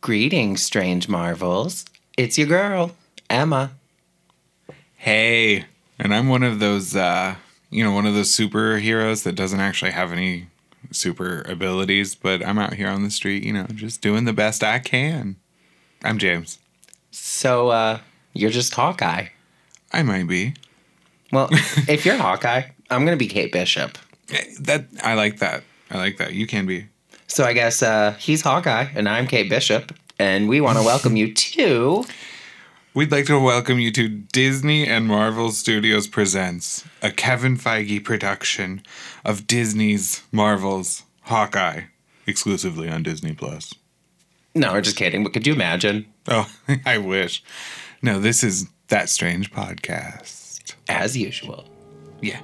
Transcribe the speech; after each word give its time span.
Greetings, 0.00 0.62
strange 0.62 1.08
marvels. 1.08 1.84
It's 2.16 2.38
your 2.38 2.46
girl, 2.46 2.92
Emma. 3.28 3.72
Hey, 4.96 5.66
and 5.98 6.14
I'm 6.14 6.28
one 6.28 6.42
of 6.42 6.58
those, 6.58 6.96
uh, 6.96 7.34
you 7.70 7.84
know, 7.84 7.92
one 7.92 8.06
of 8.06 8.14
those 8.14 8.30
superheroes 8.34 9.24
that 9.24 9.34
doesn't 9.34 9.60
actually 9.60 9.90
have 9.90 10.12
any 10.12 10.46
super 10.90 11.42
abilities, 11.42 12.14
but 12.14 12.44
I'm 12.44 12.58
out 12.58 12.74
here 12.74 12.88
on 12.88 13.02
the 13.02 13.10
street, 13.10 13.44
you 13.44 13.52
know, 13.52 13.66
just 13.74 14.00
doing 14.00 14.24
the 14.24 14.32
best 14.32 14.64
I 14.64 14.78
can. 14.78 15.36
I'm 16.02 16.18
James. 16.18 16.58
So, 17.10 17.68
uh, 17.68 17.98
you're 18.32 18.50
just 18.50 18.74
Hawkeye. 18.74 19.26
I 19.92 20.02
might 20.02 20.26
be. 20.28 20.54
Well, 21.30 21.48
if 21.88 22.06
you're 22.06 22.16
Hawkeye, 22.16 22.62
I'm 22.90 23.04
gonna 23.04 23.16
be 23.16 23.28
Kate 23.28 23.52
Bishop. 23.52 23.98
Eh, 24.32 24.44
That 24.60 24.86
I 25.02 25.14
like 25.14 25.40
that. 25.40 25.62
I 25.90 25.98
like 25.98 26.16
that. 26.18 26.32
You 26.32 26.46
can 26.46 26.64
be. 26.66 26.86
So 27.30 27.44
I 27.44 27.52
guess 27.52 27.80
uh, 27.80 28.16
he's 28.18 28.42
Hawkeye 28.42 28.88
and 28.94 29.08
I'm 29.08 29.28
Kate 29.28 29.48
Bishop, 29.48 29.94
and 30.18 30.48
we 30.48 30.60
want 30.60 30.78
to 30.78 30.84
welcome 30.84 31.16
you 31.16 31.32
to 31.54 32.04
We'd 32.92 33.12
like 33.12 33.26
to 33.26 33.38
welcome 33.38 33.78
you 33.78 33.92
to 33.92 34.08
Disney 34.08 34.84
and 34.84 35.06
Marvel 35.06 35.52
Studios 35.52 36.08
presents 36.08 36.84
a 37.00 37.12
Kevin 37.12 37.56
Feige 37.56 38.04
production 38.04 38.82
of 39.24 39.46
Disney's 39.46 40.24
Marvel's 40.32 41.04
Hawkeye, 41.22 41.82
exclusively 42.26 42.88
on 42.90 43.04
Disney 43.04 43.32
Plus. 43.32 43.72
No, 44.56 44.72
we're 44.72 44.80
just 44.80 44.96
kidding. 44.96 45.22
But 45.22 45.32
could 45.34 45.46
you 45.46 45.52
imagine? 45.52 46.04
Oh, 46.26 46.50
I 46.84 46.98
wish. 46.98 47.44
No, 48.02 48.18
this 48.18 48.42
is 48.42 48.66
that 48.88 49.08
strange 49.08 49.52
podcast. 49.52 50.74
As 50.88 51.16
usual. 51.16 51.68
Yeah. 52.20 52.40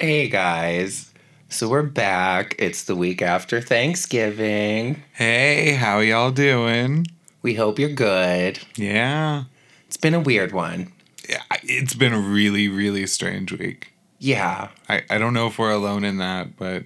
Hey 0.00 0.28
guys. 0.28 1.12
So 1.48 1.68
we're 1.68 1.82
back. 1.82 2.54
It's 2.58 2.84
the 2.84 2.94
week 2.94 3.22
after 3.22 3.60
Thanksgiving. 3.60 5.02
Hey, 5.14 5.72
how 5.74 5.98
y'all 6.00 6.30
doing? 6.30 7.06
We 7.42 7.54
hope 7.54 7.78
you're 7.78 7.88
good. 7.90 8.60
Yeah. 8.76 9.44
It's 9.86 9.96
been 9.96 10.14
a 10.14 10.20
weird 10.20 10.52
one. 10.52 10.92
Yeah, 11.28 11.42
It's 11.62 11.94
been 11.94 12.12
a 12.12 12.18
really, 12.18 12.68
really 12.68 13.06
strange 13.06 13.52
week. 13.52 13.92
Yeah. 14.18 14.68
I, 14.88 15.02
I 15.10 15.18
don't 15.18 15.34
know 15.34 15.46
if 15.46 15.58
we're 15.58 15.70
alone 15.72 16.04
in 16.04 16.18
that, 16.18 16.56
but 16.56 16.84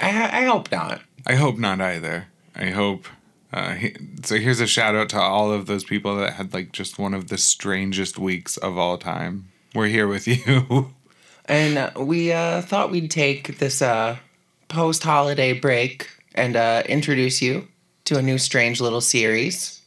I, 0.00 0.40
I 0.40 0.44
hope 0.44 0.70
not. 0.72 1.00
I 1.26 1.34
hope 1.34 1.58
not 1.58 1.80
either. 1.80 2.26
I 2.56 2.70
hope. 2.70 3.06
Uh, 3.52 3.74
he- 3.74 3.96
so 4.24 4.36
here's 4.36 4.60
a 4.60 4.66
shout 4.66 4.94
out 4.96 5.08
to 5.10 5.20
all 5.20 5.52
of 5.52 5.66
those 5.66 5.84
people 5.84 6.16
that 6.16 6.34
had 6.34 6.52
like 6.54 6.72
just 6.72 6.98
one 6.98 7.14
of 7.14 7.28
the 7.28 7.38
strangest 7.38 8.18
weeks 8.18 8.56
of 8.56 8.76
all 8.78 8.98
time. 8.98 9.50
We're 9.74 9.88
here 9.88 10.08
with 10.08 10.26
you. 10.26 10.94
And 11.46 11.76
uh, 11.78 11.90
we 11.98 12.32
uh, 12.32 12.62
thought 12.62 12.90
we'd 12.90 13.10
take 13.10 13.58
this 13.58 13.82
uh, 13.82 14.16
post 14.68 15.02
holiday 15.02 15.52
break 15.52 16.08
and 16.34 16.56
uh, 16.56 16.82
introduce 16.88 17.42
you 17.42 17.68
to 18.06 18.18
a 18.18 18.22
new 18.22 18.38
strange 18.38 18.80
little 18.80 19.00
series. 19.00 19.80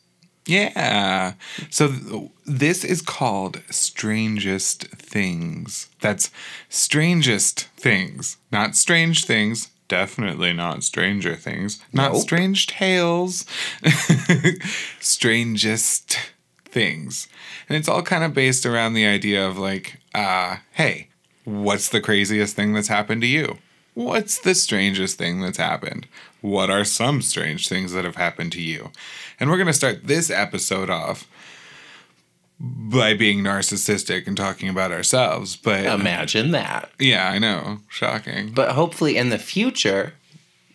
yeah. 0.45 1.33
So 1.69 1.87
th- 1.91 2.29
this 2.45 2.83
is 2.83 3.01
called 3.01 3.61
Strangest 3.69 4.85
Things. 4.85 5.89
That's 6.01 6.31
Strangest 6.69 7.61
Things, 7.75 8.37
not 8.51 8.75
Strange 8.75 9.25
Things. 9.25 9.69
Definitely 9.87 10.53
not 10.53 10.83
Stranger 10.83 11.35
Things. 11.35 11.79
Not 11.93 12.13
Nope. 12.13 12.21
Strange 12.21 12.67
Tales. 12.67 13.45
Strangest 14.99 16.17
Things. 16.65 17.27
And 17.69 17.77
it's 17.77 17.87
all 17.87 18.01
kind 18.03 18.23
of 18.23 18.33
based 18.33 18.65
around 18.65 18.93
the 18.93 19.05
idea 19.05 19.47
of 19.47 19.57
like, 19.57 19.99
uh, 20.13 20.57
hey, 20.71 21.07
what's 21.47 21.87
the 21.89 22.01
craziest 22.01 22.55
thing 22.57 22.73
that's 22.73 22.89
happened 22.89 23.21
to 23.21 23.27
you? 23.27 23.57
What's 23.93 24.37
the 24.39 24.53
strangest 24.53 25.17
thing 25.17 25.39
that's 25.41 25.57
happened? 25.57 26.05
What 26.41 26.69
are 26.69 26.83
some 26.83 27.21
strange 27.21 27.69
things 27.69 27.93
that 27.93 28.03
have 28.03 28.17
happened 28.17 28.51
to 28.51 28.61
you? 28.61 28.91
And 29.39 29.49
we're 29.49 29.55
going 29.55 29.67
to 29.67 29.73
start 29.73 30.05
this 30.07 30.29
episode 30.29 30.89
off 30.89 31.25
by 32.59 33.13
being 33.13 33.39
narcissistic 33.39 34.27
and 34.27 34.35
talking 34.35 34.67
about 34.67 34.91
ourselves. 34.91 35.55
But 35.55 35.85
Imagine 35.85 36.51
that. 36.51 36.91
yeah, 36.99 37.29
I 37.29 37.39
know. 37.39 37.79
Shocking. 37.87 38.51
But 38.51 38.71
hopefully, 38.71 39.15
in 39.15 39.29
the 39.29 39.39
future, 39.39 40.13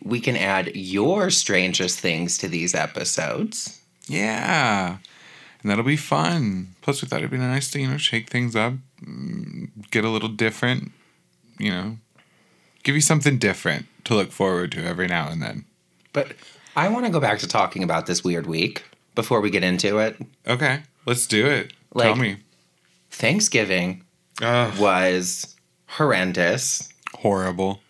we 0.03 0.21
can 0.21 0.37
add 0.37 0.75
your 0.75 1.29
strangest 1.31 2.01
things 2.01 2.39
to 2.39 2.49
these 2.49 2.75
episodes. 2.75 3.81
Yeah. 4.09 4.99
And 5.63 5.71
that'll 5.71 5.85
be 5.85 5.97
fun. 5.97 6.75
Plus, 6.83 7.03
we 7.03 7.09
thought 7.09 7.19
it'd 7.21 7.31
be 7.31 7.39
nice 7.39 7.71
to, 7.71 7.81
you 7.81 7.89
know, 7.89 7.97
shake 7.97 8.29
things 8.29 8.57
up, 8.57 8.75
mm, 9.01 9.69
get 9.91 10.05
a 10.05 10.09
little 10.09 10.29
different, 10.29 10.91
you 11.59 11.71
know, 11.71 11.99
give 12.83 12.95
you 12.95 13.01
something 13.01 13.39
different 13.39 13.87
to 14.05 14.15
look 14.15 14.33
forward 14.33 14.73
to 14.73 14.85
every 14.85 15.07
now 15.07 15.29
and 15.29 15.41
then. 15.41 15.65
But 16.13 16.33
I 16.75 16.89
want 16.89 17.07
to 17.07 17.13
go 17.13 17.21
back 17.21 17.39
to 17.41 17.49
talking 17.49 17.83
about 17.83 18.07
this 18.07 18.25
weird 18.25 18.47
week 18.47 18.85
before 19.15 19.41
we 19.41 19.51
get 19.51 19.63
into 19.63 19.99
it. 19.99 20.17
Okay, 20.47 20.83
let's 21.07 21.27
do 21.27 21.47
it. 21.47 21.73
Tell 21.97 22.17
me. 22.17 22.39
Thanksgiving 23.11 24.05
Ugh, 24.41 24.79
was 24.79 25.55
horrendous, 25.87 26.89
horrible. 27.15 27.81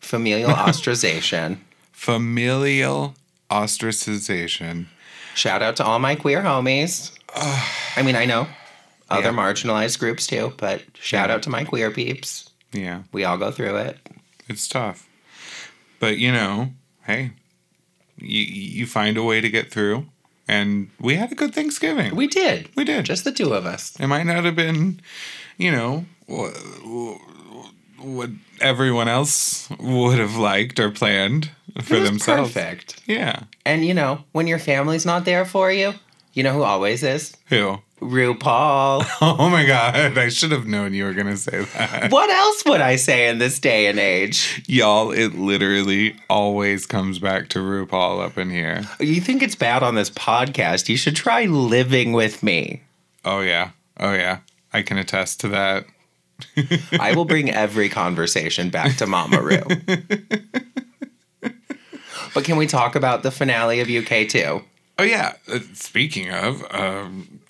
familial 0.00 0.50
ostracization. 0.52 1.58
Familial 1.92 3.14
ostracization. 3.50 4.86
Shout 5.36 5.62
out 5.62 5.76
to 5.76 5.84
all 5.84 5.98
my 5.98 6.14
queer 6.16 6.42
homies. 6.42 7.12
I 7.34 8.02
mean, 8.02 8.16
I 8.16 8.24
know 8.24 8.48
other 9.10 9.30
Yeah. 9.30 9.36
marginalized 9.36 9.98
groups 9.98 10.26
too, 10.26 10.54
but 10.56 10.82
shout 10.98 11.30
out 11.30 11.42
to 11.44 11.50
my 11.50 11.62
queer 11.64 11.90
peeps. 11.90 12.50
Yeah, 12.72 13.02
We 13.12 13.24
all 13.24 13.36
go 13.38 13.50
through 13.52 13.76
it. 13.76 13.98
it's 14.48 14.66
tough. 14.66 15.06
But, 16.00 16.18
you 16.18 16.32
know, 16.32 16.72
hey, 17.06 17.30
you, 18.18 18.40
you 18.42 18.86
find 18.86 19.16
a 19.16 19.22
way 19.22 19.40
to 19.40 19.48
get 19.48 19.70
through. 19.70 20.06
And 20.48 20.90
we 21.00 21.16
had 21.16 21.32
a 21.32 21.34
good 21.34 21.54
Thanksgiving. 21.54 22.14
We 22.14 22.26
did. 22.28 22.68
we 22.76 22.84
did. 22.84 23.04
Just 23.04 23.24
the 23.24 23.32
two 23.32 23.52
of 23.52 23.66
us. 23.66 23.94
It 23.98 24.06
might 24.06 24.24
not 24.26 24.44
have 24.44 24.54
been, 24.56 25.00
you 25.58 25.70
know, 25.72 26.04
what 27.98 28.30
everyone 28.60 29.08
else 29.08 29.68
would 29.80 30.18
have 30.18 30.36
liked 30.36 30.78
or 30.78 30.90
planned 30.90 31.50
for 31.82 32.00
themselves. 32.00 32.52
Perfect. 32.52 33.02
Yeah. 33.06 33.44
And 33.64 33.84
you 33.84 33.94
know, 33.94 34.24
when 34.32 34.46
your 34.46 34.58
family's 34.58 35.06
not 35.06 35.24
there 35.24 35.44
for 35.44 35.70
you, 35.70 35.94
you 36.32 36.42
know 36.42 36.52
who 36.52 36.62
always 36.62 37.02
is? 37.02 37.36
Who? 37.48 37.78
RuPaul. 38.00 39.06
Oh 39.20 39.48
my 39.48 39.64
God. 39.64 40.18
I 40.18 40.28
should 40.28 40.52
have 40.52 40.66
known 40.66 40.92
you 40.92 41.04
were 41.04 41.14
going 41.14 41.26
to 41.28 41.36
say 41.36 41.64
that. 41.64 42.12
what 42.12 42.28
else 42.30 42.64
would 42.66 42.80
I 42.80 42.96
say 42.96 43.28
in 43.28 43.38
this 43.38 43.58
day 43.58 43.86
and 43.86 43.98
age? 43.98 44.62
Y'all, 44.66 45.10
it 45.10 45.34
literally 45.34 46.16
always 46.28 46.86
comes 46.86 47.18
back 47.18 47.48
to 47.50 47.58
RuPaul 47.60 48.22
up 48.24 48.36
in 48.36 48.50
here. 48.50 48.84
You 49.00 49.20
think 49.20 49.42
it's 49.42 49.54
bad 49.54 49.82
on 49.82 49.94
this 49.94 50.10
podcast? 50.10 50.88
You 50.88 50.96
should 50.96 51.16
try 51.16 51.44
living 51.46 52.12
with 52.12 52.42
me. 52.42 52.82
Oh, 53.24 53.40
yeah. 53.40 53.70
Oh, 53.98 54.12
yeah. 54.12 54.40
I 54.72 54.82
can 54.82 54.98
attest 54.98 55.40
to 55.40 55.48
that. 55.48 55.86
I 57.00 57.14
will 57.14 57.24
bring 57.24 57.50
every 57.50 57.88
conversation 57.88 58.68
back 58.68 58.96
to 58.98 59.06
Mama 59.06 59.40
Ru. 59.40 59.58
but 62.36 62.44
can 62.44 62.58
we 62.58 62.66
talk 62.66 62.94
about 62.94 63.22
the 63.22 63.30
finale 63.30 63.80
of 63.80 63.88
UK 63.88 64.28
too? 64.28 64.62
Oh, 64.98 65.02
yeah. 65.04 65.36
Uh, 65.50 65.60
speaking 65.72 66.30
of, 66.30 66.62
um, 66.70 67.40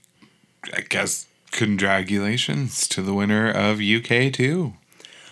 I 0.73 0.83
guess 0.83 1.27
congratulations 1.51 2.87
to 2.89 3.03
the 3.03 3.13
winner 3.13 3.51
of 3.51 3.81
UK 3.81 4.33
too. 4.33 4.75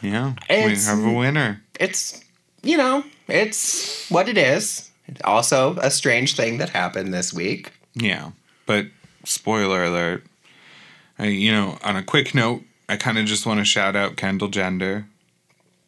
Yeah. 0.03 0.34
It's- 0.48 0.87
we 0.87 0.91
have 0.91 1.04
a 1.04 1.12
winner. 1.12 1.62
It's, 1.78 2.20
you 2.64 2.76
know, 2.76 3.04
it's 3.28 4.10
what 4.10 4.28
it 4.28 4.37
is. 4.37 4.91
Also, 5.22 5.76
a 5.81 5.91
strange 5.91 6.34
thing 6.34 6.58
that 6.58 6.70
happened 6.70 7.14
this 7.14 7.32
week. 7.32 7.70
Yeah, 7.94 8.32
but 8.67 8.87
spoiler 9.25 9.84
alert. 9.84 10.25
I, 11.17 11.26
you 11.26 11.52
know, 11.52 11.79
on 11.84 11.94
a 11.94 12.02
quick 12.02 12.34
note, 12.34 12.62
I 12.88 12.96
kind 12.96 13.19
of 13.19 13.25
just 13.26 13.46
want 13.46 13.61
to 13.61 13.64
shout 13.64 13.94
out 13.94 14.17
Kendall 14.17 14.49
Gender, 14.49 15.06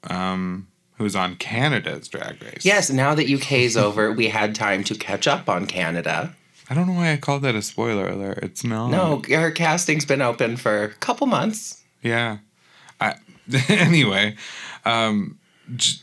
um, 0.05 0.69
who's 0.99 1.15
on 1.17 1.37
Canada's 1.37 2.09
Drag 2.09 2.43
Race. 2.43 2.65
Yes, 2.65 2.91
now 2.91 3.15
that 3.15 3.31
UK's 3.31 3.77
over, 3.77 4.13
we 4.13 4.29
had 4.29 4.55
time 4.55 4.83
to 4.85 4.95
catch 4.95 5.27
up 5.27 5.49
on 5.49 5.67
Canada. 5.67 6.35
I 6.69 6.75
don't 6.75 6.87
know 6.87 6.95
why 6.95 7.13
I 7.13 7.17
called 7.17 7.43
that 7.43 7.55
a 7.55 7.63
spoiler 7.63 8.09
alert. 8.09 8.41
It's 8.43 8.65
not. 8.65 8.91
No, 8.91 9.23
her 9.29 9.51
casting's 9.51 10.05
been 10.05 10.23
open 10.23 10.57
for 10.57 10.83
a 10.83 10.89
couple 10.89 11.27
months. 11.27 11.83
Yeah. 12.03 12.39
I, 13.01 13.15
anyway, 13.69 14.37
um, 14.85 15.39
j- 15.75 16.01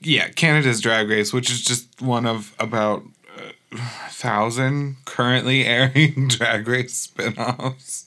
yeah, 0.00 0.28
Canada's 0.28 0.80
Drag 0.80 1.08
Race, 1.08 1.32
which 1.32 1.50
is 1.50 1.62
just 1.62 2.02
one 2.02 2.26
of 2.26 2.54
about 2.58 3.04
uh, 3.38 3.52
a 3.72 4.10
thousand 4.10 4.96
currently 5.04 5.64
airing 5.66 6.28
Drag 6.28 6.66
Race 6.66 7.06
spinoffs. 7.06 8.06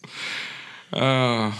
Oh, 0.94 1.60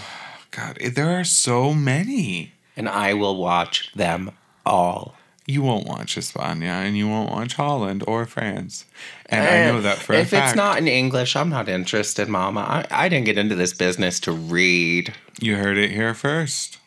God, 0.50 0.78
there 0.78 1.18
are 1.18 1.24
so 1.24 1.74
many. 1.74 2.52
And 2.76 2.88
I 2.88 3.14
will 3.14 3.36
watch 3.36 3.92
them 3.94 4.30
all. 4.66 5.14
you 5.48 5.62
won't 5.62 5.86
watch 5.86 6.16
España 6.16 6.74
and 6.84 6.96
you 6.98 7.08
won't 7.08 7.30
watch 7.30 7.54
Holland 7.54 8.02
or 8.08 8.26
France. 8.26 8.84
And 9.26 9.46
I 9.46 9.70
know 9.72 9.80
that 9.80 9.98
for 9.98 10.12
Eh, 10.14 10.20
if 10.22 10.26
a 10.26 10.30
fact. 10.30 10.48
it's 10.48 10.56
not 10.56 10.78
in 10.78 10.88
English, 10.88 11.36
I'm 11.36 11.48
not 11.50 11.68
interested, 11.68 12.28
Mama. 12.28 12.62
I, 12.90 13.04
I 13.04 13.08
didn't 13.08 13.26
get 13.26 13.38
into 13.38 13.54
this 13.54 13.72
business 13.72 14.18
to 14.20 14.32
read. 14.32 15.14
You 15.40 15.54
heard 15.56 15.78
it 15.78 15.92
here 15.92 16.14
first. 16.14 16.78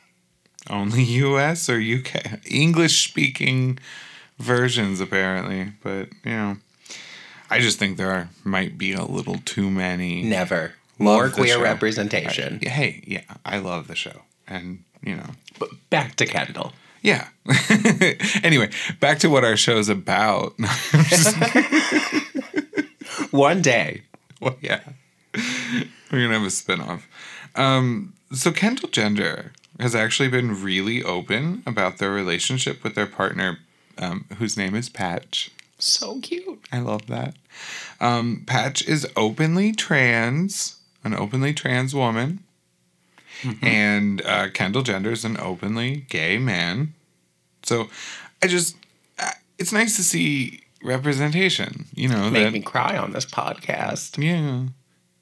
Only 0.69 1.03
US 1.25 1.69
or 1.69 1.79
UK. 1.79 2.41
English 2.51 3.07
speaking 3.09 3.79
versions, 4.39 4.99
apparently. 4.99 5.71
But, 5.81 6.09
you 6.25 6.31
know, 6.31 6.57
I 7.49 7.59
just 7.59 7.79
think 7.79 7.95
there 7.97 8.11
are, 8.11 8.29
might 8.43 8.77
be 8.77 8.91
a 8.91 9.05
little 9.05 9.37
too 9.45 9.69
many. 9.71 10.21
Never. 10.23 10.73
Love 10.99 11.15
More 11.15 11.29
queer 11.29 11.55
show. 11.55 11.61
representation. 11.63 12.59
Hey, 12.61 13.01
yeah, 13.07 13.23
I 13.45 13.59
love 13.59 13.87
the 13.87 13.95
show. 13.95 14.23
And, 14.47 14.83
you 15.01 15.15
know, 15.15 15.29
But 15.57 15.69
back 15.89 16.15
to 16.17 16.25
Kendall. 16.25 16.73
Yeah. 17.01 17.29
anyway, 18.43 18.69
back 18.99 19.19
to 19.19 19.29
what 19.29 19.43
our 19.43 19.57
show's 19.57 19.89
about. 19.89 20.53
One 23.31 23.61
day. 23.61 24.03
well, 24.41 24.57
yeah. 24.61 24.81
We're 26.11 26.19
going 26.27 26.29
to 26.29 26.39
have 26.39 26.43
a 26.43 26.47
spinoff. 26.47 27.03
Um, 27.55 28.13
so, 28.33 28.51
Kendall 28.51 28.89
Gender 28.89 29.51
has 29.79 29.95
actually 29.95 30.29
been 30.29 30.61
really 30.61 31.03
open 31.03 31.63
about 31.65 31.97
their 31.97 32.11
relationship 32.11 32.83
with 32.83 32.95
their 32.95 33.07
partner, 33.07 33.59
um, 33.97 34.25
whose 34.37 34.57
name 34.57 34.75
is 34.75 34.89
Patch. 34.89 35.51
So 35.79 36.19
cute. 36.19 36.65
I 36.71 36.79
love 36.79 37.07
that. 37.07 37.35
Um, 38.01 38.43
Patch 38.45 38.85
is 38.87 39.07
openly 39.15 39.71
trans, 39.71 40.77
an 41.03 41.13
openly 41.13 41.53
trans 41.53 41.95
woman. 41.95 42.43
And 43.61 44.21
uh, 44.25 44.49
Kendall 44.49 44.81
Gender 44.81 45.11
is 45.11 45.25
an 45.25 45.37
openly 45.39 46.05
gay 46.09 46.37
man. 46.37 46.93
So 47.63 47.89
I 48.41 48.47
just, 48.47 48.75
uh, 49.17 49.31
it's 49.57 49.71
nice 49.71 49.95
to 49.97 50.03
see 50.03 50.61
representation, 50.83 51.85
you 51.93 52.07
know. 52.09 52.29
That, 52.29 52.53
me 52.53 52.61
cry 52.61 52.97
on 52.97 53.11
this 53.11 53.25
podcast. 53.25 54.21
Yeah. 54.21 54.69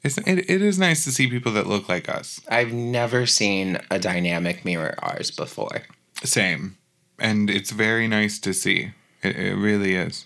It's, 0.04 0.18
it, 0.20 0.50
it 0.50 0.62
is 0.62 0.78
nice 0.78 1.04
to 1.06 1.12
see 1.12 1.28
people 1.28 1.52
that 1.54 1.68
look 1.68 1.90
like 1.90 2.08
us. 2.08 2.40
I've 2.48 2.72
never 2.72 3.26
seen 3.26 3.80
a 3.90 4.00
dynamic 4.00 4.64
mirror 4.64 4.96
ours 5.00 5.32
before. 5.32 5.84
Same. 6.24 6.78
And 7.20 7.50
it's 7.50 7.72
very 7.72 8.08
nice 8.08 8.40
to 8.40 8.54
see. 8.54 8.92
It, 9.24 9.36
it 9.36 9.56
really 9.56 9.96
is. 9.96 10.26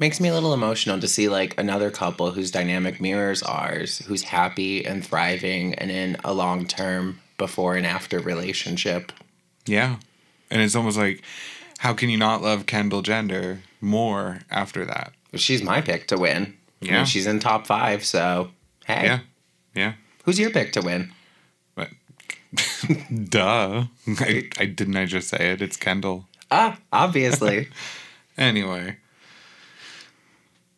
Makes 0.00 0.20
me 0.20 0.28
a 0.28 0.34
little 0.34 0.54
emotional 0.54 1.00
to 1.00 1.08
see 1.08 1.28
like 1.28 1.58
another 1.58 1.90
couple 1.90 2.30
whose 2.30 2.50
dynamic 2.52 3.00
mirrors 3.00 3.42
ours, 3.42 3.98
who's 4.06 4.22
happy 4.22 4.84
and 4.86 5.04
thriving 5.04 5.74
and 5.74 5.90
in 5.90 6.16
a 6.24 6.32
long 6.32 6.66
term 6.66 7.20
before 7.36 7.74
and 7.74 7.84
after 7.86 8.20
relationship. 8.20 9.10
Yeah. 9.66 9.96
And 10.50 10.62
it's 10.62 10.76
almost 10.76 10.96
like, 10.96 11.22
how 11.78 11.94
can 11.94 12.10
you 12.10 12.16
not 12.16 12.42
love 12.42 12.66
Kendall 12.66 13.02
Gender 13.02 13.60
more 13.80 14.40
after 14.50 14.84
that? 14.84 15.12
She's 15.34 15.62
my 15.62 15.80
pick 15.80 16.06
to 16.08 16.16
win. 16.16 16.54
I 16.80 16.84
mean, 16.84 16.94
Yeah. 16.94 17.04
she's 17.04 17.26
in 17.26 17.40
top 17.40 17.66
five, 17.66 18.04
so 18.04 18.50
hey. 18.86 19.04
Yeah. 19.04 19.18
Yeah. 19.74 19.92
Who's 20.24 20.38
your 20.38 20.50
pick 20.50 20.72
to 20.74 20.80
win? 20.80 21.12
But 21.74 21.88
duh. 23.28 23.84
I, 24.06 24.48
I 24.58 24.64
didn't 24.66 24.96
I 24.96 25.06
just 25.06 25.28
say 25.28 25.50
it? 25.52 25.60
It's 25.60 25.76
Kendall. 25.76 26.26
Ah, 26.52 26.78
obviously. 26.92 27.68
Anyway. 28.38 28.96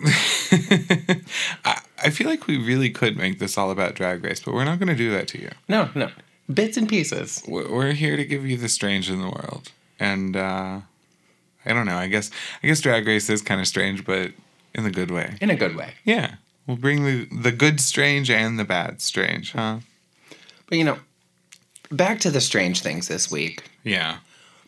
I, 1.65 1.81
I 2.03 2.11
feel 2.11 2.29
like 2.29 2.47
we 2.47 2.57
really 2.57 2.91
could 2.91 3.17
make 3.17 3.39
this 3.39 3.59
all 3.59 3.71
about 3.71 3.95
drag 3.95 4.25
race, 4.25 4.41
but 4.41 4.55
we're 4.55 4.65
not 4.65 4.79
going 4.79 4.89
to 4.89 4.95
do 4.95 5.11
that 5.11 5.29
to 5.29 5.41
you. 5.41 5.51
no, 5.69 5.91
no. 5.95 6.11
Bits 6.53 6.77
and 6.77 6.89
pieces. 6.89 7.45
We're 7.47 7.71
we're 7.71 7.93
here 7.93 8.17
to 8.17 8.25
give 8.25 8.45
you 8.45 8.57
the 8.57 8.69
strange 8.69 9.09
in 9.09 9.21
the 9.21 9.29
world. 9.29 9.71
And 10.01 10.37
uh 10.37 10.81
I 11.65 11.73
don't 11.73 11.87
know. 11.87 11.97
I 11.97 12.09
guess 12.09 12.29
I 12.61 12.67
guess 12.67 12.81
drag 12.81 13.07
race 13.07 13.31
is 13.31 13.41
kind 13.41 13.61
of 13.61 13.69
strange, 13.69 14.05
but 14.05 14.33
in 14.75 14.83
the 14.83 14.91
good 14.91 15.13
way. 15.13 15.37
In 15.41 15.51
a 15.51 15.55
good 15.55 15.77
way. 15.77 15.93
Yeah. 16.05 16.35
We'll 16.67 16.77
bring 16.77 17.05
the 17.05 17.29
the 17.31 17.53
good 17.53 17.81
strange 17.81 18.31
and 18.31 18.59
the 18.59 18.65
bad 18.65 19.01
strange, 19.01 19.53
huh? 19.53 19.79
But 20.69 20.79
you 20.79 20.83
know, 20.85 20.99
back 21.93 22.19
to 22.21 22.31
the 22.33 22.41
strange 22.41 22.83
things 22.83 23.07
this 23.07 23.31
week. 23.31 23.71
Yeah. 23.85 24.17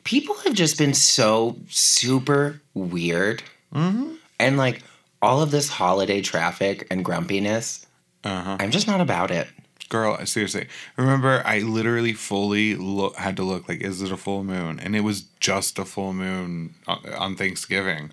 People 0.04 0.36
have 0.44 0.54
just 0.54 0.78
been 0.78 0.94
so 0.94 1.56
super 1.68 2.60
weird. 2.74 3.42
Mm-hmm. 3.74 4.14
And 4.38 4.56
like 4.56 4.82
all 5.22 5.40
of 5.42 5.50
this 5.50 5.68
holiday 5.68 6.20
traffic 6.20 6.86
and 6.90 7.04
grumpiness, 7.04 7.86
Uh-huh. 8.24 8.56
I'm 8.60 8.70
just 8.70 8.86
not 8.86 9.00
about 9.00 9.30
it. 9.30 9.48
Girl, 9.88 10.24
seriously. 10.26 10.68
Remember, 10.96 11.42
I 11.44 11.58
literally 11.60 12.12
fully 12.14 12.74
lo- 12.76 13.12
had 13.18 13.36
to 13.36 13.42
look 13.42 13.68
like, 13.68 13.80
is 13.82 14.00
it 14.00 14.10
a 14.10 14.16
full 14.16 14.42
moon? 14.42 14.80
And 14.80 14.96
it 14.96 15.00
was 15.00 15.22
just 15.38 15.78
a 15.78 15.84
full 15.84 16.12
moon 16.14 16.74
on, 16.86 16.98
on 17.16 17.36
Thanksgiving. 17.36 18.10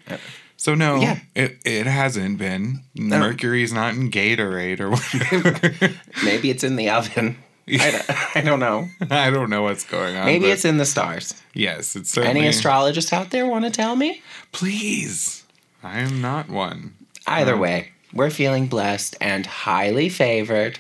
So 0.58 0.76
no, 0.76 0.98
Yeah. 1.00 1.20
it 1.36 1.58
it 1.64 1.86
hasn't 1.88 2.38
been. 2.38 2.84
Mercury's 2.96 3.72
not 3.72 3.94
in 3.94 4.12
Gatorade 4.12 4.82
or 4.82 4.90
whatever. 4.96 5.96
Maybe 6.26 6.50
it's 6.50 6.66
in 6.66 6.76
the 6.76 6.90
oven. 6.90 7.38
I, 7.70 7.92
don't, 7.92 8.36
I 8.38 8.42
don't 8.42 8.60
know. 8.60 8.90
I 9.10 9.30
don't 9.30 9.50
know 9.50 9.62
what's 9.62 9.86
going 9.86 10.18
on. 10.18 10.26
Maybe 10.26 10.48
it's 10.48 10.66
in 10.66 10.78
the 10.78 10.86
stars. 10.86 11.34
yes, 11.54 11.96
it's 11.96 12.10
certainly. 12.10 12.40
Any 12.42 12.48
astrologists 12.50 13.14
out 13.14 13.30
there 13.30 13.46
want 13.48 13.64
to 13.66 13.72
tell 13.72 13.96
me? 13.96 14.22
Please, 14.52 15.44
I 15.82 16.00
am 16.00 16.20
not 16.20 16.50
one. 16.50 16.96
Either 17.28 17.58
way, 17.58 17.92
we're 18.14 18.30
feeling 18.30 18.68
blessed 18.68 19.16
and 19.22 19.46
highly 19.46 20.10
favored. 20.10 20.80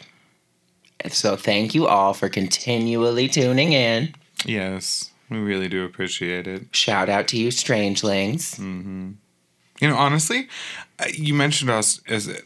So 1.10 1.36
thank 1.36 1.74
you 1.74 1.88
all 1.88 2.14
for 2.14 2.28
continually 2.30 3.28
tuning 3.30 3.74
in. 3.74 4.14
Yes, 4.46 5.12
we 5.30 5.38
really 5.38 5.68
do 5.70 5.86
appreciate 5.86 6.48
it. 6.48 6.76
Shout 6.76 7.08
out 7.10 7.28
to 7.30 7.38
you, 7.38 7.52
strangelings. 7.52 8.56
Mm-hmm. 8.56 9.12
You 9.80 9.90
know, 9.90 9.96
honestly, 9.96 10.50
uh, 11.00 11.06
you 11.14 11.34
mentioned 11.34 11.70
us 11.70 12.02
is 12.08 12.28
it 12.28 12.44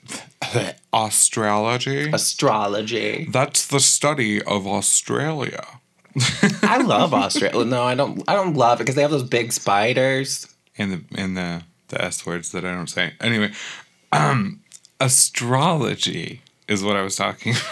astrology? 0.93 2.11
Astrology. 2.11 3.27
That's 3.31 3.65
the 3.65 3.79
study 3.79 4.41
of 4.43 4.67
Australia. 4.67 5.65
I 6.61 6.77
love 6.83 7.11
Australia. 7.13 7.65
No, 7.65 7.83
I 7.83 7.95
don't. 7.95 8.21
I 8.27 8.33
don't 8.33 8.53
love 8.55 8.79
it 8.79 8.83
because 8.83 8.93
they 8.95 9.01
have 9.01 9.09
those 9.09 9.23
big 9.23 9.51
spiders. 9.51 10.47
and 10.77 10.91
the 10.91 11.03
and 11.19 11.35
the 11.35 11.63
the 11.87 12.03
S 12.03 12.23
words 12.25 12.51
that 12.51 12.63
I 12.65 12.71
don't 12.71 12.89
say. 12.89 13.13
Anyway, 13.19 13.51
um, 14.13 14.61
astrology 14.99 16.41
is 16.67 16.83
what 16.83 16.95
I 16.95 17.01
was 17.01 17.15
talking. 17.15 17.53
about. 17.53 17.63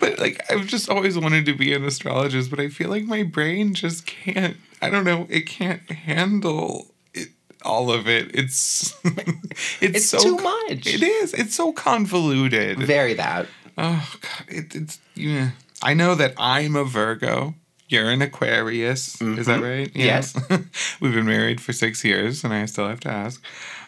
but 0.00 0.18
like 0.18 0.42
I've 0.50 0.66
just 0.66 0.88
always 0.88 1.18
wanted 1.18 1.46
to 1.46 1.54
be 1.54 1.72
an 1.72 1.84
astrologist, 1.84 2.50
but 2.50 2.60
I 2.60 2.68
feel 2.68 2.90
like 2.90 3.04
my 3.04 3.22
brain 3.22 3.74
just 3.74 4.06
can't. 4.06 4.56
I 4.80 4.90
don't 4.90 5.04
know. 5.04 5.26
It 5.30 5.46
can't 5.46 5.88
handle 5.90 6.88
it. 7.14 7.28
All 7.64 7.90
of 7.90 8.06
it. 8.06 8.34
It's 8.34 8.94
it's, 9.04 9.78
It's 9.80 10.06
so 10.06 10.18
too 10.18 10.36
much. 10.36 10.86
It 10.86 11.02
is. 11.02 11.34
It's 11.34 11.54
so 11.54 11.72
convoluted. 11.72 12.78
Very 12.78 13.14
that. 13.14 13.46
Oh 13.78 14.14
God, 14.20 14.44
it, 14.48 14.74
it's 14.74 14.98
yeah. 15.14 15.50
I 15.82 15.94
know 15.94 16.14
that 16.14 16.34
I'm 16.38 16.76
a 16.76 16.84
Virgo. 16.84 17.54
You're 17.88 18.10
an 18.10 18.20
Aquarius. 18.22 19.20
Is 19.20 19.46
that 19.46 19.62
right? 19.62 19.90
Yeah. 19.94 20.04
Yes. 20.04 20.34
We've 21.00 21.14
been 21.14 21.26
married 21.26 21.60
for 21.60 21.72
six 21.72 22.04
years, 22.04 22.42
and 22.42 22.52
I 22.52 22.66
still 22.66 22.88
have 22.88 23.00
to 23.00 23.08
ask. 23.10 23.42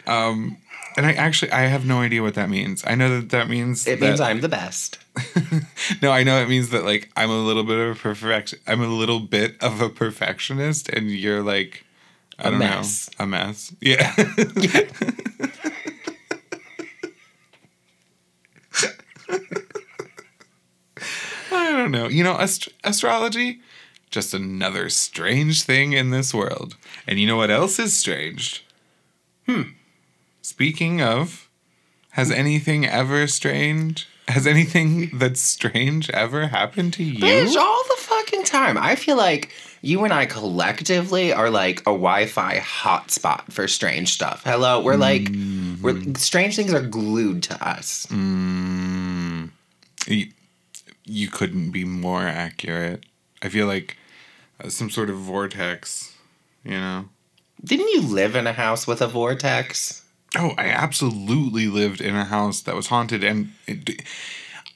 Um, 0.07 0.57
and 0.97 1.05
I 1.05 1.13
actually 1.15 1.51
I 1.53 1.63
have 1.63 1.85
no 1.85 2.01
idea 2.01 2.23
what 2.23 2.35
that 2.35 2.49
means. 2.49 2.85
I 2.87 2.95
know 2.95 3.21
that 3.21 3.31
that 3.31 3.49
means 3.49 3.87
It 3.87 3.99
that, 4.01 4.07
means 4.07 4.21
I'm 4.21 4.41
the 4.41 4.49
best. 4.49 4.99
no. 6.03 6.11
I 6.13 6.23
know 6.23 6.41
it 6.41 6.49
means 6.49 6.71
that 6.71 6.85
like 6.85 7.11
I'm 7.17 7.31
a 7.31 7.39
little 7.39 7.65
bit 7.65 7.79
of 7.79 7.97
a 7.97 7.99
perfection. 8.01 8.59
I'm 8.67 8.81
a 8.83 8.87
little 8.89 9.21
bit 9.21 9.61
of 9.63 9.81
a 9.81 9.89
perfectionist, 9.89 10.89
and 10.89 11.11
you're 11.11 11.43
like 11.43 11.85
I 12.39 12.49
A 12.49 12.51
don't 12.51 12.59
mess. 12.61 13.11
know 13.19 13.25
a 13.25 13.27
mess. 13.29 13.75
Yeah. 13.81 14.15
I 21.51 21.73
don't 21.73 21.91
know. 21.91 22.09
You 22.09 22.25
know, 22.25 22.33
ast- 22.35 22.69
astrology, 22.85 23.61
just 24.11 24.35
another 24.35 24.89
strange 24.89 25.63
thing 25.63 25.93
in 25.93 26.11
this 26.11 26.33
world. 26.35 26.77
And 27.07 27.19
you 27.19 27.27
know 27.27 27.37
what 27.37 27.51
else 27.51 27.79
is 27.79 27.97
strange? 27.97 28.65
Hmm. 29.47 29.63
Speaking 30.43 31.03
of, 31.03 31.49
has 32.11 32.31
anything 32.31 32.87
ever 32.87 33.27
strange? 33.27 34.09
Has 34.29 34.47
anything 34.47 35.11
that's 35.19 35.41
strange 35.41 36.11
ever 36.11 36.49
happened 36.49 36.93
to 36.95 37.05
you? 37.05 37.19
Bitch, 37.19 37.57
all 37.57 37.83
the 37.89 37.97
fucking 38.03 38.45
time. 38.45 38.77
I 38.77 38.95
feel 38.95 39.17
like 39.17 39.53
you 39.81 40.05
and 40.05 40.13
I 40.13 40.27
collectively 40.27 41.33
are 41.33 41.51
like 41.51 41.81
a 41.81 41.93
Wi-Fi 41.93 42.59
hotspot 42.59 43.53
for 43.53 43.69
strange 43.69 44.13
stuff. 44.13 44.43
Hello, 44.45 44.83
we're 44.83 44.97
like, 44.97 45.31
we're 45.81 46.15
strange 46.15 46.57
things 46.57 46.75
are 46.75 46.83
glued 46.83 47.43
to 47.45 47.67
us. 47.67 48.07
Mm, 48.07 49.51
you, 50.07 50.29
you 51.05 51.29
couldn't 51.29 51.71
be 51.71 51.85
more 51.85 52.23
accurate. 52.23 53.05
I 53.43 53.49
feel 53.49 53.67
like 53.67 53.97
uh, 54.63 54.69
some 54.69 54.91
sort 54.91 55.11
of 55.11 55.17
vortex, 55.17 56.17
you 56.65 56.73
know? 56.73 57.09
Didn't 57.65 57.89
you 57.89 58.03
live 58.03 58.37
in 58.37 58.47
a 58.47 58.53
house 58.53 58.87
with 58.87 59.03
a 59.03 59.09
vortex? 59.09 60.05
Oh, 60.37 60.55
I 60.59 60.67
absolutely 60.67 61.67
lived 61.67 62.01
in 62.01 62.15
a 62.15 62.25
house 62.25 62.61
that 62.63 62.75
was 62.75 62.89
haunted, 62.89 63.25
and 63.25 63.53
it, 63.67 64.03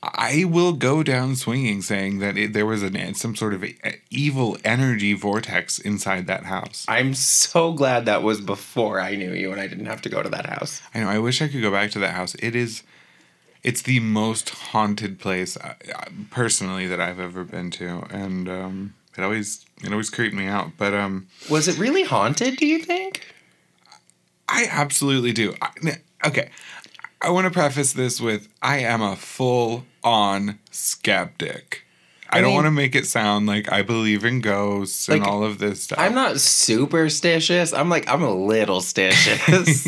I 0.02 0.44
will 0.44 0.72
go 0.72 1.04
down 1.04 1.36
swinging 1.36 1.80
saying 1.80 2.18
that 2.18 2.36
it, 2.36 2.52
there 2.54 2.66
was 2.66 2.82
an 2.82 3.14
some 3.14 3.36
sort 3.36 3.54
of 3.54 3.62
a, 3.62 3.76
a 3.84 4.00
evil 4.10 4.56
energy 4.64 5.12
vortex 5.12 5.78
inside 5.78 6.26
that 6.26 6.44
house. 6.44 6.84
I'm 6.88 7.14
so 7.14 7.72
glad 7.72 8.06
that 8.06 8.24
was 8.24 8.40
before 8.40 9.00
I 9.00 9.14
knew 9.14 9.32
you 9.32 9.52
and 9.52 9.60
I 9.60 9.68
didn't 9.68 9.86
have 9.86 10.02
to 10.02 10.08
go 10.08 10.22
to 10.22 10.28
that 10.30 10.46
house. 10.46 10.82
I 10.92 11.00
know. 11.00 11.08
I 11.08 11.18
wish 11.18 11.40
I 11.40 11.46
could 11.46 11.62
go 11.62 11.70
back 11.70 11.92
to 11.92 12.00
that 12.00 12.14
house. 12.14 12.34
It 12.36 12.56
is, 12.56 12.82
it's 13.62 13.82
the 13.82 14.00
most 14.00 14.50
haunted 14.50 15.18
place 15.18 15.56
uh, 15.56 15.74
personally 16.30 16.86
that 16.86 17.00
I've 17.00 17.20
ever 17.20 17.44
been 17.44 17.70
to, 17.72 18.04
and 18.10 18.48
um, 18.48 18.94
it 19.16 19.22
always 19.22 19.64
it 19.82 19.90
always 19.92 20.10
creeped 20.10 20.34
me 20.34 20.46
out. 20.46 20.72
But 20.76 20.94
um, 20.94 21.28
Was 21.50 21.68
it 21.68 21.78
really 21.78 22.02
haunted, 22.02 22.56
do 22.56 22.66
you 22.66 22.80
think? 22.80 23.26
I 24.48 24.66
absolutely 24.70 25.32
do. 25.32 25.54
I, 25.62 25.70
okay, 26.26 26.50
I 27.20 27.30
want 27.30 27.44
to 27.46 27.50
preface 27.50 27.92
this 27.92 28.20
with 28.20 28.48
I 28.60 28.78
am 28.80 29.00
a 29.00 29.16
full 29.16 29.86
on 30.02 30.58
skeptic. 30.70 31.84
I, 32.28 32.38
I 32.38 32.40
don't 32.40 32.48
mean- 32.48 32.54
want 32.56 32.66
to 32.66 32.70
make 32.72 32.94
it 32.96 33.06
sound 33.06 33.46
like 33.46 33.70
I 33.70 33.82
believe 33.82 34.24
in 34.24 34.40
ghosts 34.40 35.08
and 35.08 35.22
all 35.22 35.44
of 35.44 35.58
this 35.58 35.84
stuff. 35.84 35.98
I'm 35.98 36.14
not 36.14 36.40
superstitious. 36.40 37.72
I'm 37.72 37.88
like, 37.90 38.08
I'm 38.08 38.22
a 38.22 38.34
little 38.34 38.80
stitious. 38.80 39.86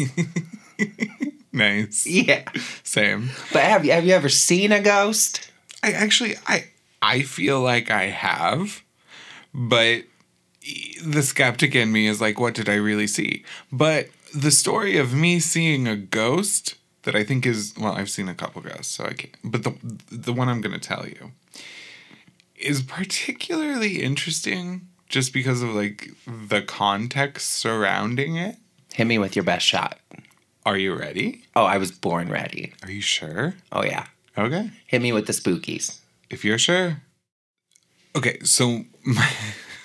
nice. 1.54 2.06
yeah. 2.06 2.44
Same. 2.82 3.30
But 3.52 3.62
have 3.62 3.84
you, 3.84 3.92
have 3.92 4.04
you 4.04 4.14
ever 4.14 4.28
seen 4.28 4.72
a 4.72 4.80
ghost? 4.80 5.50
I 5.82 5.92
actually 5.92 6.34
I 6.46 6.66
I 7.02 7.22
feel 7.22 7.60
like 7.60 7.90
I 7.90 8.04
have, 8.04 8.82
but 9.52 10.04
the 11.04 11.22
skeptic 11.22 11.74
in 11.74 11.92
me 11.92 12.06
is 12.06 12.20
like, 12.20 12.40
what 12.40 12.54
did 12.54 12.68
I 12.68 12.76
really 12.76 13.06
see? 13.06 13.44
But 13.70 14.08
the 14.34 14.50
story 14.50 14.96
of 14.96 15.12
me 15.12 15.38
seeing 15.40 15.86
a 15.86 15.96
ghost 15.96 16.76
that 17.02 17.14
I 17.14 17.22
think 17.22 17.46
is 17.46 17.74
well, 17.78 17.92
I've 17.92 18.10
seen 18.10 18.28
a 18.28 18.34
couple 18.34 18.62
ghosts, 18.62 18.94
so 18.94 19.04
I 19.04 19.12
can't. 19.12 19.36
But 19.44 19.62
the 19.64 19.74
the 20.10 20.32
one 20.32 20.48
I'm 20.48 20.60
going 20.60 20.78
to 20.78 20.88
tell 20.88 21.06
you 21.06 21.32
is 22.56 22.82
particularly 22.82 24.02
interesting 24.02 24.88
just 25.08 25.32
because 25.32 25.62
of 25.62 25.70
like 25.74 26.10
the 26.26 26.62
context 26.62 27.50
surrounding 27.50 28.36
it. 28.36 28.56
Hit 28.94 29.06
me 29.06 29.18
with 29.18 29.36
your 29.36 29.44
best 29.44 29.66
shot. 29.66 29.98
Are 30.66 30.76
you 30.76 30.94
ready? 30.94 31.44
Oh, 31.54 31.64
I 31.64 31.78
was 31.78 31.90
born 31.92 32.30
ready. 32.30 32.72
Are 32.82 32.90
you 32.90 33.00
sure? 33.02 33.54
Oh, 33.70 33.84
yeah. 33.84 34.06
Okay. 34.36 34.70
Hit 34.86 35.02
me 35.02 35.12
with 35.12 35.26
the 35.26 35.32
spookies. 35.32 35.98
If 36.30 36.44
you're 36.44 36.58
sure. 36.58 37.02
Okay, 38.16 38.38
so 38.42 38.84
my, 39.04 39.30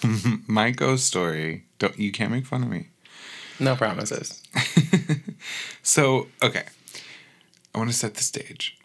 my 0.48 0.72
ghost 0.72 1.06
story. 1.06 1.66
Don't 1.80 1.98
you 2.00 2.12
can't 2.12 2.32
make 2.32 2.46
fun 2.46 2.64
of 2.64 2.70
me. 2.70 2.88
No 3.60 3.76
promises. 3.76 4.42
So 5.82 6.28
okay, 6.44 6.66
I 7.74 7.78
want 7.78 7.90
to 7.90 7.96
set 7.96 8.16
the 8.16 8.24
stage. 8.24 8.78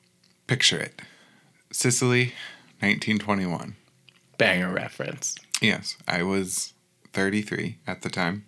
Picture 0.46 0.78
it, 0.78 1.02
Sicily, 1.70 2.32
1921. 2.80 3.76
Banger 4.38 4.72
reference. 4.72 5.36
Yes, 5.60 5.96
I 6.08 6.22
was 6.22 6.74
33 7.12 7.78
at 7.86 8.02
the 8.02 8.10
time. 8.10 8.46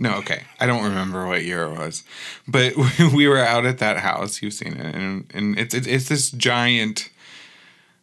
No, 0.00 0.14
okay, 0.18 0.44
I 0.60 0.66
don't 0.66 0.84
remember 0.84 1.26
what 1.26 1.44
year 1.44 1.64
it 1.64 1.76
was, 1.76 2.04
but 2.46 2.74
we 3.14 3.26
were 3.26 3.38
out 3.38 3.66
at 3.66 3.78
that 3.78 3.98
house. 3.98 4.40
You've 4.42 4.54
seen 4.54 4.74
it, 4.74 4.94
and 4.94 5.26
and 5.34 5.58
it's 5.58 5.74
it's, 5.74 5.86
it's 5.86 6.08
this 6.08 6.30
giant. 6.30 7.10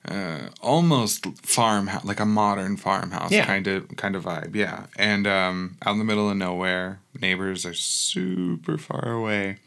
Uh, 0.07 0.49
almost 0.61 1.25
farmhouse, 1.41 2.05
like 2.05 2.19
a 2.19 2.25
modern 2.27 2.77
farmhouse 2.77 3.31
Yeah. 3.31 3.43
kind 3.43 3.65
of 3.65 3.95
kind 3.97 4.15
of 4.15 4.23
vibe, 4.25 4.53
yeah. 4.53 4.85
And 4.97 5.25
um, 5.25 5.77
out 5.83 5.93
in 5.93 5.97
the 5.97 6.05
middle 6.05 6.29
of 6.29 6.37
nowhere, 6.37 6.99
neighbors 7.19 7.65
are 7.65 7.73
super 7.73 8.77
far 8.77 9.11
away, 9.11 9.57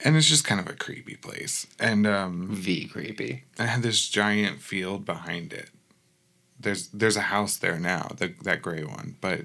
and 0.00 0.16
it's 0.16 0.28
just 0.28 0.44
kind 0.44 0.58
of 0.60 0.66
a 0.66 0.72
creepy 0.72 1.16
place. 1.16 1.66
And 1.78 2.06
um, 2.06 2.48
V 2.52 2.86
creepy. 2.88 3.44
I 3.58 3.66
had 3.66 3.82
this 3.82 4.08
giant 4.08 4.62
field 4.62 5.04
behind 5.04 5.52
it. 5.52 5.68
There's 6.58 6.88
there's 6.88 7.16
a 7.16 7.22
house 7.34 7.58
there 7.58 7.78
now, 7.78 8.12
the, 8.16 8.32
that 8.44 8.62
gray 8.62 8.82
one, 8.84 9.16
but 9.20 9.42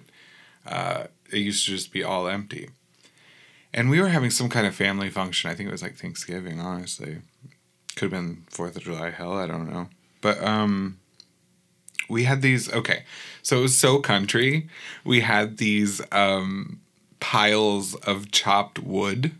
uh, 0.65 1.07
it 1.31 1.37
used 1.39 1.65
to 1.65 1.71
just 1.71 1.91
be 1.91 2.03
all 2.03 2.27
empty. 2.27 2.69
And 3.73 3.89
we 3.89 3.99
were 4.01 4.09
having 4.09 4.29
some 4.31 4.49
kind 4.49 4.65
of 4.65 4.75
family 4.75 5.09
function. 5.09 5.49
I 5.51 5.55
think 5.55 5.69
it 5.69 5.71
was 5.71 5.81
like 5.83 5.95
Thanksgiving, 5.97 6.59
honestly. 6.59 7.17
Could 7.95 8.11
have 8.11 8.11
been 8.11 8.43
Fourth 8.49 8.75
of 8.75 8.83
July. 8.83 9.09
Hell, 9.11 9.33
I 9.33 9.45
don't 9.47 9.71
know. 9.71 9.89
But 10.21 10.41
um, 10.43 10.97
we 12.09 12.23
had 12.23 12.41
these. 12.41 12.71
Okay, 12.71 13.03
so 13.41 13.59
it 13.59 13.61
was 13.61 13.77
so 13.77 13.99
country. 13.99 14.67
We 15.03 15.19
had 15.21 15.57
these 15.57 16.01
um, 16.11 16.79
piles 17.19 17.93
of 17.95 18.31
chopped 18.31 18.79
wood, 18.79 19.31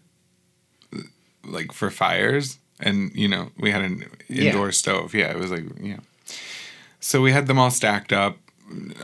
like 1.44 1.72
for 1.72 1.90
fires, 1.90 2.60
and 2.80 3.12
you 3.16 3.28
know 3.28 3.52
we 3.58 3.72
had 3.72 3.82
an 3.82 4.06
Yeah. 4.28 4.46
indoor 4.52 4.72
stove. 4.72 5.14
Yeah, 5.14 5.32
it 5.32 5.38
was 5.38 5.52
like 5.52 5.64
yeah. 5.82 6.00
So 7.00 7.22
we 7.22 7.32
had 7.32 7.48
them 7.48 7.58
all 7.58 7.72
stacked 7.72 8.12
up, 8.12 8.38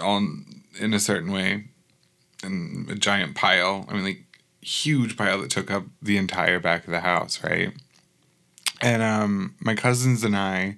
on 0.01 0.63
in 0.79 0.93
a 0.93 0.99
certain 0.99 1.31
way, 1.31 1.65
in 2.43 2.87
a 2.89 2.95
giant 2.95 3.35
pile. 3.35 3.85
I 3.89 3.93
mean, 3.93 4.03
like 4.03 4.23
huge 4.61 5.17
pile 5.17 5.41
that 5.41 5.49
took 5.49 5.69
up 5.69 5.83
the 6.01 6.17
entire 6.17 6.59
back 6.59 6.85
of 6.85 6.91
the 6.91 7.01
house, 7.01 7.43
right? 7.43 7.73
And 8.81 9.01
um, 9.01 9.55
my 9.59 9.75
cousins 9.75 10.23
and 10.23 10.35
I 10.35 10.77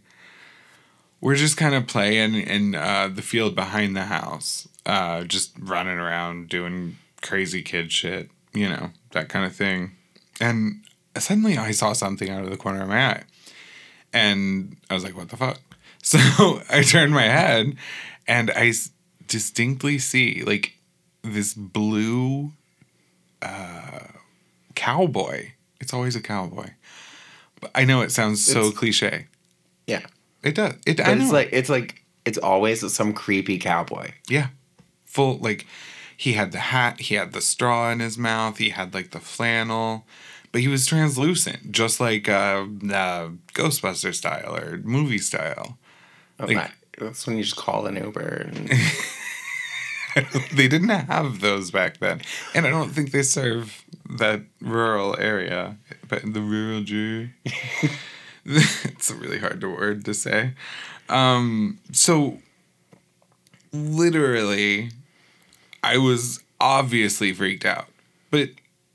were 1.22 1.36
just 1.36 1.58
kind 1.58 1.74
of 1.74 1.88
playing 1.88 2.36
in 2.36 2.76
uh, 2.76 3.10
the 3.14 3.22
field 3.22 3.56
behind 3.56 3.96
the 3.96 4.04
house, 4.04 4.68
uh, 4.86 5.24
just 5.24 5.54
running 5.60 5.98
around 5.98 6.50
doing 6.50 6.98
crazy 7.22 7.62
kid 7.64 7.92
shit, 7.92 8.30
you 8.54 8.70
know, 8.70 8.92
that 9.12 9.30
kind 9.30 9.46
of 9.46 9.56
thing. 9.56 9.96
And 10.40 10.84
suddenly 11.18 11.58
I 11.58 11.72
saw 11.72 11.94
something 11.94 12.30
out 12.30 12.44
of 12.44 12.50
the 12.50 12.58
corner 12.58 12.84
of 12.84 12.90
my 12.90 13.08
eye. 13.08 13.24
And 14.14 14.78
I 14.90 14.94
was 14.94 15.04
like, 15.04 15.18
what 15.18 15.30
the 15.30 15.38
fuck? 15.38 15.60
So 16.06 16.62
I 16.70 16.84
turned 16.84 17.16
my 17.16 17.24
head 17.24 17.78
and 18.28 18.52
I 18.52 18.74
distinctly 19.28 19.98
see 19.98 20.44
like 20.44 20.75
this 21.34 21.54
blue 21.54 22.52
uh, 23.42 24.00
cowboy. 24.76 25.52
It's 25.80 25.94
always 25.94 26.16
a 26.16 26.22
cowboy. 26.22 26.70
But 27.62 27.72
I 27.76 27.86
know 27.86 28.02
it 28.02 28.12
sounds 28.12 28.44
so 28.44 28.60
It's- 28.60 28.78
cliche. 28.78 29.28
Yeah. 29.88 30.06
It 30.44 30.56
does. 30.56 30.74
It, 30.86 30.98
But 30.98 31.08
I 31.08 31.14
know. 31.16 31.24
it's 31.24 31.32
like 31.32 31.50
it's 31.52 31.70
like 31.70 32.04
it's 32.26 32.38
always 32.38 32.94
some 32.94 33.14
creepy 33.14 33.58
cowboy. 33.58 34.12
Yeah. 34.30 34.48
Full 35.06 35.38
like 35.40 35.66
he 36.18 36.34
had 36.34 36.52
the 36.52 36.60
hat, 36.60 37.02
he 37.02 37.16
had 37.16 37.34
the 37.34 37.42
straw 37.42 37.92
in 37.92 38.00
his 38.00 38.18
mouth, 38.18 38.58
he 38.58 38.70
had 38.70 38.94
like 38.94 39.12
the 39.12 39.20
flannel, 39.20 40.06
but 40.52 40.62
he 40.62 40.68
was 40.68 40.86
translucent, 40.86 41.72
just 41.72 42.00
like 42.00 42.30
uh, 42.30 42.66
uh 42.92 43.30
Ghostbuster 43.54 44.14
style 44.14 44.56
or 44.56 44.78
movie 44.84 45.18
style. 45.18 45.78
Oh, 46.40 46.46
Like- 46.46 46.56
my- 46.58 46.72
That's 47.00 47.26
when 47.28 47.38
you 47.38 47.44
just 47.44 47.56
call 47.58 47.88
an 47.88 47.96
Uber. 47.98 48.50
And, 48.54 48.70
they 50.54 50.68
didn't 50.68 50.90
have 50.90 51.42
those 51.42 51.72
back 51.72 51.98
then. 51.98 52.22
And 52.54 52.66
I 52.66 52.70
don't 52.70 52.92
think 52.92 53.12
they 53.12 53.22
serve 53.22 53.84
that 54.10 54.42
rural 54.62 55.16
area, 55.20 55.78
but 56.08 56.22
the 56.22 56.42
rural 56.42 56.82
Jew. 56.82 57.30
it's 58.46 59.10
a 59.10 59.16
really 59.16 59.40
hard 59.40 59.64
word 59.64 60.06
to 60.06 60.14
say. 60.14 60.52
Um, 61.10 61.80
so 61.92 62.40
literally, 63.74 64.92
I 65.84 65.98
was 65.98 66.44
obviously 66.60 67.34
freaked 67.34 67.66
out. 67.66 67.88
But 68.32 68.50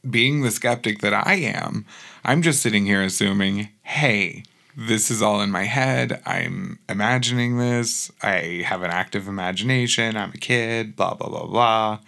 being 0.08 0.42
the 0.42 0.50
skeptic 0.50 1.00
that 1.00 1.14
I 1.14 1.34
am, 1.34 1.84
I'm 2.24 2.42
just 2.42 2.62
sitting 2.62 2.86
here 2.86 3.02
assuming, 3.02 3.68
hey, 3.82 4.44
this 4.76 5.10
is 5.10 5.22
all 5.22 5.40
in 5.40 5.50
my 5.50 5.64
head. 5.64 6.22
I'm 6.24 6.78
imagining 6.88 7.58
this. 7.58 8.10
I 8.22 8.64
have 8.66 8.82
an 8.82 8.90
active 8.90 9.28
imagination. 9.28 10.16
I'm 10.16 10.30
a 10.30 10.38
kid, 10.38 10.96
blah, 10.96 11.14
blah, 11.14 11.28
blah, 11.28 11.46
blah. 11.46 11.98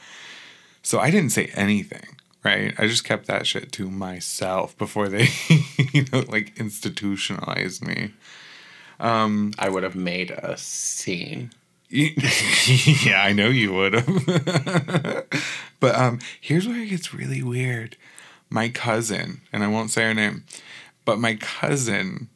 So 0.83 0.99
I 0.99 1.11
didn't 1.11 1.31
say 1.31 1.51
anything, 1.55 2.17
right? 2.45 2.75
I 2.79 2.87
just 2.87 3.05
kept 3.05 3.27
that 3.27 3.47
shit 3.47 3.73
to 3.73 3.91
myself 3.91 4.77
before 4.79 5.09
they, 5.09 5.29
you 5.93 6.05
know, 6.13 6.25
like 6.29 6.59
institutionalized 6.59 7.85
me. 7.85 8.15
Um, 9.01 9.53
I 9.59 9.69
would 9.69 9.83
have 9.83 9.97
made 9.97 10.31
a 10.31 10.57
scene. 10.57 11.51
yeah, 11.91 13.23
I 13.23 13.33
know 13.33 13.49
you 13.49 13.73
would 13.73 13.95
have. 13.95 15.27
but 15.81 15.95
um, 15.95 16.21
here's 16.41 16.67
where 16.67 16.81
it 16.81 16.89
gets 16.89 17.13
really 17.13 17.43
weird. 17.43 17.97
My 18.49 18.69
cousin, 18.69 19.43
and 19.53 19.63
I 19.63 19.69
won't 19.69 19.91
say 19.91 20.05
her 20.05 20.15
name, 20.15 20.45
but 21.05 21.19
my 21.19 21.35
cousin, 21.37 22.29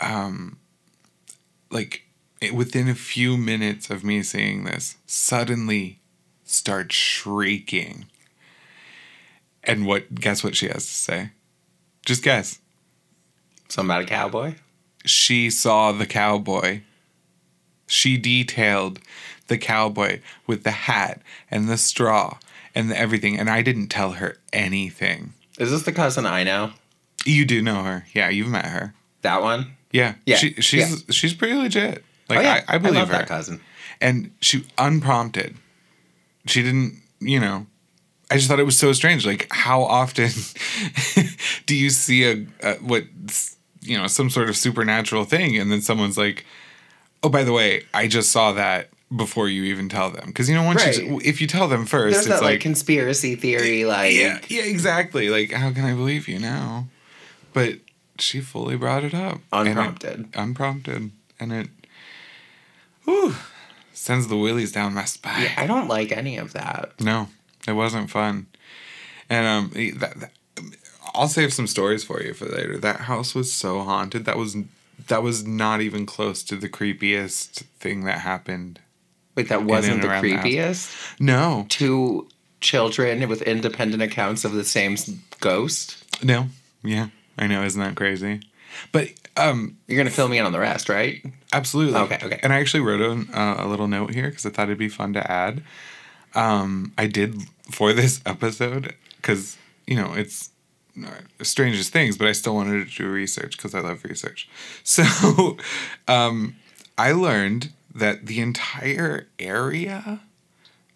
um, 0.00 0.58
like 1.70 2.02
it, 2.40 2.54
within 2.54 2.88
a 2.88 2.94
few 2.94 3.36
minutes 3.36 3.90
of 3.90 4.04
me 4.04 4.22
seeing 4.22 4.64
this, 4.64 4.96
suddenly 5.06 6.00
starts 6.44 6.94
shrieking. 6.94 8.06
And 9.64 9.86
what? 9.86 10.14
Guess 10.14 10.44
what 10.44 10.54
she 10.56 10.68
has 10.68 10.86
to 10.86 10.92
say? 10.92 11.30
Just 12.04 12.22
guess. 12.22 12.60
Something 13.68 13.90
about 13.90 14.02
a 14.02 14.06
cowboy. 14.06 14.54
She 15.04 15.50
saw 15.50 15.92
the 15.92 16.06
cowboy. 16.06 16.82
She 17.88 18.16
detailed 18.16 19.00
the 19.48 19.58
cowboy 19.58 20.20
with 20.46 20.64
the 20.64 20.72
hat 20.72 21.20
and 21.50 21.68
the 21.68 21.76
straw 21.76 22.38
and 22.74 22.90
the 22.90 22.98
everything, 22.98 23.38
and 23.38 23.48
I 23.48 23.62
didn't 23.62 23.88
tell 23.88 24.12
her 24.12 24.36
anything. 24.52 25.32
Is 25.58 25.70
this 25.70 25.82
the 25.82 25.92
cousin 25.92 26.26
I 26.26 26.44
know? 26.44 26.72
You 27.24 27.44
do 27.44 27.62
know 27.62 27.82
her. 27.82 28.06
Yeah, 28.12 28.28
you've 28.28 28.48
met 28.48 28.66
her. 28.66 28.94
That 29.22 29.42
one? 29.42 29.75
Yeah, 29.92 30.14
Yeah, 30.26 30.36
She, 30.36 30.54
she's 30.54 31.04
she's 31.10 31.34
pretty 31.34 31.54
legit. 31.54 32.04
Like 32.28 32.38
oh 32.38 32.42
yeah, 32.42 32.64
I, 32.68 32.74
I 32.74 32.78
believe 32.78 32.96
love 32.96 33.08
her. 33.08 33.18
that 33.18 33.28
cousin. 33.28 33.60
and 34.00 34.32
she 34.40 34.66
unprompted. 34.78 35.56
She 36.46 36.62
didn't, 36.62 37.00
you 37.20 37.40
know. 37.40 37.66
I 38.30 38.34
just 38.36 38.48
thought 38.48 38.58
it 38.58 38.64
was 38.64 38.76
so 38.78 38.92
strange. 38.92 39.24
Like, 39.24 39.46
how 39.52 39.82
often 39.82 40.30
do 41.66 41.76
you 41.76 41.90
see 41.90 42.24
a, 42.24 42.46
a 42.62 42.74
what 42.76 43.04
you 43.80 43.96
know 43.96 44.08
some 44.08 44.30
sort 44.30 44.48
of 44.48 44.56
supernatural 44.56 45.24
thing, 45.24 45.56
and 45.56 45.70
then 45.70 45.80
someone's 45.80 46.18
like, 46.18 46.44
"Oh, 47.22 47.28
by 47.28 47.44
the 47.44 47.52
way, 47.52 47.84
I 47.94 48.08
just 48.08 48.30
saw 48.30 48.52
that." 48.52 48.88
Before 49.16 49.48
you 49.48 49.62
even 49.62 49.88
tell 49.88 50.10
them, 50.10 50.26
because 50.26 50.48
you 50.48 50.56
know 50.56 50.64
once 50.64 50.98
you 50.98 51.20
if 51.24 51.40
you 51.40 51.46
tell 51.46 51.68
them 51.68 51.86
first, 51.86 52.14
There's 52.14 52.26
it's 52.26 52.34
that 52.40 52.42
like, 52.42 52.54
like, 52.54 52.60
conspiracy 52.60 53.36
theory, 53.36 53.84
like 53.84 54.12
yeah, 54.14 54.40
yeah, 54.48 54.64
exactly. 54.64 55.28
Like, 55.28 55.52
how 55.52 55.70
can 55.72 55.84
I 55.84 55.94
believe 55.94 56.26
you 56.26 56.40
now? 56.40 56.88
But 57.52 57.74
she 58.20 58.40
fully 58.40 58.76
brought 58.76 59.04
it 59.04 59.14
up, 59.14 59.40
and 59.52 59.68
it- 59.68 59.70
unprompted. 59.72 60.28
unprompted, 60.34 61.10
and 61.40 61.52
it, 61.52 61.68
whew, 63.04 63.34
sends 63.92 64.28
the 64.28 64.36
willies 64.36 64.72
down 64.72 64.94
my 64.94 65.04
spine. 65.04 65.42
Yeah, 65.42 65.54
I 65.56 65.66
don't 65.66 65.88
like 65.88 66.12
any 66.12 66.36
of 66.36 66.52
that. 66.52 67.00
No, 67.00 67.28
it 67.66 67.72
wasn't 67.72 68.10
fun. 68.10 68.46
And 69.28 69.46
um, 69.46 69.70
that, 69.98 70.20
that- 70.20 70.32
I'll 71.14 71.28
save 71.28 71.52
some 71.52 71.66
stories 71.66 72.04
for 72.04 72.22
you 72.22 72.34
for 72.34 72.44
later. 72.46 72.76
That 72.78 73.00
house 73.02 73.34
was 73.34 73.50
so 73.52 73.82
haunted. 73.82 74.24
That 74.26 74.36
was 74.36 74.56
that 75.08 75.22
was 75.22 75.46
not 75.46 75.80
even 75.80 76.04
close 76.04 76.42
to 76.44 76.56
the 76.56 76.68
creepiest 76.68 77.62
thing 77.80 78.04
that 78.04 78.20
happened. 78.20 78.80
Wait, 79.34 79.48
that 79.48 79.62
wasn't 79.62 80.02
the 80.02 80.08
around 80.08 80.22
the 80.24 80.32
creepiest. 80.36 81.18
No, 81.20 81.66
Two 81.68 82.28
children 82.60 83.28
with 83.28 83.42
independent 83.42 84.02
accounts 84.02 84.44
of 84.44 84.52
the 84.52 84.64
same 84.64 84.96
ghost. 85.40 86.02
no, 86.24 86.48
yeah, 86.82 87.08
I 87.38 87.46
know. 87.46 87.62
Isn't 87.62 87.80
that 87.80 87.94
crazy? 87.94 88.40
But 88.92 89.08
um, 89.36 89.78
You're 89.86 89.98
gonna 89.98 90.10
fill 90.10 90.28
me 90.28 90.38
in 90.38 90.46
on 90.46 90.52
the 90.52 90.58
rest, 90.60 90.88
right? 90.88 91.24
Absolutely. 91.52 91.98
Okay, 91.98 92.18
okay. 92.22 92.40
And 92.42 92.52
I 92.52 92.60
actually 92.60 92.80
wrote 92.80 93.00
a, 93.00 93.38
uh, 93.38 93.64
a 93.64 93.68
little 93.68 93.88
note 93.88 94.12
here 94.12 94.28
because 94.28 94.44
I 94.46 94.50
thought 94.50 94.64
it'd 94.64 94.78
be 94.78 94.88
fun 94.88 95.12
to 95.14 95.30
add. 95.30 95.62
Um, 96.34 96.92
I 96.98 97.06
did 97.06 97.42
for 97.70 97.92
this 97.92 98.20
episode 98.26 98.94
because 99.16 99.56
you 99.86 99.96
know 99.96 100.12
it's 100.14 100.50
strangest 101.42 101.92
things, 101.92 102.16
but 102.16 102.26
I 102.26 102.32
still 102.32 102.54
wanted 102.54 102.88
to 102.88 102.96
do 102.96 103.08
research 103.08 103.56
because 103.56 103.74
I 103.74 103.80
love 103.80 104.04
research. 104.04 104.48
So, 104.84 105.56
um, 106.08 106.56
I 106.96 107.12
learned 107.12 107.72
that 107.94 108.26
the 108.26 108.40
entire 108.40 109.28
area, 109.38 110.20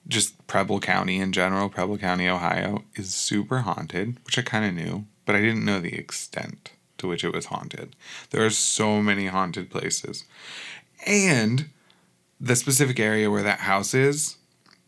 just 0.08 0.46
Preble 0.46 0.80
County 0.80 1.20
in 1.20 1.32
general, 1.32 1.68
Preble 1.68 1.98
County, 1.98 2.28
Ohio, 2.28 2.84
is 2.94 3.14
super 3.14 3.60
haunted, 3.60 4.16
which 4.24 4.38
I 4.38 4.42
kind 4.42 4.64
of 4.64 4.74
knew, 4.74 5.04
but 5.24 5.34
I 5.34 5.40
didn't 5.40 5.64
know 5.64 5.80
the 5.80 5.94
extent 5.94 6.72
to 6.98 7.08
which 7.08 7.24
it 7.24 7.32
was 7.32 7.46
haunted. 7.46 7.96
There 8.30 8.44
are 8.44 8.50
so 8.50 9.02
many 9.02 9.26
haunted 9.26 9.70
places. 9.70 10.24
And 11.06 11.70
the 12.40 12.56
specific 12.56 13.00
area 13.00 13.30
where 13.30 13.42
that 13.42 13.60
house 13.60 13.94
is, 13.94 14.36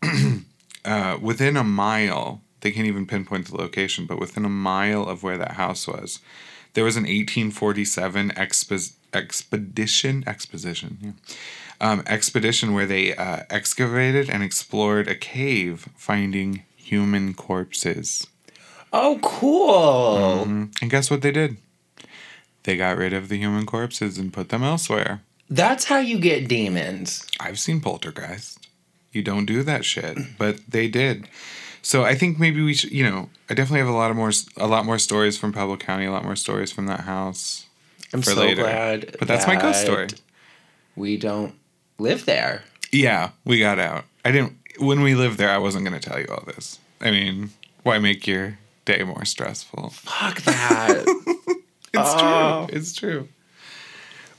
uh, 0.85 1.17
within 1.21 1.57
a 1.57 1.63
mile, 1.63 2.41
they 2.61 2.71
can't 2.71 2.87
even 2.87 3.05
pinpoint 3.05 3.47
the 3.47 3.57
location, 3.57 4.05
but 4.05 4.19
within 4.19 4.45
a 4.45 4.49
mile 4.49 5.07
of 5.07 5.23
where 5.23 5.37
that 5.37 5.53
house 5.53 5.87
was, 5.87 6.19
there 6.73 6.83
was 6.83 6.95
an 6.95 7.03
1847 7.03 8.29
expo- 8.31 8.93
expedition, 9.13 10.23
exposition, 10.25 10.97
yeah, 11.01 11.35
um, 11.81 12.03
expedition 12.07 12.73
where 12.73 12.85
they 12.85 13.15
uh, 13.15 13.43
excavated 13.49 14.29
and 14.29 14.41
explored 14.41 15.07
a 15.07 15.15
cave, 15.15 15.89
finding 15.95 16.63
human 16.75 17.33
corpses. 17.33 18.27
Oh, 18.93 19.19
cool. 19.23 20.45
Mhm. 20.45 20.81
And 20.81 20.91
guess 20.91 21.09
what 21.09 21.21
they 21.21 21.31
did? 21.31 21.57
They 22.63 22.77
got 22.77 22.97
rid 22.97 23.11
of 23.11 23.27
the 23.27 23.37
human 23.37 23.65
corpses 23.65 24.17
and 24.17 24.31
put 24.31 24.49
them 24.49 24.63
elsewhere. 24.63 25.21
That's 25.49 25.85
how 25.85 25.97
you 25.97 26.19
get 26.19 26.47
demons. 26.47 27.25
I've 27.39 27.59
seen 27.59 27.81
poltergeist. 27.81 28.67
You 29.11 29.21
don't 29.21 29.45
do 29.45 29.63
that 29.63 29.83
shit, 29.83 30.17
but 30.37 30.59
they 30.69 30.87
did. 30.87 31.27
So 31.81 32.03
I 32.05 32.15
think 32.15 32.39
maybe 32.39 32.61
we 32.61 32.73
should. 32.73 32.91
You 32.91 33.03
know, 33.09 33.29
I 33.49 33.53
definitely 33.53 33.79
have 33.79 33.89
a 33.89 33.97
lot 33.97 34.09
of 34.11 34.15
more, 34.15 34.31
a 34.57 34.67
lot 34.67 34.85
more 34.85 34.97
stories 34.99 35.37
from 35.37 35.51
Preble 35.51 35.75
County, 35.75 36.05
a 36.05 36.11
lot 36.11 36.23
more 36.23 36.37
stories 36.37 36.71
from 36.71 36.85
that 36.85 37.01
house. 37.01 37.65
I'm 38.13 38.23
so 38.23 38.35
later. 38.35 38.61
glad. 38.61 39.15
But 39.19 39.27
that's 39.27 39.47
my 39.47 39.55
ghost 39.59 39.81
story. 39.81 40.07
We 40.95 41.17
don't 41.17 41.55
live 41.97 42.25
there. 42.25 42.63
Yeah, 42.91 43.31
we 43.43 43.59
got 43.59 43.79
out. 43.79 44.05
I 44.23 44.31
didn't. 44.31 44.53
When 44.79 45.01
we 45.01 45.13
lived 45.15 45.37
there, 45.39 45.49
I 45.49 45.57
wasn't 45.57 45.85
going 45.85 45.99
to 45.99 46.09
tell 46.09 46.19
you 46.19 46.27
all 46.29 46.43
this. 46.45 46.79
I 47.01 47.11
mean, 47.11 47.49
why 47.83 47.99
make 47.99 48.25
your 48.27 48.57
day 48.85 49.03
more 49.03 49.25
stressful? 49.25 49.89
Fuck 49.89 50.41
that. 50.43 51.05
It's 51.95 52.09
Oh. 52.15 52.65
true. 52.67 52.75
It's 52.75 52.93
true. 52.95 53.27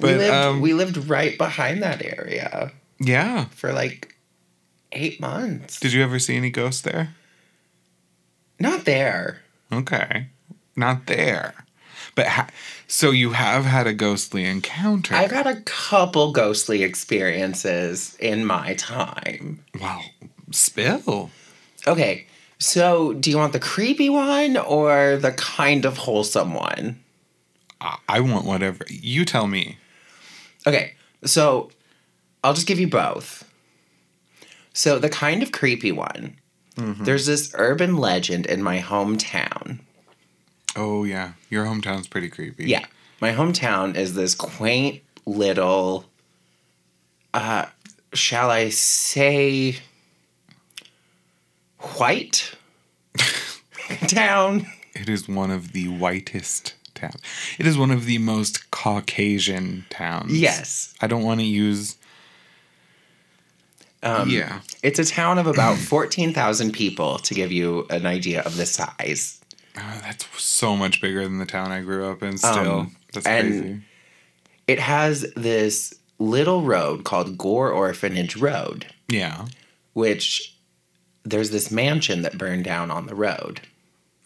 we 0.00 0.12
lived. 0.14 0.34
um, 0.34 0.60
we 0.60 0.72
lived 0.74 1.08
right 1.08 1.38
behind 1.38 1.84
that 1.84 2.02
area 2.04 2.72
yeah. 2.98 3.44
for 3.52 3.72
like 3.72 4.16
eight 4.90 5.20
months. 5.20 5.78
Did 5.78 5.92
you 5.92 6.02
ever 6.02 6.18
see 6.18 6.34
any 6.36 6.50
ghosts 6.50 6.82
there? 6.82 7.14
Not 8.58 8.84
there. 8.86 9.42
Okay, 9.72 10.26
not 10.74 11.06
there. 11.06 11.54
But 12.16 12.26
ha- 12.26 12.48
so 12.88 13.12
you 13.12 13.30
have 13.30 13.64
had 13.66 13.86
a 13.86 13.92
ghostly 13.92 14.44
encounter. 14.44 15.14
I've 15.14 15.30
had 15.30 15.46
a 15.46 15.60
couple 15.62 16.32
ghostly 16.32 16.82
experiences 16.82 18.16
in 18.18 18.44
my 18.44 18.74
time. 18.74 19.64
Wow. 19.80 20.00
Spill. 20.50 21.30
Okay, 21.86 22.26
so 22.64 23.12
do 23.12 23.30
you 23.30 23.36
want 23.36 23.52
the 23.52 23.60
creepy 23.60 24.08
one 24.08 24.56
or 24.56 25.16
the 25.16 25.32
kind 25.32 25.84
of 25.84 25.98
wholesome 25.98 26.54
one? 26.54 26.98
I, 27.80 27.98
I 28.08 28.20
want 28.20 28.46
whatever. 28.46 28.86
You 28.88 29.26
tell 29.26 29.46
me. 29.46 29.76
Okay, 30.66 30.94
so 31.24 31.70
I'll 32.42 32.54
just 32.54 32.66
give 32.66 32.80
you 32.80 32.88
both. 32.88 33.48
So 34.72 34.98
the 34.98 35.10
kind 35.10 35.42
of 35.42 35.52
creepy 35.52 35.92
one. 35.92 36.36
There's 36.76 37.26
this 37.26 37.52
urban 37.54 37.98
legend 37.98 38.46
in 38.46 38.60
my 38.62 38.80
hometown. 38.80 39.80
Oh 40.74 41.04
yeah, 41.04 41.34
your 41.48 41.66
hometown's 41.66 42.08
pretty 42.08 42.28
creepy. 42.28 42.64
Yeah, 42.64 42.86
my 43.20 43.32
hometown 43.32 43.94
is 43.94 44.14
this 44.14 44.34
quaint 44.34 45.02
little. 45.24 46.06
Uh, 47.32 47.66
shall 48.12 48.50
I 48.50 48.70
say, 48.70 49.76
white 51.98 52.54
town? 54.08 54.66
It 54.94 55.08
is 55.08 55.28
one 55.28 55.50
of 55.50 55.72
the 55.72 55.88
whitest 55.88 56.74
towns. 56.94 57.16
It 57.58 57.66
is 57.66 57.76
one 57.76 57.90
of 57.90 58.06
the 58.06 58.18
most 58.18 58.70
Caucasian 58.70 59.84
towns. 59.90 60.38
Yes. 60.38 60.94
I 61.00 61.06
don't 61.06 61.22
want 61.24 61.40
to 61.40 61.46
use. 61.46 61.96
Um, 64.02 64.28
yeah. 64.28 64.60
It's 64.82 64.98
a 64.98 65.04
town 65.04 65.38
of 65.38 65.46
about 65.46 65.76
14,000 65.78 66.72
people 66.72 67.18
to 67.20 67.34
give 67.34 67.50
you 67.50 67.86
an 67.90 68.06
idea 68.06 68.42
of 68.42 68.56
the 68.56 68.66
size. 68.66 69.40
Oh, 69.76 69.98
that's 70.02 70.26
so 70.42 70.76
much 70.76 71.00
bigger 71.00 71.24
than 71.24 71.38
the 71.38 71.46
town 71.46 71.72
I 71.72 71.80
grew 71.80 72.06
up 72.10 72.22
in. 72.22 72.36
Still, 72.38 72.80
Um, 72.80 72.96
that's 73.12 73.26
and- 73.26 73.48
crazy. 73.62 73.82
It 74.66 74.78
has 74.80 75.26
this 75.36 75.92
little 76.18 76.62
road 76.62 77.04
called 77.04 77.36
Gore 77.36 77.70
Orphanage 77.70 78.36
Road, 78.36 78.86
Yeah. 79.08 79.46
which 79.92 80.53
there's 81.24 81.50
this 81.50 81.70
mansion 81.70 82.22
that 82.22 82.38
burned 82.38 82.64
down 82.64 82.90
on 82.90 83.06
the 83.06 83.14
road. 83.14 83.60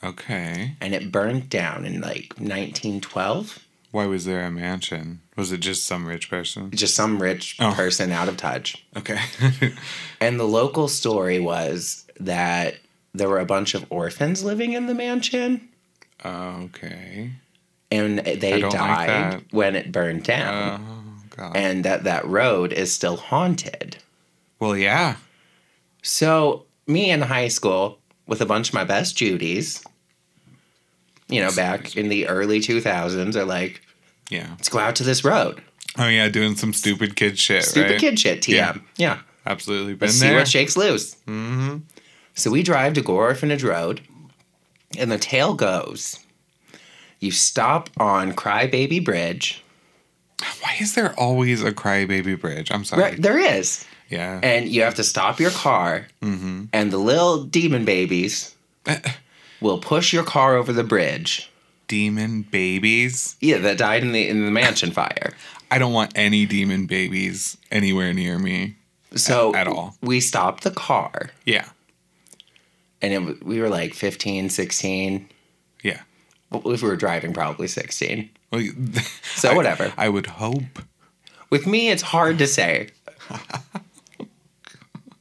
Okay. 0.03 0.77
And 0.81 0.95
it 0.95 1.11
burned 1.13 1.49
down 1.49 1.85
in 1.85 2.01
like 2.01 2.35
1912. 2.39 3.59
Why 3.91 4.07
was 4.07 4.25
there 4.27 4.45
a 4.45 4.51
mansion? 4.51 5.21
Was 5.37 5.51
it 5.51 5.59
just 5.59 5.87
some 5.87 6.07
rich 6.07 6.29
person? 6.29 6.71
Just 6.73 6.95
some 6.95 7.21
rich 7.23 7.57
Oh. 7.59 7.73
person 7.75 8.13
out 8.13 8.29
of 8.29 8.37
touch. 8.37 8.85
Okay. 8.97 9.19
And 10.21 10.39
the 10.39 10.45
local 10.45 10.89
story 10.89 11.39
was 11.39 12.05
that 12.21 12.77
there 13.15 13.29
were 13.29 13.39
a 13.41 13.47
bunch 13.47 13.75
of 13.75 13.87
orphans 13.91 14.43
living 14.45 14.73
in 14.73 14.87
the 14.87 14.95
mansion 14.95 15.69
oh, 16.25 16.63
okay. 16.65 17.31
and 17.91 18.19
they 18.19 18.61
don't 18.61 18.75
like 18.75 19.07
died 19.09 19.45
when 19.53 19.75
it 19.77 19.91
burned 19.93 20.25
down. 20.25 20.85
Oh 20.87 21.23
god. 21.37 21.57
and 21.57 21.85
that 21.85 22.05
that 22.05 22.27
road 22.27 22.73
is 22.73 22.93
still 22.93 23.17
haunted. 23.17 23.97
well, 24.61 24.77
yeah. 24.77 25.17
So, 26.03 26.65
me 26.89 27.11
in 27.11 27.21
high 27.21 27.49
school 27.49 27.99
with 28.27 28.41
a 28.41 28.47
bunch 28.47 28.69
of 28.69 28.75
my 28.75 28.85
best 28.85 29.17
Judies, 29.17 29.83
you 31.29 31.41
know, 31.43 31.51
back 31.55 31.97
in 31.97 32.09
the 32.09 32.27
early 32.29 32.61
2000s, 32.61 33.37
are 33.37 33.45
like, 33.45 33.81
Yeah. 34.31 34.47
let's 34.51 34.69
go 34.69 34.79
out 34.79 34.97
to 34.97 35.05
this 35.05 35.25
road. 35.25 35.63
Oh 35.99 36.07
yeah, 36.09 36.29
doing 36.29 36.55
some 36.57 36.73
stupid 36.73 37.17
kid 37.17 37.39
shit, 37.39 37.65
Stupid 37.65 37.91
right? 37.93 38.01
kid 38.01 38.19
shit, 38.19 38.41
TM. 38.43 38.53
Yeah. 38.55 38.77
Yeah. 38.97 39.19
Absolutely 39.47 39.95
been 39.95 40.09
Let's 40.09 40.19
see 40.19 40.33
what 40.35 40.47
shakes 40.49 40.77
loose. 40.77 41.15
mm-hmm. 41.27 41.79
So 42.35 42.51
we 42.51 42.63
drive 42.63 42.93
to 42.95 43.01
Gore 43.03 43.29
Orphanage 43.29 43.65
Road, 43.65 44.01
and 44.97 45.11
the 45.11 45.19
tale 45.19 45.55
goes 45.55 46.21
you 47.21 47.31
stop 47.33 47.91
on 47.97 48.33
Crybaby 48.33 49.05
Bridge. 49.05 49.65
Why 50.61 50.77
is 50.81 50.95
there 50.95 51.19
always 51.19 51.65
a 51.65 51.73
crybaby 51.73 52.41
bridge? 52.41 52.71
I'm 52.71 52.85
sorry. 52.85 53.03
Right, 53.03 53.21
there 53.21 53.39
is. 53.39 53.85
Yeah. 54.09 54.41
And 54.43 54.69
you 54.69 54.83
have 54.83 54.95
to 54.97 55.05
stop 55.05 55.39
your 55.41 55.51
car, 55.51 56.07
mm-hmm. 56.23 56.65
and 56.73 56.91
the 56.91 56.99
little 56.99 57.45
demon 57.45 57.85
babies 57.85 58.55
will 59.61 59.79
push 59.79 60.13
your 60.13 60.25
car 60.25 60.57
over 60.57 60.73
the 60.73 60.85
bridge. 60.85 61.51
demon 61.89 62.43
babies. 62.43 63.37
Yeah, 63.41 63.59
that 63.59 63.79
died 63.79 64.03
in 64.03 64.13
the 64.13 64.29
in 64.29 64.45
the 64.45 64.51
mansion 64.51 64.91
fire. 64.93 65.33
I 65.71 65.79
don't 65.79 65.93
want 65.93 66.13
any 66.17 66.47
demon 66.47 66.87
babies 66.87 67.59
anywhere 67.71 68.15
near 68.15 68.39
me. 68.39 68.77
So 69.15 69.55
At 69.55 69.67
all. 69.69 69.95
we 70.03 70.21
stopped 70.21 70.65
the 70.65 70.71
car, 70.71 71.31
Yeah. 71.45 71.69
and 73.03 73.13
it, 73.13 73.45
we 73.45 73.61
were 73.61 73.69
like 73.69 73.93
15, 73.95 74.49
16. 74.51 75.29
Yeah. 75.83 76.01
If 76.53 76.83
we 76.83 76.89
were 76.89 76.97
driving, 76.97 77.33
probably 77.35 77.69
16. 77.69 78.31
Well, 78.53 78.63
So 79.35 79.51
I- 79.51 79.55
whatever. 79.55 79.93
I 79.99 80.09
would 80.09 80.27
hope. 80.27 80.79
With 81.51 81.67
me, 81.67 81.89
it's 81.91 82.03
hard 82.03 82.39
to 82.39 82.47
say. 82.47 82.89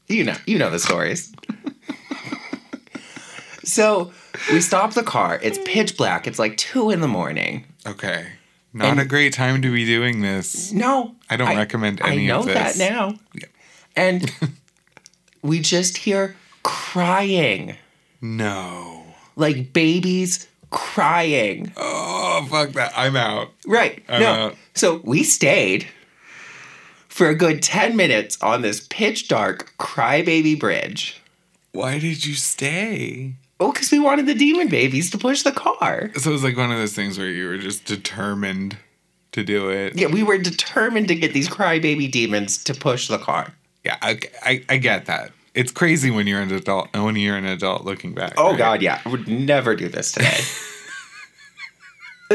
You 0.07 0.23
know, 0.23 0.35
you 0.45 0.57
know 0.57 0.69
the 0.69 0.79
stories. 0.79 1.31
so 3.63 4.11
we 4.51 4.61
stop 4.61 4.93
the 4.93 5.03
car. 5.03 5.39
It's 5.41 5.59
pitch 5.65 5.97
black. 5.97 6.27
It's 6.27 6.39
like 6.39 6.57
two 6.57 6.89
in 6.91 7.01
the 7.01 7.07
morning. 7.07 7.65
Okay. 7.85 8.27
Not 8.73 8.87
And- 8.91 8.99
a 8.99 9.05
great 9.05 9.33
time 9.33 9.61
to 9.61 9.71
be 9.73 9.85
doing 9.85 10.21
this. 10.21 10.71
No, 10.71 11.15
I 11.29 11.37
don't 11.37 11.55
recommend 11.57 12.01
any 12.01 12.23
I 12.25 12.27
know 12.27 12.39
of 12.39 12.45
this. 12.45 12.77
that 12.77 12.77
now. 12.77 13.15
And 13.95 14.31
we 15.41 15.59
just 15.59 15.97
hear 15.97 16.35
crying, 16.63 17.75
No. 18.21 19.03
like 19.35 19.73
babies 19.73 20.47
crying. 20.69 21.71
Oh, 21.77 22.45
fuck 22.49 22.71
that. 22.71 22.91
I'm 22.95 23.15
out. 23.15 23.51
Right. 23.65 24.03
I'm 24.09 24.21
no. 24.21 24.27
out. 24.31 24.55
So 24.75 25.01
we 25.03 25.23
stayed 25.23 25.87
for 27.17 27.29
a 27.29 27.35
good 27.35 27.63
10 27.63 27.95
minutes 27.95 28.37
on 28.43 28.61
this 28.61 28.85
pitch 28.91 29.27
dark 29.27 29.73
crybaby 29.79 30.57
bridge. 30.57 31.19
Why 31.71 31.97
did 31.97 32.23
you 32.23 32.35
stay? 32.35 33.33
Oh, 33.59 33.71
because 33.71 33.91
we 33.91 33.97
wanted 33.97 34.27
the 34.27 34.35
demon 34.35 34.67
babies 34.67 35.09
to 35.09 35.17
push 35.17 35.41
the 35.41 35.51
car. 35.51 36.11
So 36.15 36.29
it 36.29 36.33
was 36.33 36.43
like 36.43 36.55
one 36.55 36.71
of 36.71 36.77
those 36.77 36.93
things 36.93 37.17
where 37.17 37.27
you 37.27 37.47
were 37.47 37.57
just 37.57 37.85
determined 37.85 38.77
to 39.31 39.43
do 39.43 39.69
it. 39.69 39.97
Yeah, 39.97 40.07
we 40.07 40.21
were 40.21 40.37
determined 40.37 41.07
to 41.07 41.15
get 41.15 41.33
these 41.33 41.49
crybaby 41.49 42.11
demons 42.11 42.63
to 42.65 42.75
push 42.75 43.07
the 43.07 43.17
car. 43.17 43.51
Yeah, 43.83 43.97
I, 44.03 44.19
I, 44.43 44.63
I 44.69 44.77
get 44.77 45.07
that. 45.07 45.31
It's 45.55 45.71
crazy 45.71 46.11
when 46.11 46.27
you're 46.27 46.41
an 46.41 46.51
adult. 46.51 46.95
When 46.95 47.15
you're 47.15 47.35
an 47.35 47.45
adult 47.45 47.83
looking 47.83 48.13
back. 48.13 48.33
Oh 48.37 48.51
right? 48.51 48.57
God, 48.59 48.81
yeah, 48.83 49.01
I 49.03 49.09
would 49.09 49.27
never 49.27 49.75
do 49.75 49.89
this 49.89 50.11
today. 50.11 50.37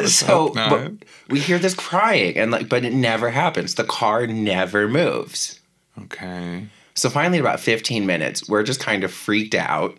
so 0.07 0.51
but 0.51 0.93
we 1.29 1.41
hear 1.41 1.59
this 1.59 1.75
crying, 1.75 2.37
and 2.37 2.51
like, 2.51 2.69
but 2.69 2.85
it 2.85 2.93
never 2.93 3.31
happens. 3.31 3.75
The 3.75 3.85
car 3.85 4.27
never 4.27 4.89
moves. 4.89 5.61
Okay. 6.05 6.67
So 6.95 7.11
finally, 7.11 7.39
about 7.39 7.61
fifteen 7.61 8.07
minutes, 8.07 8.49
we're 8.49 8.63
just 8.63 8.81
kind 8.81 9.05
of 9.05 9.13
freaked 9.13 9.55
out. 9.55 9.99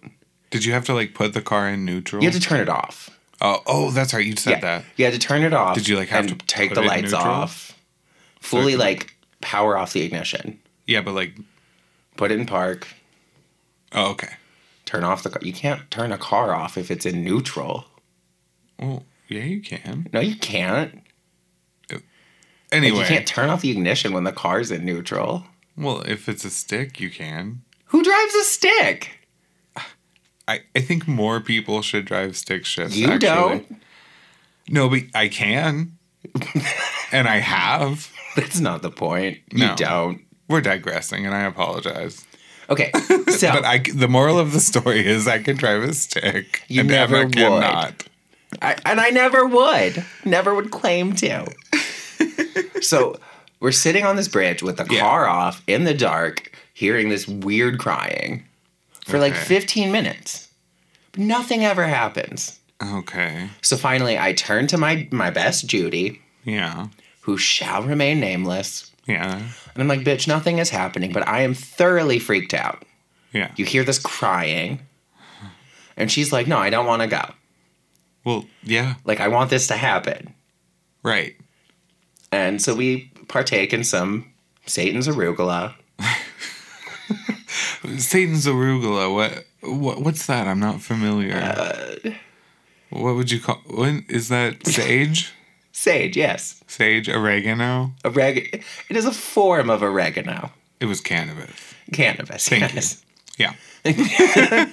Did 0.49 0.65
you 0.65 0.73
have 0.73 0.85
to 0.85 0.93
like 0.93 1.13
put 1.13 1.33
the 1.33 1.41
car 1.41 1.67
in 1.69 1.85
neutral? 1.85 2.21
You 2.23 2.29
had 2.29 2.39
to 2.39 2.47
turn 2.47 2.59
it 2.59 2.69
off. 2.69 3.09
oh, 3.41 3.61
oh, 3.65 3.91
that's 3.91 4.13
right. 4.13 4.25
You 4.25 4.35
said 4.35 4.51
yeah, 4.51 4.59
that. 4.59 4.85
you 4.97 5.05
had 5.05 5.13
to 5.13 5.19
turn 5.19 5.41
it 5.43 5.53
off. 5.53 5.75
Did 5.75 5.87
you, 5.87 5.97
like, 5.97 6.09
have 6.09 6.27
to 6.27 6.35
take 6.45 6.73
the 6.73 6.81
lights 6.81 7.11
neutral? 7.11 7.21
off? 7.21 7.77
Fully 8.39 8.73
could- 8.73 8.79
like 8.79 9.15
power 9.41 9.77
off 9.77 9.93
the 9.93 10.01
ignition. 10.01 10.59
Yeah, 10.85 11.01
but 11.01 11.13
like, 11.13 11.33
Put 12.17 12.31
it 12.31 12.39
in 12.39 12.45
park. 12.45 12.87
oh, 13.93 14.11
okay. 14.11 14.29
Turn 14.85 15.03
off 15.03 15.23
the 15.23 15.29
car. 15.31 15.39
You 15.41 15.53
can't 15.53 15.89
turn 15.89 16.11
a 16.11 16.17
car 16.17 16.53
off 16.53 16.77
if 16.77 16.91
it's 16.91 17.05
in 17.05 17.23
neutral. 17.23 17.85
Well, 18.79 19.03
yeah, 19.27 19.43
you 19.43 19.61
can. 19.61 20.07
No, 20.13 20.19
you 20.19 20.35
can't. 20.35 21.01
Oh. 21.91 21.95
Like, 21.95 22.03
Anyway, 22.71 22.99
you 22.99 23.05
can't 23.05 23.27
turn 23.27 23.49
off 23.49 23.61
the 23.61 23.71
ignition 23.71 24.13
when 24.13 24.23
the 24.23 24.31
car's 24.31 24.71
in 24.71 24.83
neutral. 24.85 25.45
well, 25.77 26.01
if 26.07 26.27
it's 26.27 26.43
a 26.45 26.49
stick, 26.49 26.99
you 26.99 27.09
can. 27.09 27.61
Who 27.85 28.03
drives 28.03 28.33
a 28.35 28.43
stick? 28.43 29.19
I, 30.47 30.59
I 30.75 30.79
think 30.81 31.07
more 31.07 31.39
people 31.39 31.81
should 31.81 32.05
drive 32.05 32.35
stick 32.35 32.65
shifts. 32.65 32.97
You 32.97 33.07
actually. 33.11 33.19
don't. 33.19 33.81
No, 34.69 34.89
but 34.89 35.01
I 35.13 35.27
can, 35.29 35.97
and 37.11 37.27
I 37.27 37.37
have. 37.37 38.11
That's 38.35 38.59
not 38.59 38.81
the 38.81 38.89
point. 38.91 39.39
You 39.51 39.67
No. 39.67 39.75
don't. 39.75 40.21
We're 40.49 40.61
digressing, 40.61 41.25
and 41.25 41.33
I 41.35 41.43
apologize. 41.43 42.25
Okay, 42.69 42.91
so 43.29 43.51
But 43.51 43.65
I, 43.65 43.79
the 43.93 44.07
moral 44.07 44.39
of 44.39 44.51
the 44.53 44.59
story 44.59 45.05
is, 45.05 45.27
I 45.27 45.39
can 45.43 45.55
drive 45.57 45.83
a 45.83 45.93
stick. 45.93 46.63
You 46.67 46.81
and 46.81 46.89
never 46.89 47.15
Emma 47.17 47.25
would. 47.25 47.35
cannot. 47.35 48.05
I, 48.61 48.75
and 48.85 48.99
I 48.99 49.09
never 49.09 49.45
would, 49.45 50.03
never 50.25 50.53
would 50.53 50.71
claim 50.71 51.13
to. 51.17 51.45
so 52.81 53.17
we're 53.59 53.71
sitting 53.71 54.05
on 54.05 54.15
this 54.15 54.27
bridge 54.27 54.61
with 54.63 54.77
the 54.77 54.87
Yeah. 54.89 54.99
car 55.01 55.27
off 55.27 55.61
in 55.67 55.83
the 55.83 55.93
dark, 55.93 56.51
hearing 56.73 57.09
this 57.09 57.27
weird 57.27 57.79
crying 57.79 58.45
for 59.05 59.19
like 59.19 59.33
15 59.35 59.91
minutes. 59.91 60.49
Nothing 61.15 61.63
ever 61.65 61.85
happens. 61.87 62.59
Okay. 62.81 63.49
So 63.61 63.77
finally, 63.77 64.17
I 64.17 64.33
turn 64.33 64.67
to 64.67 64.77
my 64.77 65.07
my 65.11 65.29
best 65.29 65.67
Judy, 65.67 66.21
Yeah. 66.43 66.87
who 67.21 67.37
shall 67.37 67.83
remain 67.83 68.19
nameless, 68.19 68.91
Yeah. 69.07 69.37
and 69.37 69.77
I'm 69.81 69.87
like, 69.87 70.01
"Bitch, 70.01 70.27
nothing 70.27 70.57
is 70.57 70.69
happening," 70.71 71.11
but 71.13 71.25
I 71.27 71.41
am 71.41 71.53
thoroughly 71.53 72.19
freaked 72.19 72.53
out. 72.53 72.83
Yeah. 73.31 73.51
You 73.55 73.65
hear 73.65 73.83
this 73.83 73.99
crying, 73.99 74.79
and 75.95 76.11
she's 76.11 76.31
like, 76.33 76.47
"No, 76.47 76.57
I 76.57 76.69
don't 76.69 76.85
want 76.87 77.01
to 77.03 77.07
go. 77.07 77.23
Well, 78.25 78.45
yeah. 78.63 78.95
Like, 79.05 79.19
I 79.19 79.27
want 79.27 79.49
this 79.49 79.67
to 79.67 79.75
happen." 79.75 80.33
Right. 81.03 81.35
And 82.31 82.61
so 82.61 82.73
we 82.73 83.11
partake 83.27 83.73
in 83.73 83.83
some 83.83 84.31
Satan's 84.65 85.07
arugula. 85.07 85.75
Satan's 87.97 88.45
arugula. 88.45 89.13
What? 89.13 89.45
What? 89.61 90.01
What's 90.01 90.25
that? 90.27 90.47
I'm 90.47 90.59
not 90.59 90.81
familiar. 90.81 91.35
Uh, 91.35 91.95
what 92.89 93.15
would 93.15 93.31
you 93.31 93.39
call? 93.39 93.61
What 93.67 94.03
is 94.09 94.29
that? 94.29 94.65
Sage? 94.65 95.33
sage, 95.71 96.15
yes. 96.15 96.63
Sage 96.67 97.09
oregano. 97.09 97.93
Oregano. 98.05 98.47
it 98.89 98.95
is 98.95 99.05
a 99.05 99.11
form 99.11 99.69
of 99.69 99.83
oregano. 99.83 100.51
It 100.79 100.85
was 100.85 101.01
cannabis. 101.01 101.73
Cannabis, 101.91 102.47
Thank 102.47 102.61
you. 102.61 102.69
yes. 102.75 103.03
Yeah. 103.37 103.53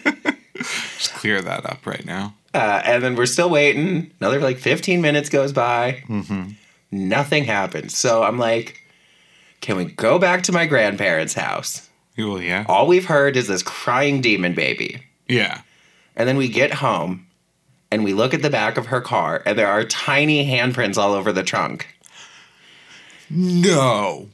Just 0.98 1.14
clear 1.14 1.40
that 1.42 1.64
up 1.66 1.86
right 1.86 2.04
now. 2.04 2.34
Uh, 2.52 2.82
and 2.84 3.02
then 3.02 3.14
we're 3.14 3.26
still 3.26 3.48
waiting. 3.50 4.10
Another 4.20 4.40
like 4.40 4.58
15 4.58 5.00
minutes 5.00 5.28
goes 5.28 5.52
by. 5.52 6.02
Mm-hmm. 6.08 6.50
Nothing 6.90 7.44
happens. 7.44 7.96
So 7.96 8.22
I'm 8.24 8.38
like, 8.38 8.80
can 9.60 9.76
we 9.76 9.84
go 9.84 10.18
back 10.18 10.42
to 10.44 10.52
my 10.52 10.66
grandparents' 10.66 11.34
house? 11.34 11.88
Well, 12.18 12.40
yeah. 12.42 12.64
All 12.68 12.86
we've 12.86 13.04
heard 13.04 13.36
is 13.36 13.46
this 13.46 13.62
crying 13.62 14.20
demon 14.20 14.54
baby. 14.54 15.02
Yeah. 15.28 15.60
And 16.16 16.28
then 16.28 16.36
we 16.36 16.48
get 16.48 16.74
home 16.74 17.26
and 17.92 18.02
we 18.02 18.12
look 18.14 18.34
at 18.34 18.42
the 18.42 18.50
back 18.50 18.76
of 18.76 18.86
her 18.86 19.00
car 19.00 19.42
and 19.46 19.56
there 19.56 19.68
are 19.68 19.84
tiny 19.84 20.44
handprints 20.46 20.98
all 20.98 21.12
over 21.14 21.30
the 21.32 21.44
trunk. 21.44 21.86
No. 23.30 24.28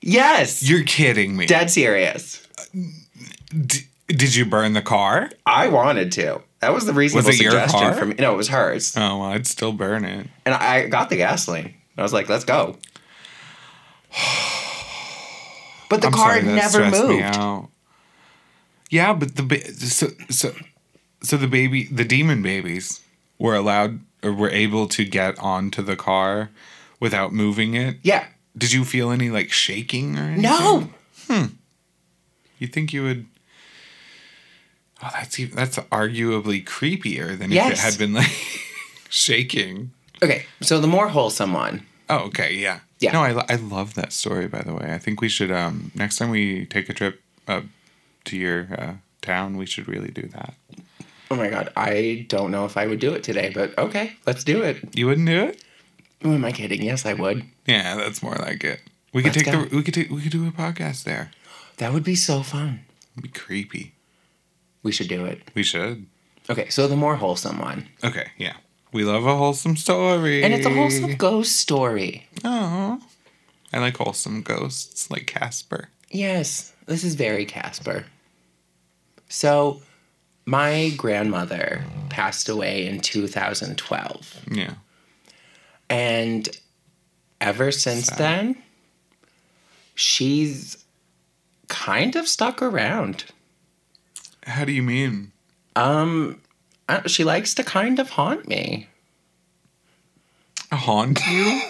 Yes. 0.00 0.62
You're 0.68 0.84
kidding 0.84 1.36
me. 1.36 1.46
dead 1.46 1.70
serious. 1.70 2.46
D- 3.52 3.86
did 4.08 4.34
you 4.34 4.44
burn 4.46 4.72
the 4.72 4.82
car? 4.82 5.30
I 5.46 5.68
wanted 5.68 6.10
to. 6.12 6.40
That 6.60 6.74
was 6.74 6.84
the 6.86 6.92
reasonable 6.92 7.28
Was 7.28 7.38
suggestion 7.38 7.80
car? 7.80 7.94
for 7.94 8.06
me. 8.06 8.14
No, 8.18 8.34
it 8.34 8.36
was 8.36 8.48
hers. 8.48 8.94
Oh, 8.96 9.18
well, 9.18 9.22
I'd 9.30 9.46
still 9.46 9.72
burn 9.72 10.04
it. 10.04 10.26
And 10.44 10.54
I 10.54 10.86
got 10.88 11.08
the 11.08 11.16
gasoline. 11.16 11.74
I 11.96 12.02
was 12.02 12.12
like, 12.12 12.28
let's 12.28 12.44
go. 12.44 12.76
But 15.88 16.02
the 16.02 16.06
I'm 16.06 16.12
car 16.12 16.40
sorry, 16.40 16.42
never 16.44 16.88
moved. 16.88 17.68
Yeah, 18.90 19.12
but 19.12 19.34
the 19.34 19.42
ba- 19.42 19.72
so 19.74 20.08
so 20.28 20.52
so 21.20 21.36
the 21.36 21.48
baby 21.48 21.84
the 21.90 22.04
demon 22.04 22.42
babies 22.42 23.00
were 23.40 23.56
allowed 23.56 23.98
or 24.22 24.32
were 24.32 24.50
able 24.50 24.86
to 24.86 25.04
get 25.04 25.36
onto 25.40 25.82
the 25.82 25.96
car 25.96 26.50
without 27.00 27.32
moving 27.32 27.74
it. 27.74 27.96
Yeah. 28.02 28.26
Did 28.56 28.72
you 28.72 28.84
feel 28.84 29.10
any 29.10 29.30
like 29.30 29.50
shaking 29.50 30.16
or 30.16 30.22
anything? 30.22 30.42
No. 30.42 30.90
Hmm. 31.26 31.44
You 32.60 32.68
think 32.68 32.92
you 32.92 33.02
would? 33.02 33.26
Oh, 35.02 35.10
that's 35.12 35.38
even, 35.38 35.56
that's 35.56 35.78
arguably 35.78 36.62
creepier 36.64 37.38
than 37.38 37.52
if 37.52 37.72
it 37.72 37.78
had 37.78 37.96
been 37.98 38.12
like 38.12 38.30
shaking. 39.08 39.92
Okay. 40.22 40.44
So 40.60 40.78
the 40.80 40.86
more 40.86 41.08
wholesome 41.08 41.52
one. 41.52 41.86
Oh, 42.08 42.24
okay, 42.26 42.54
yeah, 42.54 42.80
Yeah. 42.98 43.12
No, 43.12 43.22
I, 43.22 43.44
I 43.48 43.54
love 43.54 43.94
that 43.94 44.12
story. 44.12 44.48
By 44.48 44.62
the 44.62 44.74
way, 44.74 44.92
I 44.92 44.98
think 44.98 45.20
we 45.20 45.28
should 45.28 45.50
um 45.52 45.92
next 45.94 46.16
time 46.18 46.30
we 46.30 46.66
take 46.66 46.88
a 46.88 46.92
trip 46.92 47.22
uh, 47.46 47.62
to 48.24 48.36
your 48.36 48.68
uh, 48.76 48.92
town, 49.22 49.56
we 49.56 49.66
should 49.66 49.88
really 49.88 50.10
do 50.10 50.22
that. 50.28 50.54
Oh 51.30 51.36
my 51.36 51.48
God. 51.48 51.72
I 51.76 52.26
don't 52.28 52.50
know 52.50 52.64
if 52.64 52.76
I 52.76 52.86
would 52.86 52.98
do 52.98 53.14
it 53.14 53.22
today, 53.22 53.50
but 53.54 53.78
okay. 53.78 54.12
Let's 54.26 54.42
do 54.44 54.62
it. 54.62 54.96
You 54.96 55.06
wouldn't 55.06 55.28
do 55.28 55.44
it? 55.44 55.62
Who 56.22 56.34
am 56.34 56.44
I 56.44 56.52
kidding? 56.52 56.82
Yes, 56.82 57.06
I 57.06 57.14
would. 57.14 57.44
Yeah, 57.66 57.94
that's 57.96 58.22
more 58.22 58.34
like 58.34 58.64
it. 58.64 58.80
We 59.12 59.22
could 59.22 59.34
Let's 59.34 59.44
take 59.44 59.54
go. 59.54 59.64
the 59.64 59.76
we 59.76 59.82
could 59.82 59.94
take 59.94 60.10
we 60.10 60.20
could 60.20 60.32
do 60.32 60.46
a 60.46 60.50
podcast 60.50 61.04
there. 61.04 61.30
That 61.78 61.92
would 61.92 62.04
be 62.04 62.16
so 62.16 62.42
fun. 62.42 62.80
It'd 63.14 63.22
be 63.32 63.38
creepy. 63.38 63.92
We 64.82 64.92
should 64.92 65.08
do 65.08 65.24
it. 65.24 65.42
We 65.54 65.62
should. 65.62 66.06
Okay. 66.48 66.68
So 66.68 66.88
the 66.88 66.96
more 66.96 67.16
wholesome 67.16 67.58
one. 67.58 67.88
Okay, 68.02 68.30
yeah. 68.38 68.54
We 68.92 69.04
love 69.04 69.24
a 69.24 69.36
wholesome 69.36 69.76
story. 69.76 70.42
And 70.42 70.52
it's 70.52 70.66
a 70.66 70.70
wholesome 70.70 71.14
ghost 71.16 71.56
story. 71.56 72.26
Oh. 72.44 73.00
I 73.72 73.78
like 73.78 73.96
wholesome 73.98 74.42
ghosts, 74.42 75.10
like 75.10 75.26
Casper. 75.26 75.90
Yes, 76.10 76.72
this 76.86 77.04
is 77.04 77.14
very 77.14 77.44
Casper. 77.44 78.04
So, 79.28 79.80
my 80.44 80.90
grandmother 80.96 81.84
passed 82.08 82.48
away 82.48 82.86
in 82.86 82.98
2012. 82.98 84.44
Yeah. 84.50 84.74
And 85.88 86.48
ever 87.40 87.70
since 87.70 88.06
Sad. 88.06 88.18
then, 88.18 88.62
she's 89.94 90.84
kind 91.68 92.16
of 92.16 92.26
stuck 92.26 92.60
around. 92.60 93.26
How 94.46 94.64
do 94.64 94.72
you 94.72 94.82
mean? 94.82 95.32
Um, 95.76 96.40
uh, 96.88 97.06
she 97.06 97.24
likes 97.24 97.54
to 97.54 97.62
kind 97.62 97.98
of 97.98 98.10
haunt 98.10 98.48
me 98.48 98.88
Haunt 100.72 101.20
you? 101.30 101.60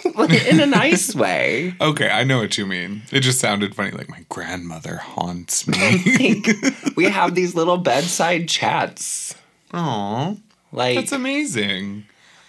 in 0.48 0.60
a 0.60 0.66
nice 0.66 1.14
way. 1.14 1.74
okay, 1.80 2.10
I 2.10 2.22
know 2.24 2.38
what 2.38 2.58
you 2.58 2.66
mean. 2.66 3.02
It 3.10 3.20
just 3.20 3.40
sounded 3.40 3.74
funny. 3.74 3.92
Like 3.92 4.10
my 4.10 4.24
grandmother 4.28 4.96
haunts 4.96 5.66
me. 5.66 6.42
We 6.96 7.04
have 7.06 7.34
these 7.34 7.54
little 7.54 7.78
bedside 7.78 8.46
chats. 8.48 9.34
Aw, 9.72 10.34
Like, 10.72 10.96
that's 10.96 11.12
amazing. 11.12 12.04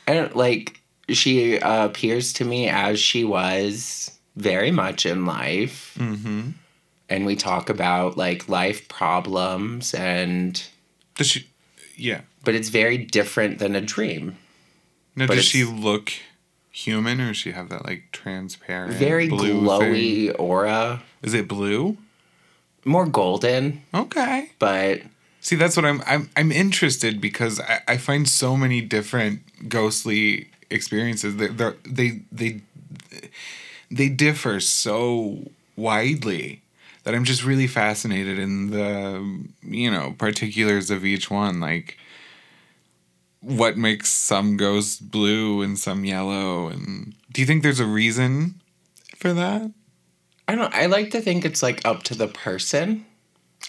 And, 0.08 0.34
like. 0.36 0.78
She 1.10 1.60
uh, 1.60 1.86
appears 1.86 2.32
to 2.34 2.46
me 2.46 2.70
as 2.70 2.98
she 2.98 3.26
was 3.26 4.18
very 4.38 4.72
much 4.72 5.06
in 5.06 5.26
life, 5.26 5.98
Mm-hmm. 6.00 6.52
And 7.12 7.26
we 7.26 7.36
talk 7.36 7.70
about 7.70 8.18
like 8.18 8.50
life 8.50 8.88
problems 8.88 9.94
and. 9.94 10.62
Does 11.16 11.28
she? 11.28 11.48
Yeah. 11.96 12.22
But 12.44 12.56
it's 12.56 12.70
very 12.70 12.98
different 12.98 13.60
than 13.60 13.76
a 13.76 13.82
dream. 13.82 14.38
Now, 15.16 15.28
But 15.28 15.36
does 15.36 15.46
she 15.46 15.64
look 15.64 16.12
human, 16.72 17.20
or 17.22 17.28
does 17.28 17.38
she 17.38 17.52
have 17.52 17.70
that 17.70 17.86
like 17.86 18.04
transparent, 18.12 18.94
Very 18.94 19.28
blue 19.28 19.62
glowy 19.62 20.28
thing? 20.28 20.36
aura, 20.38 21.04
Is 21.22 21.34
it 21.34 21.48
blue? 21.48 21.98
more 22.86 23.06
golden, 23.06 23.84
Okay. 23.94 24.50
but 24.58 25.02
See, 25.42 25.56
that's 25.56 25.76
what 25.76 25.86
I'm. 25.86 26.02
I'm. 26.08 26.30
I'm 26.38 26.52
interested 26.52 27.20
because 27.20 27.60
I, 27.60 27.82
I 27.88 27.98
find 27.98 28.28
so 28.30 28.56
many 28.56 28.80
different 28.82 29.42
ghostly 29.70 30.50
experiences. 30.70 31.36
They 31.38 31.48
they're, 31.48 31.76
they 31.84 32.22
they 32.32 32.62
they 33.90 34.08
differ 34.10 34.60
so 34.60 35.50
widely 35.76 36.62
that 37.04 37.16
I'm 37.16 37.24
just 37.24 37.44
really 37.44 37.68
fascinated 37.68 38.38
in 38.40 38.72
the 38.72 39.46
you 39.64 39.90
know 39.92 40.16
particulars 40.18 40.90
of 40.92 41.06
each 41.06 41.30
one. 41.30 41.60
Like 41.60 41.98
what 43.40 43.78
makes 43.78 44.10
some 44.10 44.56
ghosts 44.58 45.00
blue 45.00 45.62
and 45.62 45.78
some 45.78 46.06
yellow, 46.06 46.68
and 46.68 47.16
do 47.32 47.42
you 47.42 47.48
think 47.48 47.64
there's 47.64 47.80
a 47.80 47.86
reason 47.86 48.62
for 49.16 49.34
that? 49.34 49.72
I 50.48 50.56
don't. 50.56 50.74
I 50.74 50.86
like 50.88 51.12
to 51.12 51.22
think 51.22 51.46
it's 51.46 51.64
like 51.64 51.86
up 51.86 52.04
to 52.04 52.16
the 52.16 52.28
person, 52.28 53.06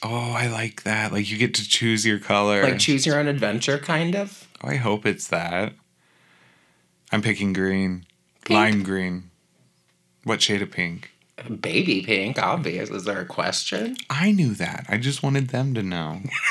Oh, 0.03 0.33
I 0.33 0.47
like 0.49 0.85
that. 0.85 1.13
Like 1.13 1.31
you 1.31 1.37
get 1.37 1.55
to 1.55 1.69
choose 1.69 2.07
your 2.07 2.19
color. 2.19 2.63
like 2.63 2.79
choose 2.79 3.05
your 3.05 3.19
own 3.19 3.29
adventure, 3.29 3.79
kind 3.79 4.15
of. 4.15 4.49
Oh, 4.63 4.69
I 4.69 4.77
hope 4.77 5.05
it's 5.05 5.29
that. 5.29 5.75
I'm 7.11 7.23
picking 7.23 7.53
green. 7.53 8.07
Pink. 8.45 8.57
Lime 8.57 8.83
green. 8.83 9.31
What 10.25 10.41
shade 10.41 10.63
of 10.63 10.71
pink? 10.71 11.11
Baby 11.61 12.03
pink, 12.03 12.39
obvious. 12.41 12.91
Is 12.91 13.05
there 13.05 13.21
a 13.21 13.27
question? 13.27 13.97
I 14.11 14.33
knew 14.33 14.55
that. 14.55 14.87
I 14.89 14.99
just 14.99 15.23
wanted 15.23 15.49
them 15.49 15.75
to 15.75 15.83
know. 15.83 16.21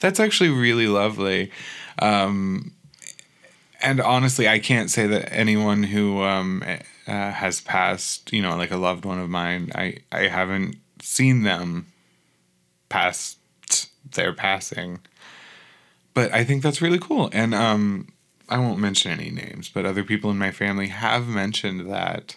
That's 0.00 0.18
actually 0.18 0.50
really 0.50 0.86
lovely. 0.86 1.50
Um, 1.98 2.72
and 3.80 4.00
honestly, 4.00 4.48
I 4.48 4.58
can't 4.58 4.90
say 4.90 5.06
that 5.06 5.32
anyone 5.32 5.84
who 5.84 6.22
um, 6.22 6.62
uh, 7.06 7.30
has 7.30 7.60
passed, 7.60 8.32
you 8.32 8.42
know, 8.42 8.56
like 8.56 8.70
a 8.70 8.76
loved 8.76 9.04
one 9.04 9.18
of 9.18 9.30
mine, 9.30 9.70
I, 9.74 9.98
I 10.12 10.28
haven't 10.28 10.76
seen 11.00 11.44
them 11.44 11.86
past 12.88 13.38
their 14.12 14.32
passing. 14.32 15.00
But 16.12 16.34
I 16.34 16.44
think 16.44 16.62
that's 16.62 16.82
really 16.82 16.98
cool. 16.98 17.30
And 17.32 17.54
um, 17.54 18.08
I 18.50 18.58
won't 18.58 18.78
mention 18.78 19.12
any 19.12 19.30
names, 19.30 19.68
but 19.68 19.86
other 19.86 20.02
people 20.02 20.30
in 20.30 20.38
my 20.38 20.50
family 20.50 20.88
have 20.88 21.26
mentioned 21.28 21.90
that. 21.90 22.36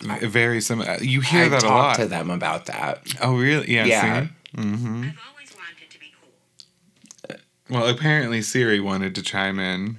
V- 0.00 0.26
Very 0.26 0.60
similar. 0.60 0.96
You 1.02 1.20
hear 1.20 1.44
I 1.44 1.48
that 1.50 1.62
a 1.62 1.68
lot. 1.68 1.96
to 1.96 2.06
them 2.06 2.30
about 2.30 2.66
that. 2.66 3.06
Oh, 3.20 3.36
really? 3.36 3.70
Yeah. 3.72 3.84
Yeah. 3.84 4.22
see? 4.26 4.30
Mm-hmm. 4.56 5.02
I've 5.04 5.18
always 5.30 5.54
wanted 5.54 5.90
to 5.90 6.00
be 6.00 6.14
cool. 6.20 7.36
Well, 7.68 7.86
apparently 7.88 8.40
Siri 8.42 8.80
wanted 8.80 9.14
to 9.16 9.22
chime 9.22 9.58
in. 9.58 9.98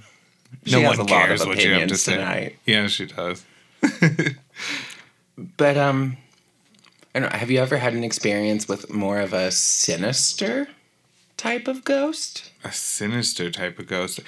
She 0.65 0.81
has 0.81 0.97
a 0.97 1.03
lot 1.03 1.31
of 1.31 1.41
opinions 1.41 2.03
tonight. 2.03 2.57
Yeah, 2.65 2.88
she 2.88 3.05
does. 3.05 3.45
But 5.57 5.77
um, 5.77 6.17
I 7.15 7.19
don't 7.19 7.31
know. 7.31 7.38
Have 7.38 7.49
you 7.49 7.60
ever 7.60 7.77
had 7.77 7.93
an 7.93 8.03
experience 8.03 8.67
with 8.67 8.91
more 8.93 9.19
of 9.19 9.34
a 9.34 9.49
sinister 9.51 10.67
type 11.41 11.67
of 11.67 11.84
ghost? 11.84 12.51
A 12.63 12.71
sinister 12.71 13.49
type 13.49 13.80
of 13.80 13.88
ghost. 13.88 14.19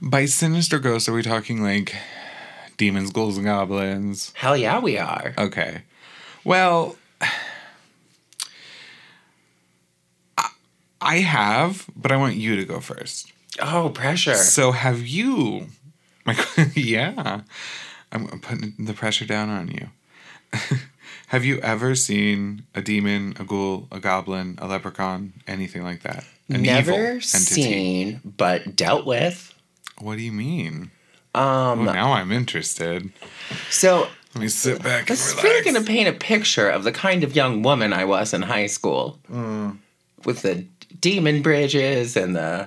By 0.00 0.26
sinister 0.26 0.78
ghost, 0.78 1.08
are 1.08 1.12
we 1.12 1.22
talking 1.22 1.60
like 1.62 1.96
demons, 2.76 3.10
ghouls, 3.10 3.36
and 3.36 3.44
goblins? 3.46 4.32
Hell 4.36 4.56
yeah, 4.56 4.78
we 4.78 4.96
are. 4.96 5.34
Okay. 5.36 5.82
Well, 6.44 6.96
I- 11.00 11.18
have, 11.18 11.86
but 11.96 12.12
I 12.12 12.16
want 12.16 12.36
you 12.36 12.54
to 12.54 12.64
go 12.64 12.78
first. 12.78 13.32
Oh, 13.60 13.88
pressure. 13.88 14.36
So 14.36 14.70
have 14.70 15.00
you? 15.04 15.66
My 16.24 16.36
yeah, 16.76 17.40
I'm 18.12 18.28
putting 18.40 18.74
the 18.78 18.92
pressure 18.92 19.26
down 19.26 19.48
on 19.48 19.68
you. 19.68 19.88
have 21.28 21.44
you 21.44 21.58
ever 21.60 21.96
seen 21.96 22.62
a 22.76 22.80
demon, 22.80 23.34
a 23.40 23.44
ghoul, 23.44 23.88
a 23.90 23.98
goblin, 23.98 24.56
a 24.58 24.68
leprechaun, 24.68 25.32
anything 25.48 25.82
like 25.82 26.02
that? 26.02 26.24
An 26.50 26.62
Never 26.62 27.20
seen, 27.20 28.20
but 28.24 28.74
dealt 28.76 29.06
with. 29.06 29.54
What 29.98 30.16
do 30.16 30.22
you 30.22 30.32
mean? 30.32 30.90
Um, 31.34 31.84
now 31.84 32.12
I'm 32.12 32.32
interested. 32.32 33.10
so 33.70 34.08
Let 34.34 34.40
me 34.40 34.48
sit 34.48 34.82
back 34.82 35.06
This 35.06 35.28
is 35.34 35.42
really 35.42 35.62
going 35.62 35.76
to 35.76 35.86
paint 35.86 36.08
a 36.08 36.12
picture 36.12 36.68
of 36.68 36.82
the 36.84 36.90
kind 36.92 37.22
of 37.22 37.36
young 37.36 37.62
woman 37.62 37.92
I 37.92 38.04
was 38.04 38.34
in 38.34 38.42
high 38.42 38.66
school. 38.66 39.18
Mm. 39.30 39.78
With 40.24 40.42
the 40.42 40.64
demon 41.00 41.40
bridges 41.42 42.16
and 42.16 42.34
the 42.34 42.66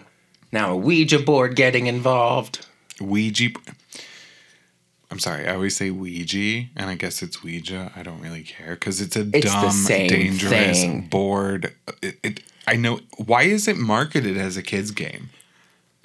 now 0.52 0.72
a 0.74 0.78
Ouija 0.78 1.20
board 1.20 1.56
getting 1.56 1.88
involved. 1.88 2.66
Ouija. 3.02 3.50
I'm 5.12 5.20
sorry, 5.20 5.48
I 5.48 5.54
always 5.54 5.76
say 5.76 5.92
Ouija, 5.92 6.70
and 6.76 6.90
I 6.90 6.96
guess 6.96 7.22
it's 7.22 7.44
Ouija. 7.44 7.92
I 7.96 8.02
don't 8.02 8.20
really 8.22 8.42
care 8.44 8.74
because 8.76 9.00
it's 9.02 9.16
a 9.16 9.28
It's 9.34 9.46
dumb, 9.46 9.86
dangerous 9.88 10.80
thing. 10.82 11.02
board. 11.08 11.74
It, 12.02 12.18
it. 12.24 12.40
I 12.68 12.76
know. 12.76 13.00
Why 13.18 13.44
is 13.44 13.68
it 13.68 13.78
marketed 13.78 14.38
as 14.38 14.58
a 14.58 14.64
kids 14.64 14.92
game? 14.92 15.30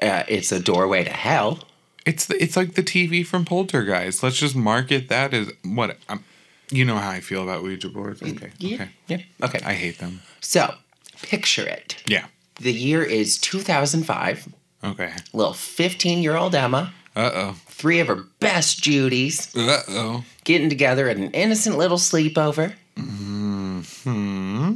Uh, 0.01 0.25
it's 0.29 0.53
a 0.53 0.61
doorway 0.61 1.05
to 1.05 1.11
hell. 1.11 1.61
It's 2.07 2.27
the, 2.27 2.41
it's 2.43 2.57
like 2.57 2.75
the 2.75 2.83
TV 2.83 3.25
from 3.27 3.45
Poltergeist. 3.45 4.23
Let's 4.23 4.37
just 4.39 4.57
market 4.57 5.09
that 5.09 5.35
as 5.35 5.51
what. 5.65 5.97
I'm, 6.09 6.25
you 6.71 6.85
know 6.85 6.97
how 6.97 7.11
I 7.11 7.21
feel 7.21 7.43
about 7.43 7.63
Ouija 7.63 7.89
boards. 7.89 8.23
Okay. 8.23 8.51
Yeah. 8.59 8.75
Okay. 8.75 8.91
Yeah. 9.09 9.19
Okay. 9.43 9.61
I 9.65 9.75
hate 9.75 9.99
them. 9.99 10.21
so, 10.41 10.75
picture 11.23 11.67
it. 11.67 12.03
Yeah. 12.07 12.27
The 12.61 12.73
year 12.73 13.03
is 13.03 13.39
2005. 13.39 14.49
Okay. 14.85 15.13
Little 15.33 15.53
15 15.55 16.23
year 16.23 16.37
old 16.37 16.55
Emma, 16.55 16.93
Uh 17.17 17.31
oh. 17.35 17.57
three 17.67 18.01
of 18.01 18.07
her 18.09 18.25
best 18.41 18.83
Judies, 18.83 19.55
Uh 19.57 19.83
oh. 19.89 20.25
getting 20.45 20.69
together 20.69 21.09
at 21.09 21.17
an 21.17 21.31
innocent 21.33 21.77
little 21.79 21.99
sleepover. 21.99 22.75
Mm 22.97 24.03
hmm. 24.05 24.75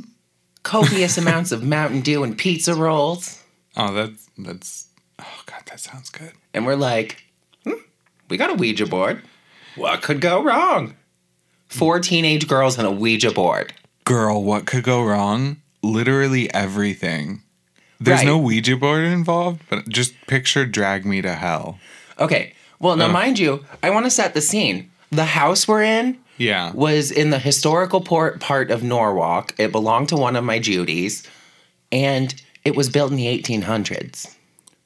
Copious 0.62 1.18
amounts 1.18 1.50
of 1.52 1.62
Mountain 1.62 2.00
Dew 2.02 2.22
and 2.22 2.36
pizza 2.38 2.74
rolls. 2.74 3.42
Oh, 3.76 3.92
that's 3.92 4.28
that's. 4.38 4.86
Oh 5.18 5.40
God, 5.46 5.62
that 5.66 5.80
sounds 5.80 6.08
good. 6.10 6.32
And 6.54 6.66
we're 6.66 6.76
like, 6.76 7.22
hmm, 7.64 7.72
we 8.28 8.36
got 8.36 8.50
a 8.50 8.54
Ouija 8.54 8.86
board. 8.86 9.22
What 9.76 10.02
could 10.02 10.20
go 10.20 10.42
wrong? 10.42 10.96
Four 11.68 12.00
teenage 12.00 12.46
girls 12.46 12.76
and 12.78 12.86
a 12.86 12.90
Ouija 12.92 13.32
board. 13.32 13.72
Girl, 14.04 14.42
what 14.42 14.66
could 14.66 14.84
go 14.84 15.02
wrong? 15.02 15.56
Literally 15.82 16.52
everything. 16.52 17.42
There's 17.98 18.18
Right. 18.20 18.26
no 18.26 18.38
Ouija 18.38 18.76
board 18.76 19.04
involved, 19.04 19.62
but 19.70 19.88
just 19.88 20.14
picture 20.26 20.66
drag 20.66 21.04
me 21.06 21.22
to 21.22 21.34
hell. 21.34 21.78
Okay, 22.18 22.52
well, 22.80 22.96
now 22.96 23.06
Ugh. 23.06 23.12
mind 23.12 23.38
you, 23.38 23.64
I 23.82 23.90
want 23.90 24.06
to 24.06 24.10
set 24.10 24.34
the 24.34 24.40
scene. 24.40 24.90
The 25.10 25.24
house 25.24 25.66
we're 25.68 25.82
in 25.82 26.18
Yeah. 26.38 26.72
was 26.72 27.10
in 27.10 27.30
the 27.30 27.38
historical 27.38 28.00
port 28.00 28.40
part 28.40 28.70
of 28.70 28.82
Norwalk. 28.82 29.54
It 29.58 29.72
belonged 29.72 30.08
to 30.10 30.16
one 30.16 30.36
of 30.36 30.44
my 30.44 30.58
Judies, 30.58 31.28
and 31.90 32.34
it 32.64 32.74
was 32.74 32.88
built 32.88 33.10
in 33.10 33.16
the 33.16 33.26
1800s. 33.26 34.34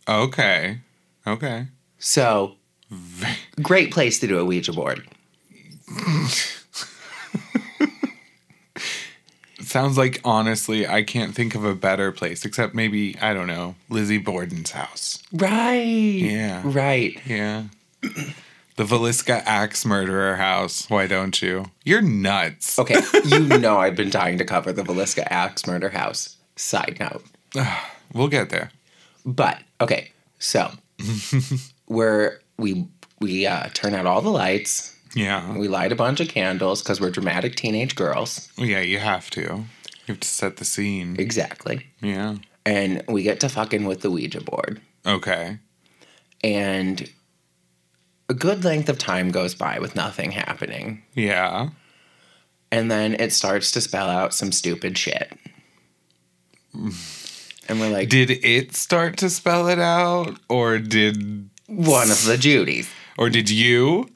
Okay. 0.09 0.79
Okay. 1.27 1.67
So, 1.99 2.57
great 3.63 3.91
place 3.91 4.19
to 4.21 4.27
do 4.27 4.39
a 4.39 4.45
Ouija 4.45 4.73
board. 4.73 5.07
Sounds 9.61 9.99
like 9.99 10.21
honestly, 10.25 10.87
I 10.87 11.03
can't 11.03 11.35
think 11.35 11.55
of 11.55 11.65
a 11.65 11.75
better 11.75 12.13
place 12.13 12.45
except 12.45 12.75
maybe 12.75 13.17
I 13.21 13.35
don't 13.35 13.47
know 13.49 13.75
Lizzie 13.89 14.19
Borden's 14.19 14.71
house. 14.71 15.23
Right. 15.33 15.81
Yeah. 15.83 16.63
Right. 16.65 17.21
Yeah. 17.27 17.65
The 18.77 18.85
Villisca 18.85 19.43
axe 19.47 19.87
murderer 19.87 20.37
house. 20.37 20.89
Why 20.91 21.07
don't 21.07 21.41
you? 21.41 21.67
You're 21.85 22.03
nuts. 22.03 22.79
Okay, 22.79 23.01
you 23.25 23.41
know 23.59 23.79
I've 23.79 23.97
been 23.97 24.11
dying 24.11 24.37
to 24.37 24.45
cover 24.45 24.71
the 24.71 24.83
Villisca 24.83 25.27
Axe 25.31 25.67
murder 25.67 25.89
house. 25.89 26.37
Side 26.57 26.99
note. 27.01 27.25
We'll 28.13 28.29
get 28.29 28.51
there. 28.51 28.71
But 29.27 29.59
okay, 29.81 30.13
so 30.39 30.71
we're 31.89 32.39
we 32.57 32.87
we 33.21 33.47
uh, 33.47 33.69
turn 33.75 33.95
out 33.95 34.07
all 34.07 34.23
the 34.23 34.31
lights. 34.31 34.97
Yeah. 35.15 35.57
We 35.59 35.67
light 35.67 35.91
a 35.91 35.97
bunch 35.97 36.21
of 36.21 36.29
candles 36.29 36.83
because 36.83 37.01
we're 37.01 37.11
dramatic 37.11 37.57
teenage 37.57 37.97
girls. 37.97 38.51
Yeah, 38.57 38.81
you 38.81 38.99
have 38.99 39.29
to. 39.31 39.41
You 39.41 39.67
have 40.07 40.21
to 40.21 40.29
set 40.29 40.59
the 40.59 40.65
scene. 40.65 41.17
Exactly. 41.19 41.87
Yeah. 42.01 42.37
And 42.65 43.03
we 43.09 43.23
get 43.25 43.41
to 43.41 43.49
fucking 43.49 43.87
with 43.87 44.03
the 44.03 44.11
Ouija 44.11 44.41
board. 44.41 44.81
Okay. 45.05 45.59
And 46.45 47.11
a 48.29 48.35
good 48.35 48.65
length 48.65 48.89
of 48.89 48.99
time 48.99 49.31
goes 49.31 49.55
by 49.55 49.79
with 49.79 49.95
nothing 49.95 50.33
happening. 50.33 51.03
Yeah. 51.15 51.71
And 52.73 52.91
then 52.91 53.15
it 53.15 53.33
starts 53.33 53.71
to 53.73 53.81
spell 53.81 54.09
out 54.09 54.35
some 54.35 54.51
stupid 54.53 54.99
shit. 54.99 55.33
And 57.69 57.81
we're 57.81 57.91
like, 57.91 58.09
Did 58.09 58.31
it 58.31 58.75
start 58.75 59.17
to 59.19 59.31
spell 59.31 59.69
it 59.69 59.79
out 59.79 60.39
or 60.49 60.79
did 60.79 61.49
one 61.67 62.11
of 62.11 62.25
the 62.25 62.37
Judys. 62.37 62.89
or 63.17 63.31
did 63.31 63.49
you? 63.51 64.09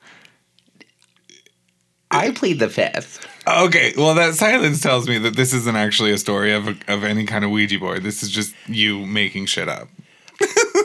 I 2.11 2.33
plead 2.33 2.59
the 2.59 2.69
fifth. 2.69 3.27
Okay, 3.47 3.95
well 3.97 4.15
that 4.15 4.35
silence 4.35 4.81
tells 4.81 5.09
me 5.09 5.19
that 5.19 5.37
this 5.37 5.53
isn't 5.55 5.77
actually 5.77 6.11
a 6.13 6.19
story 6.19 6.53
of 6.53 6.69
of 6.89 7.05
any 7.05 7.25
kind 7.25 7.45
of 7.45 7.51
Ouija 7.51 7.79
board. 7.79 8.03
This 8.03 8.23
is 8.23 8.31
just 8.31 8.55
you 8.67 9.07
making 9.07 9.47
shit 9.47 9.69
up. 9.69 9.89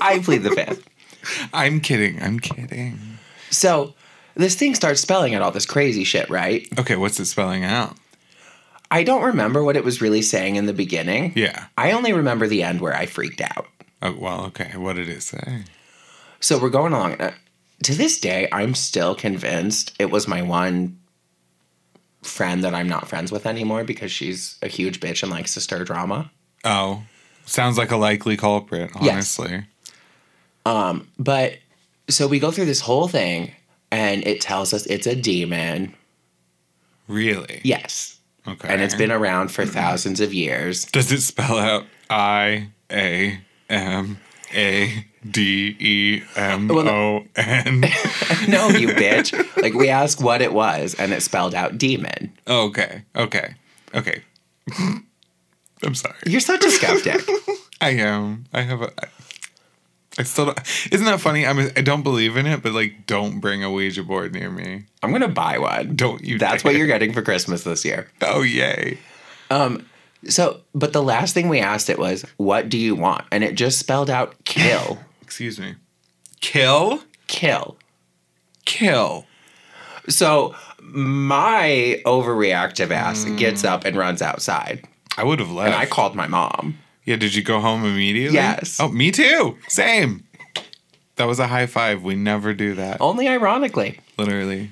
I 0.01 0.21
plead 0.23 0.43
the 0.43 0.51
fifth. 0.51 0.87
I'm 1.53 1.81
kidding. 1.81 2.21
I'm 2.21 2.39
kidding. 2.39 2.99
So 3.55 3.93
this 4.35 4.55
thing 4.55 4.75
starts 4.75 5.01
spelling 5.01 5.33
out 5.33 5.41
all 5.41 5.51
this 5.51 5.65
crazy 5.65 6.03
shit, 6.03 6.29
right? 6.29 6.67
Okay, 6.77 6.95
what's 6.95 7.19
it 7.19 7.25
spelling 7.25 7.63
out? 7.63 7.95
I 8.91 9.03
don't 9.03 9.23
remember 9.23 9.63
what 9.63 9.75
it 9.75 9.83
was 9.83 10.01
really 10.01 10.21
saying 10.21 10.57
in 10.57 10.65
the 10.67 10.73
beginning. 10.73 11.33
Yeah. 11.35 11.65
I 11.77 11.91
only 11.91 12.13
remember 12.13 12.47
the 12.47 12.63
end 12.63 12.81
where 12.81 12.95
I 12.95 13.05
freaked 13.07 13.41
out. 13.41 13.67
Oh, 14.01 14.15
well, 14.17 14.45
okay. 14.45 14.71
What 14.75 14.95
did 14.95 15.09
it 15.09 15.23
say? 15.23 15.63
So 16.39 16.59
we're 16.59 16.69
going 16.69 16.93
along. 16.93 17.13
Uh, 17.19 17.33
To 17.83 17.95
this 17.95 18.19
day, 18.19 18.47
I'm 18.51 18.75
still 18.75 19.15
convinced 19.15 19.93
it 19.99 20.11
was 20.11 20.27
my 20.27 20.41
one 20.41 20.99
friend 22.21 22.63
that 22.63 22.73
I'm 22.75 22.87
not 22.89 23.07
friends 23.07 23.31
with 23.31 23.45
anymore 23.45 23.83
because 23.83 24.11
she's 24.11 24.57
a 24.61 24.67
huge 24.67 24.99
bitch 24.99 25.23
and 25.23 25.31
likes 25.31 25.53
to 25.55 25.61
stir 25.61 25.83
drama. 25.83 26.31
Oh, 26.63 27.03
sounds 27.45 27.77
like 27.77 27.91
a 27.91 27.97
likely 27.97 28.37
culprit, 28.37 28.91
Yes. 29.01 29.39
Um, 30.65 31.07
But 31.19 31.57
so 32.09 32.27
we 32.27 32.39
go 32.39 32.51
through 32.51 32.65
this 32.65 32.81
whole 32.81 33.07
thing 33.07 33.51
and 33.91 34.25
it 34.25 34.41
tells 34.41 34.73
us 34.73 34.85
it's 34.85 35.07
a 35.07 35.15
demon. 35.15 35.93
Really? 37.07 37.61
Yes. 37.63 38.19
Okay. 38.47 38.67
And 38.67 38.81
it's 38.81 38.95
been 38.95 39.11
around 39.11 39.49
for 39.49 39.65
thousands 39.65 40.19
of 40.19 40.33
years. 40.33 40.85
Does 40.85 41.11
it 41.11 41.21
spell 41.21 41.57
out 41.57 41.85
I 42.09 42.69
A 42.91 43.39
M 43.69 44.19
A 44.53 45.05
D 45.29 45.75
E 45.79 46.21
M 46.35 46.69
O 46.71 47.25
N? 47.35 47.85
No, 48.47 48.67
you 48.69 48.89
bitch. 48.89 49.33
Like 49.61 49.73
we 49.73 49.89
asked 49.89 50.21
what 50.21 50.41
it 50.41 50.53
was 50.53 50.93
and 50.95 51.11
it 51.13 51.23
spelled 51.23 51.55
out 51.55 51.77
demon. 51.79 52.31
Okay. 52.47 53.03
Okay. 53.15 53.55
Okay. 53.95 54.21
I'm 55.83 55.95
sorry. 55.95 56.15
You're 56.25 56.41
such 56.41 56.63
a 56.63 56.69
skeptic. 56.71 57.27
I 57.81 57.89
am. 57.91 58.45
I 58.53 58.61
have 58.61 58.81
a. 58.81 58.91
I- 60.17 60.23
still 60.23 60.45
don't. 60.45 60.59
Isn't 60.91 61.05
that 61.05 61.19
funny? 61.19 61.45
I'm. 61.45 61.59
I 61.59 61.81
don't 61.81 62.03
believe 62.03 62.37
in 62.37 62.45
it, 62.45 62.63
but 62.63 62.73
like, 62.73 63.05
don't 63.05 63.39
bring 63.39 63.63
a 63.63 63.71
Ouija 63.71 64.03
board 64.03 64.33
near 64.33 64.49
me. 64.49 64.85
I'm 65.03 65.11
gonna 65.11 65.27
buy 65.27 65.57
one. 65.57 65.95
Don't 65.95 66.23
you? 66.23 66.37
That's 66.37 66.63
dare. 66.63 66.71
what 66.71 66.77
you're 66.77 66.87
getting 66.87 67.13
for 67.13 67.21
Christmas 67.21 67.63
this 67.63 67.83
year. 67.83 68.07
Oh 68.21 68.41
yay! 68.41 68.97
Um, 69.49 69.85
so, 70.27 70.61
but 70.73 70.93
the 70.93 71.03
last 71.03 71.33
thing 71.33 71.49
we 71.49 71.59
asked 71.59 71.89
it 71.89 71.99
was, 71.99 72.25
"What 72.37 72.69
do 72.69 72.77
you 72.77 72.95
want?" 72.95 73.25
And 73.31 73.43
it 73.43 73.55
just 73.55 73.77
spelled 73.77 74.09
out 74.09 74.35
"kill, 74.45 74.99
Excuse 75.21 75.59
me. 75.59 75.75
Kill. 76.41 77.01
kill." 77.27 77.77
Kill. 78.65 79.25
So 80.09 80.55
my 80.81 82.01
overreactive 82.05 82.91
ass 82.91 83.25
mm. 83.25 83.37
gets 83.37 83.63
up 83.63 83.85
and 83.85 83.95
runs 83.95 84.21
outside, 84.21 84.87
I 85.17 85.23
would 85.23 85.39
have 85.39 85.51
left. 85.51 85.73
and 85.73 85.75
I 85.75 85.85
called 85.85 86.15
my 86.15 86.27
mom. 86.27 86.77
Yeah. 87.05 87.15
Did 87.15 87.33
you 87.35 87.43
go 87.43 87.59
home 87.59 87.85
immediately? 87.85 88.35
Yes. 88.35 88.77
Oh, 88.79 88.89
me 88.89 89.11
too. 89.11 89.57
Same. 89.67 90.25
That 91.15 91.25
was 91.25 91.39
a 91.39 91.47
high 91.47 91.65
five. 91.65 92.03
We 92.03 92.15
never 92.15 92.53
do 92.53 92.75
that. 92.75 92.99
Only 92.99 93.27
ironically, 93.27 93.99
Literally. 94.17 94.71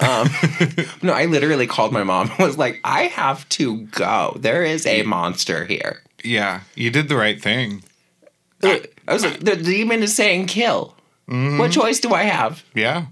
Um, 0.00 0.28
no, 1.02 1.12
I 1.12 1.24
literally 1.26 1.66
called 1.66 1.92
my 1.92 2.02
mom. 2.04 2.30
and 2.30 2.38
Was 2.38 2.58
like, 2.58 2.80
"I 2.84 3.02
have 3.04 3.48
to 3.50 3.82
go. 3.86 4.36
There 4.38 4.62
is 4.62 4.86
a 4.86 5.02
monster 5.02 5.64
here." 5.64 6.02
Yeah. 6.22 6.60
You 6.74 6.90
did 6.90 7.08
the 7.08 7.16
right 7.16 7.40
thing. 7.40 7.82
I 8.62 8.80
was 9.08 9.24
like, 9.24 9.40
"The 9.40 9.56
demon 9.56 10.02
is 10.02 10.14
saying 10.14 10.46
kill. 10.46 10.94
What 11.26 11.72
choice 11.72 11.98
do 12.00 12.12
I 12.12 12.24
have?" 12.24 12.62
Yeah. 12.74 13.06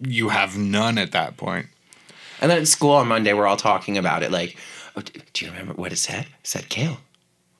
You 0.00 0.30
have 0.30 0.56
none 0.56 0.98
at 0.98 1.12
that 1.12 1.36
point. 1.36 1.66
And 2.40 2.50
then 2.50 2.58
at 2.62 2.68
school 2.68 2.92
on 2.92 3.08
Monday, 3.08 3.32
we're 3.32 3.46
all 3.46 3.56
talking 3.56 3.98
about 3.98 4.22
it. 4.22 4.30
Like, 4.30 4.56
oh, 4.96 5.00
d- 5.00 5.20
do 5.32 5.44
you 5.44 5.50
remember 5.50 5.74
what 5.74 5.92
it 5.92 5.96
said? 5.96 6.26
It 6.26 6.46
said 6.46 6.68
kill. 6.68 6.98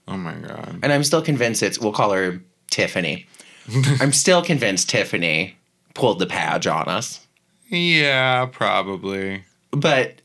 Oh 0.09 0.17
my 0.17 0.35
god. 0.35 0.79
And 0.83 0.93
I'm 0.93 1.05
still 1.05 1.23
convinced 1.23 1.63
it's, 1.63 1.79
we'll 1.79 1.93
call 1.93 2.13
her 2.13 2.41
Tiffany. 2.71 3.27
I'm 4.01 4.13
still 4.13 4.43
convinced 4.43 4.89
Tiffany 4.91 5.57
pulled 5.95 6.19
the 6.19 6.27
badge 6.27 6.67
on 6.67 6.89
us. 6.89 7.27
Yeah, 7.69 8.47
probably. 8.47 9.45
But 9.71 10.21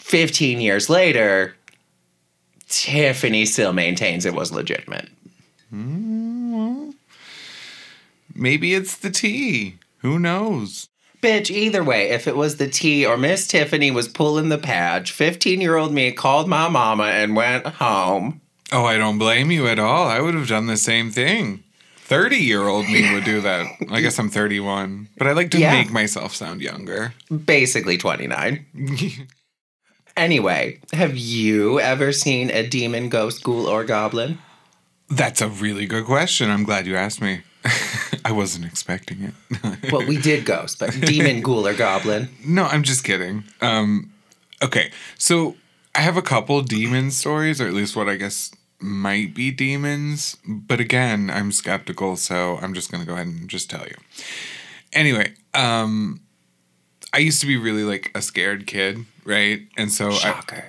15 0.00 0.60
years 0.60 0.90
later, 0.90 1.54
Tiffany 2.68 3.46
still 3.46 3.72
maintains 3.72 4.26
it 4.26 4.34
was 4.34 4.52
legitimate. 4.52 5.08
Hmm, 5.70 6.90
maybe 8.34 8.74
it's 8.74 8.96
the 8.96 9.10
tea. 9.10 9.78
Who 9.98 10.18
knows? 10.18 10.88
Bitch, 11.22 11.50
either 11.50 11.82
way, 11.82 12.10
if 12.10 12.26
it 12.28 12.36
was 12.36 12.56
the 12.56 12.68
T 12.68 13.04
or 13.06 13.16
Miss 13.16 13.46
Tiffany 13.46 13.90
was 13.90 14.06
pulling 14.08 14.48
the 14.48 14.58
patch, 14.58 15.12
15 15.12 15.60
year 15.60 15.76
old 15.76 15.92
me 15.92 16.12
called 16.12 16.48
my 16.48 16.68
mama 16.68 17.04
and 17.04 17.34
went 17.34 17.66
home. 17.66 18.40
Oh, 18.72 18.84
I 18.84 18.96
don't 18.98 19.18
blame 19.18 19.50
you 19.50 19.66
at 19.66 19.78
all. 19.78 20.06
I 20.06 20.20
would 20.20 20.34
have 20.34 20.48
done 20.48 20.66
the 20.66 20.76
same 20.76 21.10
thing. 21.10 21.62
30 21.98 22.36
year 22.36 22.68
old 22.68 22.86
me 22.88 23.12
would 23.14 23.24
do 23.24 23.40
that. 23.40 23.66
I 23.90 24.00
guess 24.00 24.18
I'm 24.18 24.28
31, 24.30 25.08
but 25.18 25.26
I 25.26 25.32
like 25.32 25.50
to 25.52 25.58
Yeah. 25.58 25.72
make 25.72 25.90
myself 25.90 26.34
sound 26.34 26.60
younger. 26.60 27.14
Basically 27.44 27.96
29. 27.98 28.66
Anyway, 30.16 30.80
have 30.94 31.14
you 31.14 31.78
ever 31.78 32.10
seen 32.10 32.48
a 32.50 32.66
demon, 32.66 33.10
ghost, 33.10 33.42
ghoul, 33.42 33.66
or 33.66 33.84
goblin? 33.84 34.38
That's 35.10 35.42
a 35.42 35.48
really 35.48 35.84
good 35.84 36.06
question. 36.06 36.50
I'm 36.50 36.64
glad 36.64 36.86
you 36.86 36.96
asked 36.96 37.20
me. 37.20 37.42
I 38.24 38.32
wasn't 38.32 38.64
expecting 38.64 39.22
it. 39.22 39.34
Well, 39.92 40.06
we 40.06 40.18
did 40.18 40.44
ghost, 40.44 40.78
but 40.80 40.90
demon, 41.00 41.42
ghoul, 41.42 41.66
or 41.66 41.74
goblin. 41.74 42.28
no, 42.44 42.64
I'm 42.64 42.82
just 42.82 43.04
kidding. 43.04 43.44
Um, 43.60 44.12
okay, 44.62 44.90
so 45.16 45.56
I 45.94 46.00
have 46.00 46.16
a 46.16 46.22
couple 46.22 46.60
demon 46.62 47.10
stories, 47.10 47.60
or 47.60 47.66
at 47.68 47.72
least 47.72 47.94
what 47.94 48.08
I 48.08 48.16
guess 48.16 48.50
might 48.80 49.34
be 49.34 49.50
demons. 49.52 50.36
But 50.46 50.80
again, 50.80 51.30
I'm 51.30 51.52
skeptical, 51.52 52.16
so 52.16 52.58
I'm 52.60 52.74
just 52.74 52.90
gonna 52.90 53.04
go 53.04 53.14
ahead 53.14 53.26
and 53.26 53.48
just 53.48 53.70
tell 53.70 53.84
you. 53.86 53.96
Anyway, 54.92 55.34
um, 55.54 56.20
I 57.12 57.18
used 57.18 57.40
to 57.40 57.46
be 57.46 57.56
really 57.56 57.84
like 57.84 58.10
a 58.14 58.20
scared 58.22 58.66
kid, 58.66 59.04
right? 59.24 59.62
And 59.76 59.92
so 59.92 60.10
I, 60.10 60.64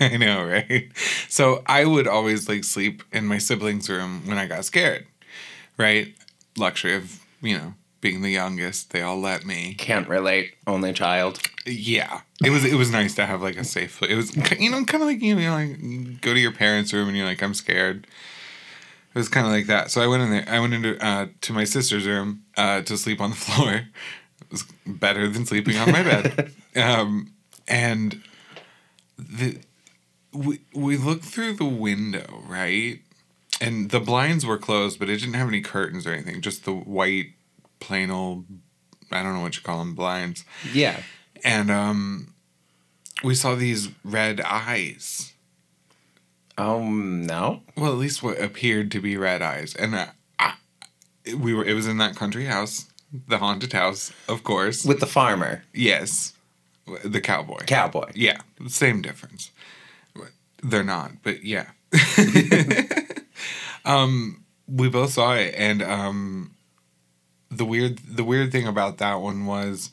I 0.00 0.16
know, 0.16 0.44
right? 0.44 0.90
So 1.28 1.62
I 1.66 1.84
would 1.84 2.08
always 2.08 2.48
like 2.48 2.64
sleep 2.64 3.02
in 3.12 3.26
my 3.26 3.38
siblings' 3.38 3.88
room 3.88 4.22
when 4.26 4.38
I 4.38 4.46
got 4.46 4.64
scared, 4.64 5.06
right? 5.80 6.14
Luxury 6.56 6.94
of, 6.94 7.20
you 7.40 7.56
know, 7.56 7.74
being 8.00 8.22
the 8.22 8.30
youngest. 8.30 8.90
They 8.90 9.02
all 9.02 9.20
let 9.20 9.44
me. 9.44 9.74
Can't 9.74 10.08
relate. 10.08 10.54
Only 10.66 10.92
child. 10.92 11.40
Yeah. 11.66 12.20
It 12.44 12.50
was 12.50 12.64
it 12.64 12.74
was 12.74 12.90
nice 12.90 13.14
to 13.16 13.26
have 13.26 13.42
like 13.42 13.56
a 13.56 13.64
safe 13.64 13.98
place. 13.98 14.10
It 14.10 14.16
was 14.16 14.60
you 14.60 14.70
know 14.70 14.84
kind 14.84 15.02
of 15.02 15.08
like 15.08 15.20
you 15.20 15.34
know 15.34 15.52
like 15.52 16.20
go 16.20 16.32
to 16.32 16.40
your 16.40 16.52
parents' 16.52 16.92
room 16.92 17.08
and 17.08 17.16
you're 17.16 17.26
like 17.26 17.42
I'm 17.42 17.54
scared. 17.54 18.06
It 19.14 19.18
was 19.18 19.28
kind 19.28 19.46
of 19.46 19.52
like 19.52 19.66
that. 19.66 19.90
So 19.90 20.00
I 20.00 20.06
went 20.06 20.22
in 20.22 20.30
there. 20.30 20.44
I 20.48 20.60
went 20.60 20.72
into 20.72 21.04
uh, 21.04 21.26
to 21.40 21.52
my 21.52 21.64
sister's 21.64 22.06
room 22.06 22.44
uh, 22.56 22.82
to 22.82 22.96
sleep 22.96 23.20
on 23.20 23.30
the 23.30 23.36
floor. 23.46 23.72
It 23.72 24.50
was 24.50 24.64
better 24.86 25.28
than 25.28 25.46
sleeping 25.46 25.76
on 25.76 25.92
my 25.92 26.02
bed. 26.02 26.52
um, 26.76 27.32
and 27.68 28.22
the 29.18 29.58
we 30.32 30.60
we 30.74 30.96
looked 30.96 31.24
through 31.24 31.54
the 31.54 31.64
window, 31.64 32.42
right? 32.46 33.00
And 33.60 33.90
the 33.90 34.00
blinds 34.00 34.46
were 34.46 34.56
closed, 34.58 34.98
but 34.98 35.08
it 35.10 35.18
didn't 35.18 35.34
have 35.34 35.48
any 35.48 35.60
curtains 35.60 36.06
or 36.06 36.12
anything. 36.12 36.40
Just 36.40 36.64
the 36.64 36.72
white, 36.72 37.32
plain 37.78 38.10
old, 38.10 38.46
I 39.12 39.22
don't 39.22 39.34
know 39.34 39.40
what 39.42 39.56
you 39.56 39.62
call 39.62 39.78
them, 39.80 39.94
blinds 39.94 40.44
Yeah. 40.72 41.02
and 41.44 41.70
um 41.70 42.34
we 43.22 43.34
saw 43.34 43.54
these 43.54 43.88
red 44.04 44.40
eyes 44.40 45.32
Um, 46.56 47.26
no. 47.26 47.62
well 47.76 47.92
at 47.92 47.98
least 47.98 48.22
what 48.22 48.40
appeared 48.40 48.90
to 48.92 49.00
be 49.00 49.16
red 49.16 49.42
eyes 49.42 49.74
and 49.74 49.94
uh, 49.94 50.06
I, 50.38 50.54
we 51.36 51.52
were 51.54 51.64
it 51.64 51.74
was 51.74 51.86
in 51.86 51.98
that 51.98 52.16
country 52.16 52.44
house 52.46 52.86
the 53.26 53.38
haunted 53.38 53.72
house 53.72 54.12
of 54.28 54.42
course 54.44 54.84
With 54.84 55.00
the 55.00 55.06
farmer, 55.06 55.64
yes 55.74 56.32
the 57.04 57.20
cowboy 57.20 57.64
cowboy. 57.66 58.10
yeah 58.14 58.40
same 58.68 59.02
difference 59.02 59.50
They're 60.62 60.84
not, 60.84 61.22
but 61.22 61.42
yeah. 61.44 61.66
um, 63.84 64.44
we 64.66 64.88
both 64.88 65.12
saw 65.12 65.34
it, 65.34 65.54
and 65.56 65.82
um, 65.82 66.52
the 67.50 67.64
weird 67.64 67.98
the 67.98 68.24
weird 68.24 68.52
thing 68.52 68.66
about 68.66 68.98
that 68.98 69.20
one 69.20 69.46
was 69.46 69.90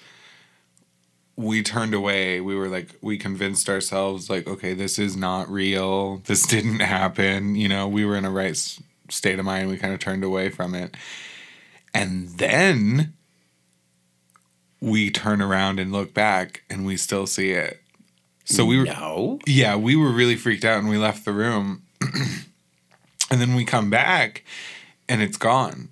we 1.35 1.61
turned 1.61 1.93
away. 1.93 2.41
We 2.41 2.55
were 2.55 2.67
like, 2.67 2.95
we 3.01 3.17
convinced 3.17 3.69
ourselves, 3.69 4.29
like, 4.29 4.47
okay, 4.47 4.73
this 4.73 4.97
is 4.97 5.15
not 5.15 5.49
real. 5.49 6.17
This 6.25 6.45
didn't 6.47 6.79
happen. 6.79 7.55
You 7.55 7.69
know, 7.69 7.87
we 7.87 8.05
were 8.05 8.15
in 8.15 8.25
a 8.25 8.31
right 8.31 8.51
s- 8.51 8.81
state 9.09 9.39
of 9.39 9.45
mind. 9.45 9.69
We 9.69 9.77
kind 9.77 9.93
of 9.93 9.99
turned 9.99 10.23
away 10.23 10.49
from 10.49 10.75
it, 10.75 10.95
and 11.93 12.29
then 12.37 13.13
we 14.79 15.09
turn 15.09 15.41
around 15.41 15.79
and 15.79 15.91
look 15.91 16.13
back, 16.13 16.63
and 16.69 16.85
we 16.85 16.97
still 16.97 17.27
see 17.27 17.51
it. 17.51 17.81
So 18.49 18.63
we 18.63 18.77
were 18.77 18.85
no. 18.85 19.39
yeah, 19.45 19.75
we 19.75 19.97
were 19.97 20.09
really 20.09 20.37
freaked 20.37 20.63
out 20.63 20.79
and 20.79 20.87
we 20.87 20.97
left 20.97 21.25
the 21.25 21.33
room. 21.33 21.83
and 23.29 23.39
then 23.41 23.55
we 23.55 23.65
come 23.65 23.89
back 23.89 24.43
and 25.09 25.21
it's 25.21 25.37
gone. 25.37 25.89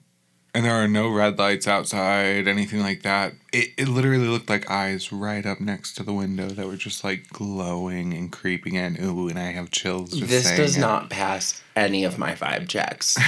And 0.54 0.64
there 0.64 0.82
are 0.82 0.88
no 0.88 1.10
red 1.10 1.38
lights 1.38 1.68
outside, 1.68 2.48
anything 2.48 2.80
like 2.80 3.02
that. 3.02 3.34
It, 3.52 3.72
it 3.78 3.88
literally 3.90 4.28
looked 4.30 4.50
like 4.50 4.72
eyes 4.72 5.12
right 5.12 5.46
up 5.46 5.60
next 5.60 5.96
to 5.96 6.04
the 6.04 6.14
window 6.14 6.48
that 6.48 6.66
were 6.66 6.78
just 6.78 7.04
like 7.04 7.28
glowing 7.28 8.14
and 8.14 8.32
creeping 8.32 8.76
in. 8.76 8.98
Ooh, 9.04 9.28
and 9.28 9.38
I 9.38 9.52
have 9.52 9.70
chills. 9.70 10.12
Just 10.12 10.30
This 10.30 10.56
does 10.56 10.78
it. 10.78 10.80
not 10.80 11.10
pass 11.10 11.62
any 11.76 12.06
of 12.06 12.18
my 12.18 12.34
vibe 12.36 12.68
checks. 12.70 13.18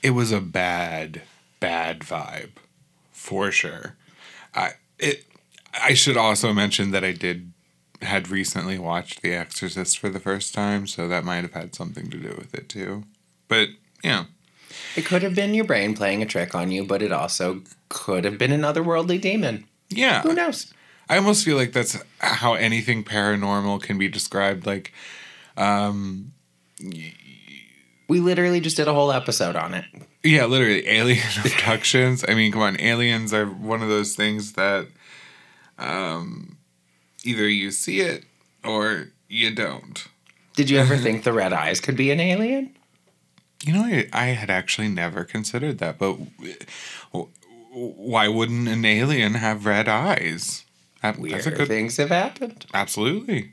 It 0.00 0.10
was 0.10 0.30
a 0.30 0.40
bad, 0.40 1.22
bad 1.58 2.00
vibe, 2.00 2.50
for 3.10 3.50
sure. 3.50 3.96
I 4.54 4.74
it. 4.98 5.24
I 5.74 5.94
should 5.94 6.16
also 6.16 6.52
mention 6.52 6.92
that 6.92 7.02
I 7.02 7.10
did 7.12 7.52
had 8.00 8.28
recently 8.28 8.78
watched 8.78 9.22
The 9.22 9.34
Exorcist 9.34 9.98
for 9.98 10.08
the 10.08 10.20
first 10.20 10.54
time, 10.54 10.86
so 10.86 11.08
that 11.08 11.24
might 11.24 11.42
have 11.42 11.52
had 11.52 11.74
something 11.74 12.08
to 12.10 12.16
do 12.16 12.34
with 12.38 12.54
it 12.54 12.68
too. 12.68 13.04
But 13.48 13.68
yeah, 14.04 14.24
it 14.96 15.04
could 15.06 15.22
have 15.22 15.34
been 15.34 15.54
your 15.54 15.64
brain 15.64 15.94
playing 15.94 16.22
a 16.22 16.26
trick 16.26 16.54
on 16.54 16.70
you, 16.70 16.84
but 16.84 17.02
it 17.02 17.12
also 17.12 17.62
could 17.88 18.24
have 18.24 18.38
been 18.38 18.52
an 18.52 18.62
otherworldly 18.62 19.20
demon. 19.20 19.64
yeah. 19.88 20.22
Who 20.22 20.34
knows? 20.34 20.72
I 21.10 21.16
almost 21.16 21.44
feel 21.44 21.56
like 21.56 21.72
that's 21.72 21.96
how 22.18 22.52
anything 22.54 23.02
paranormal 23.02 23.82
can 23.82 23.96
be 23.96 24.08
described. 24.08 24.66
Like, 24.66 24.92
um, 25.56 26.32
We 28.08 28.20
literally 28.20 28.60
just 28.60 28.76
did 28.76 28.88
a 28.88 28.92
whole 28.94 29.10
episode 29.12 29.56
on 29.56 29.72
it. 29.74 29.84
yeah, 30.22 30.44
literally 30.44 30.86
alien 30.98 31.24
abductions. 31.44 32.24
I 32.28 32.34
mean, 32.34 32.52
come 32.52 32.60
on, 32.62 32.78
aliens 32.80 33.32
are 33.32 33.46
one 33.46 33.82
of 33.82 33.88
those 33.88 34.14
things 34.16 34.52
that 34.52 34.86
um, 35.78 36.58
either 37.24 37.48
you 37.48 37.70
see 37.70 38.00
it 38.00 38.24
or 38.64 39.08
you 39.28 39.54
don't. 39.54 40.06
Did 40.56 40.68
you 40.70 40.78
ever 40.78 40.96
think 41.04 41.24
the 41.24 41.32
red 41.32 41.52
eyes 41.52 41.80
could 41.80 41.96
be 41.96 42.10
an 42.10 42.20
alien? 42.20 42.74
You 43.64 43.72
know, 43.72 43.84
I, 43.84 44.08
I 44.12 44.24
had 44.26 44.50
actually 44.50 44.88
never 44.88 45.24
considered 45.24 45.78
that, 45.78 45.98
but 45.98 46.16
w- 46.40 47.28
why 47.72 48.28
wouldn't 48.28 48.68
an 48.68 48.84
alien 48.84 49.34
have 49.34 49.66
red 49.66 49.88
eyes? 49.88 50.64
That, 51.02 51.18
Weird 51.18 51.34
that's 51.34 51.46
a 51.46 51.50
good, 51.50 51.68
things 51.68 51.96
have 51.96 52.10
happened. 52.10 52.66
absolutely. 52.72 53.52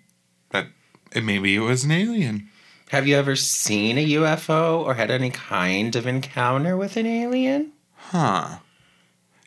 That 0.51 0.67
maybe 1.15 1.55
it 1.55 1.59
was 1.59 1.83
an 1.83 1.91
alien. 1.91 2.49
Have 2.89 3.07
you 3.07 3.15
ever 3.17 3.35
seen 3.35 3.97
a 3.97 4.05
UFO 4.11 4.83
or 4.85 4.93
had 4.93 5.09
any 5.09 5.31
kind 5.31 5.95
of 5.95 6.05
encounter 6.05 6.77
with 6.77 6.97
an 6.97 7.07
alien? 7.07 7.71
Huh. 7.95 8.59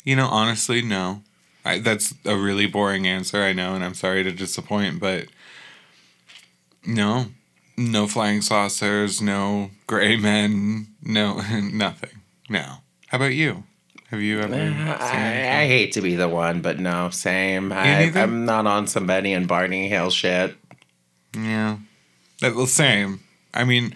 You 0.04 0.16
know, 0.16 0.26
honestly, 0.26 0.82
no. 0.82 1.22
I, 1.64 1.78
that's 1.78 2.14
a 2.24 2.36
really 2.36 2.66
boring 2.66 3.06
answer, 3.06 3.42
I 3.42 3.52
know, 3.52 3.74
and 3.74 3.84
I'm 3.84 3.94
sorry 3.94 4.24
to 4.24 4.32
disappoint, 4.32 4.98
but 5.00 5.26
no. 6.84 7.26
No 7.79 8.09
flying 8.09 8.43
saucers, 8.43 9.22
no 9.22 9.70
gray 9.87 10.16
men, 10.16 10.89
no 11.01 11.35
nothing. 11.72 12.22
No. 12.51 12.79
How 13.07 13.16
about 13.18 13.35
you? 13.35 13.62
Have 14.11 14.20
you 14.20 14.41
ever 14.41 14.53
seen 14.53 14.89
I, 14.89 15.62
I 15.62 15.66
hate 15.66 15.93
to 15.93 16.01
be 16.01 16.16
the 16.16 16.29
one, 16.29 16.61
but 16.61 16.81
no, 16.81 17.11
same. 17.11 17.72
I, 17.72 18.11
I'm 18.14 18.45
not 18.47 18.66
on 18.66 18.87
some 18.87 19.07
Betty 19.07 19.33
and 19.33 19.47
Barney 19.47 19.89
Hill 19.89 20.11
shit. 20.11 20.57
Yeah. 21.37 21.76
That 22.41 22.57
the 22.57 22.66
same. 22.66 23.20
I 23.55 23.64
mean, 23.64 23.95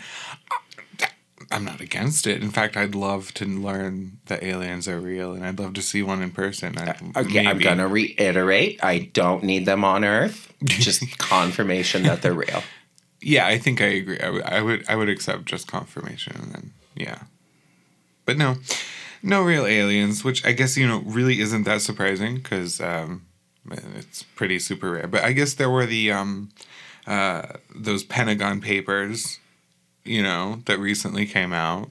I'm 1.51 1.65
not 1.65 1.81
against 1.81 2.27
it. 2.27 2.43
In 2.43 2.51
fact, 2.51 2.77
I'd 2.77 2.95
love 2.95 3.35
to 3.35 3.45
learn 3.47 4.19
that 4.27 4.43
aliens 4.43 4.87
are 4.87 5.01
real, 5.01 5.33
and 5.33 5.45
I'd 5.45 5.59
love 5.59 5.75
to 5.75 5.83
see 5.83 6.03
one 6.03 6.23
in 6.23 6.31
person. 6.31 6.79
I'd, 6.79 6.89
uh, 6.89 7.21
Okay, 7.21 7.47
I'm 7.47 7.59
gonna 7.59 7.89
reiterate. 7.89 8.79
I 8.83 9.11
don't 9.13 9.43
need 9.43 9.67
them 9.67 9.83
on 9.85 10.05
Earth. 10.05 10.53
Just 10.65 11.19
confirmation 11.19 12.05
that 12.05 12.23
they're 12.23 12.33
real. 12.33 12.63
Yeah, 13.23 13.47
I 13.47 13.59
think 13.59 13.81
I 13.81 13.87
agree. 13.87 14.19
I 14.21 14.31
would, 14.31 14.43
I 14.43 14.63
would, 14.63 14.85
I 14.89 14.97
would 14.97 15.09
accept 15.09 15.45
just 15.45 15.67
confirmation, 15.69 16.37
and 16.37 16.53
then 16.53 16.73
yeah, 16.95 17.23
but 18.25 18.37
no, 18.37 18.57
no 19.23 19.43
real 19.43 19.65
aliens, 19.65 20.25
which 20.25 20.45
I 20.45 20.53
guess 20.53 20.77
you 20.77 20.87
know 20.87 21.03
really 21.07 21.41
isn't 21.41 21.63
that 21.65 21.83
surprising 21.83 22.37
because 22.37 22.81
um, 22.81 23.27
it's 23.71 24.23
pretty 24.23 24.59
super 24.59 24.93
rare. 24.93 25.07
But 25.07 25.23
I 25.23 25.33
guess 25.33 25.55
there 25.55 25.71
were 25.71 25.87
the 25.87 26.11
um, 26.11 26.51
uh, 27.07 27.43
those 27.75 28.03
Pentagon 28.03 28.61
papers, 28.61 29.39
you 30.05 30.23
know, 30.23 30.63
that 30.67 30.79
recently 30.79 31.27
came 31.27 31.53
out, 31.53 31.91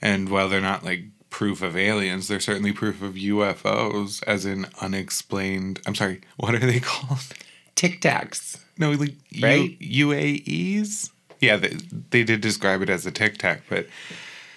and 0.00 0.28
while 0.28 0.48
they're 0.48 0.60
not 0.60 0.84
like 0.84 1.04
proof 1.30 1.60
of 1.60 1.76
aliens, 1.76 2.28
they're 2.28 2.40
certainly 2.40 2.72
proof 2.72 3.02
of 3.02 3.14
UFOs, 3.14 4.22
as 4.26 4.46
in 4.46 4.66
unexplained. 4.80 5.80
I'm 5.86 5.94
sorry, 5.94 6.20
what 6.36 6.54
are 6.54 6.58
they 6.58 6.80
called? 6.80 7.34
Tic 7.74 8.00
Tacs. 8.00 8.55
No, 8.78 8.90
like 8.92 9.14
Right? 9.40 9.76
U- 9.80 10.08
UAEs. 10.08 11.10
Yeah, 11.40 11.56
they, 11.56 11.76
they 12.10 12.24
did 12.24 12.40
describe 12.40 12.82
it 12.82 12.88
as 12.90 13.04
a 13.06 13.10
tic 13.10 13.38
tac, 13.38 13.62
but 13.68 13.86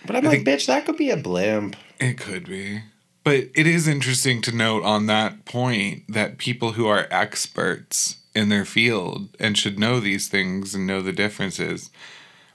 But 0.05 0.15
I'm 0.15 0.26
I 0.26 0.30
like, 0.30 0.43
bitch, 0.43 0.67
that 0.67 0.86
could 0.86 0.97
be 0.97 1.09
a 1.09 1.17
blimp. 1.17 1.76
it 1.99 2.17
could 2.17 2.47
be. 2.47 2.82
But 3.24 3.49
it 3.53 3.67
is 3.67 3.88
interesting 3.88 4.41
to 4.43 4.55
note 4.55 4.84
on 4.84 5.05
that 5.07 5.43
point 5.45 6.03
that 6.07 6.38
people 6.38 6.72
who 6.74 6.88
are 6.88 7.07
experts 7.11 8.15
in 8.34 8.47
their 8.49 8.63
field 8.65 9.30
and 9.39 9.57
should 9.57 9.78
know 9.78 9.99
these 9.99 10.30
things 10.30 10.74
and 10.74 10.88
know 10.88 11.01
the 11.01 11.11
differences 11.11 11.89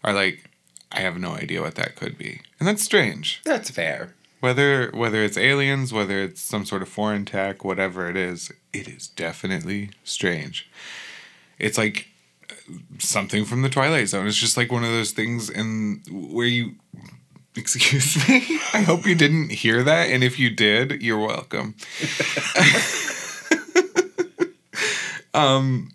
are 0.02 0.14
like, 0.14 0.50
I 0.90 1.00
have 1.00 1.18
no 1.18 1.32
idea 1.32 1.60
what 1.60 1.74
that 1.74 1.96
could 1.96 2.16
be, 2.16 2.40
and 2.58 2.66
that's 2.68 2.82
strange. 2.82 3.42
That's 3.44 3.68
fair. 3.70 4.14
Whether 4.40 4.90
whether 4.92 5.22
it's 5.22 5.36
aliens, 5.36 5.92
whether 5.92 6.20
it's 6.22 6.40
some 6.40 6.64
sort 6.64 6.82
of 6.82 6.88
foreign 6.88 7.24
tech, 7.24 7.64
whatever 7.64 8.08
it 8.08 8.16
is, 8.16 8.52
it 8.72 8.86
is 8.88 9.08
definitely 9.08 9.90
strange. 10.04 10.68
It's 11.58 11.78
like 11.78 12.08
something 12.98 13.44
from 13.44 13.62
the 13.62 13.68
Twilight 13.68 14.08
Zone. 14.08 14.26
It's 14.26 14.36
just 14.36 14.56
like 14.56 14.72
one 14.72 14.84
of 14.84 14.90
those 14.90 15.12
things 15.12 15.50
in 15.50 16.02
where 16.10 16.46
you 16.46 16.74
excuse 17.56 18.16
me. 18.28 18.36
I 18.72 18.80
hope 18.82 19.06
you 19.06 19.14
didn't 19.14 19.50
hear 19.50 19.82
that 19.82 20.10
and 20.10 20.24
if 20.24 20.38
you 20.38 20.50
did, 20.50 21.02
you're 21.02 21.18
welcome. 21.18 21.76
um 25.34 25.90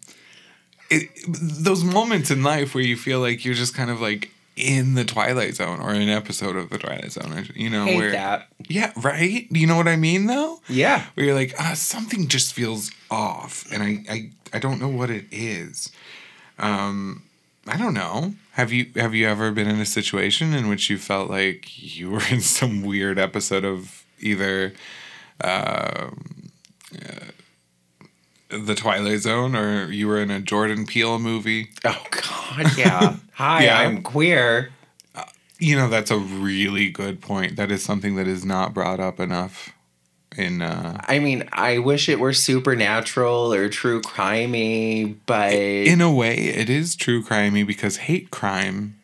it, 0.89 1.09
those 1.27 1.83
moments 1.83 2.31
in 2.31 2.41
life 2.43 2.73
where 2.73 2.83
you 2.83 2.97
feel 2.97 3.19
like 3.19 3.45
you're 3.45 3.53
just 3.53 3.75
kind 3.75 3.91
of 3.91 4.01
like 4.01 4.31
in 4.59 4.95
the 4.95 5.05
Twilight 5.05 5.55
Zone 5.55 5.79
or 5.79 5.91
an 5.91 6.09
episode 6.09 6.55
of 6.55 6.69
the 6.69 6.77
Twilight 6.77 7.11
Zone, 7.11 7.47
you 7.55 7.69
know, 7.69 7.85
Hate 7.85 7.95
where 7.97 8.11
that. 8.11 8.47
yeah, 8.67 8.91
right. 8.97 9.47
You 9.49 9.65
know 9.67 9.77
what 9.77 9.87
I 9.87 9.95
mean, 9.95 10.25
though. 10.27 10.59
Yeah. 10.67 11.05
Where 11.13 11.25
you're 11.27 11.35
like, 11.35 11.53
ah, 11.57 11.73
something 11.75 12.27
just 12.27 12.53
feels 12.53 12.91
off, 13.09 13.65
and 13.71 13.81
I, 13.81 14.03
I, 14.13 14.31
I 14.53 14.59
don't 14.59 14.79
know 14.79 14.89
what 14.89 15.09
it 15.09 15.25
is. 15.31 15.91
Um, 16.57 17.23
I 17.67 17.77
don't 17.77 17.93
know. 17.93 18.33
Have 18.53 18.73
you 18.73 18.87
have 18.95 19.15
you 19.15 19.27
ever 19.27 19.51
been 19.51 19.67
in 19.67 19.79
a 19.79 19.85
situation 19.85 20.53
in 20.53 20.67
which 20.67 20.89
you 20.89 20.97
felt 20.97 21.29
like 21.29 21.81
you 21.81 22.09
were 22.11 22.23
in 22.29 22.41
some 22.41 22.81
weird 22.81 23.17
episode 23.17 23.63
of 23.63 24.03
either, 24.19 24.73
um, 25.41 26.49
uh, 26.95 27.31
the 28.49 28.75
Twilight 28.75 29.19
Zone, 29.19 29.55
or 29.55 29.91
you 29.91 30.07
were 30.07 30.19
in 30.19 30.31
a 30.31 30.39
Jordan 30.39 30.85
Peele 30.85 31.19
movie? 31.19 31.69
Oh 31.85 32.05
God, 32.11 32.77
yeah. 32.77 33.15
Hi, 33.33 33.65
Yeah. 33.65 33.79
I'm 33.79 34.01
queer. 34.01 34.71
You 35.61 35.75
know, 35.75 35.89
that's 35.89 36.09
a 36.09 36.17
really 36.17 36.89
good 36.89 37.19
point. 37.21 37.57
That 37.57 37.69
is 37.69 37.83
something 37.83 38.15
that 38.15 38.27
is 38.27 38.45
not 38.45 38.73
brought 38.73 39.01
up 39.01 39.19
enough 39.19 39.73
in 40.37 40.61
uh 40.61 41.01
I 41.07 41.19
mean, 41.19 41.49
I 41.51 41.79
wish 41.79 42.07
it 42.07 42.19
were 42.19 42.33
supernatural 42.33 43.53
or 43.53 43.67
true 43.67 44.01
crimey, 44.01 45.17
but 45.25 45.51
in 45.53 45.99
a 46.01 46.11
way 46.13 46.35
it 46.35 46.69
is 46.69 46.95
true 46.95 47.23
crimey 47.23 47.67
because 47.67 47.97
hate 47.97 48.31
crime 48.31 48.99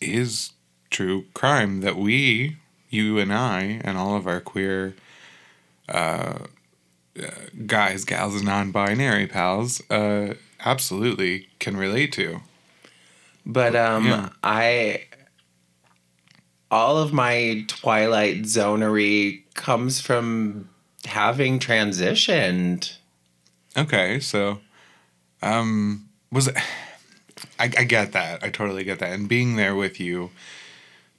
is 0.00 0.50
true 0.90 1.24
crime 1.34 1.80
that 1.82 1.96
we 1.96 2.56
you 2.90 3.18
and 3.18 3.32
i 3.32 3.80
and 3.84 3.96
all 3.96 4.16
of 4.16 4.26
our 4.26 4.40
queer 4.40 4.94
uh, 5.88 6.38
uh 7.20 7.26
guys 7.66 8.04
gals 8.04 8.34
and 8.36 8.44
non-binary 8.44 9.26
pals 9.26 9.82
uh 9.90 10.34
absolutely 10.64 11.48
can 11.58 11.76
relate 11.76 12.12
to 12.12 12.40
but 13.44 13.74
um, 13.74 14.06
Yeah. 14.06 14.28
I 14.42 15.04
all 16.70 16.96
of 16.96 17.12
my 17.12 17.64
Twilight 17.68 18.42
Zonery 18.44 19.42
comes 19.54 20.00
from 20.00 20.68
having 21.04 21.58
transitioned. 21.58 22.96
okay 23.76 24.20
so 24.20 24.60
um 25.42 26.08
was 26.30 26.48
it 26.48 26.56
I, 27.58 27.64
I 27.64 27.84
get 27.84 28.12
that. 28.12 28.42
I 28.42 28.50
totally 28.50 28.84
get 28.84 28.98
that. 29.00 29.12
And 29.12 29.28
being 29.28 29.56
there 29.56 29.74
with 29.74 29.98
you 29.98 30.30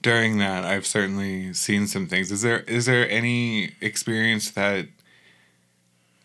during 0.02 0.38
that, 0.38 0.64
I've 0.64 0.86
certainly 0.86 1.52
seen 1.52 1.86
some 1.86 2.06
things. 2.06 2.30
Is 2.30 2.42
there 2.42 2.60
is 2.60 2.86
there 2.86 3.08
any 3.10 3.72
experience 3.80 4.50
that 4.52 4.86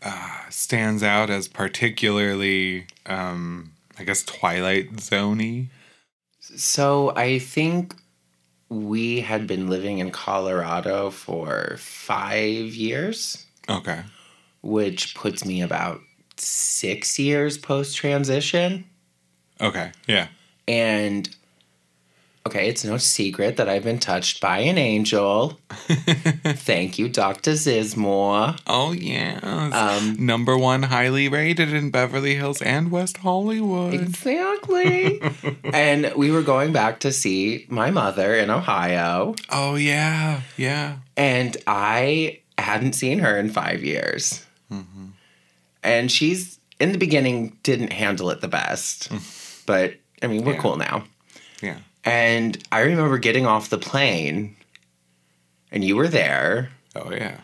uh, 0.04 0.50
stands 0.50 1.04
out 1.04 1.30
as 1.30 1.48
particularly, 1.48 2.86
um, 3.06 3.72
I 3.98 4.04
guess, 4.04 4.24
Twilight 4.24 4.94
Zoney? 4.98 5.68
So 6.40 7.14
I 7.16 7.40
think 7.40 7.96
we 8.70 9.20
had 9.22 9.48
been 9.48 9.68
living 9.68 9.98
in 10.00 10.12
Colorado 10.12 11.10
for 11.10 11.76
five 11.80 12.74
years, 12.76 13.46
Okay. 13.68 14.02
which 14.62 15.16
puts 15.16 15.44
me 15.46 15.62
about 15.62 16.00
six 16.38 17.18
years 17.20 17.58
post 17.58 17.98
transition. 17.98 18.86
Okay. 19.60 19.92
Yeah. 20.08 20.28
And 20.68 21.30
okay, 22.48 22.68
it's 22.70 22.84
no 22.84 22.98
secret 22.98 23.58
that 23.58 23.70
I've 23.70 23.84
been 23.84 24.00
touched 24.00 24.42
by 24.42 24.60
an 24.60 24.78
angel. 24.78 25.60
Thank 25.70 26.98
you, 26.98 27.10
Dr. 27.10 27.52
Zismore. 27.52 28.58
Oh 28.68 28.92
yeah. 28.92 29.40
Um, 29.44 30.16
Number 30.26 30.58
one 30.58 30.84
highly 30.84 31.28
rated 31.30 31.74
in 31.74 31.92
Beverly 31.92 32.36
Hills 32.36 32.62
and 32.62 32.92
West 32.92 33.18
Hollywood. 33.18 33.94
Exactly. 33.94 35.22
and 35.74 36.12
we 36.16 36.32
were 36.32 36.42
going 36.42 36.72
back 36.74 37.00
to 37.02 37.12
see 37.12 37.66
my 37.70 37.92
mother 37.92 38.36
in 38.36 38.50
Ohio, 38.50 39.36
Oh 39.50 39.76
yeah. 39.76 40.42
Yeah. 40.58 40.98
and 41.18 41.56
I 41.68 42.40
hadn't 42.58 42.94
seen 42.94 43.20
her 43.20 43.38
in 43.38 43.50
five 43.50 43.84
years. 43.84 44.46
And 45.82 46.12
she's, 46.12 46.60
in 46.80 46.92
the 46.92 46.98
beginning, 46.98 47.58
didn't 47.64 47.94
handle 47.94 48.30
it 48.32 48.42
the 48.42 48.50
best. 48.50 49.10
but, 49.66 49.94
I 50.22 50.28
mean, 50.28 50.44
we're 50.44 50.54
Yeah. 50.56 50.60
cool 50.62 50.76
now. 50.76 51.04
Yeah. 51.62 51.78
And 52.06 52.58
I 52.72 52.82
remember 52.82 53.18
getting 53.18 53.46
off 53.46 53.70
the 53.70 53.78
plane, 53.78 54.56
and 55.72 55.84
you 55.84 55.96
were 55.96 56.08
there. 56.08 56.70
Oh 56.96 57.12
yeah. 57.12 57.40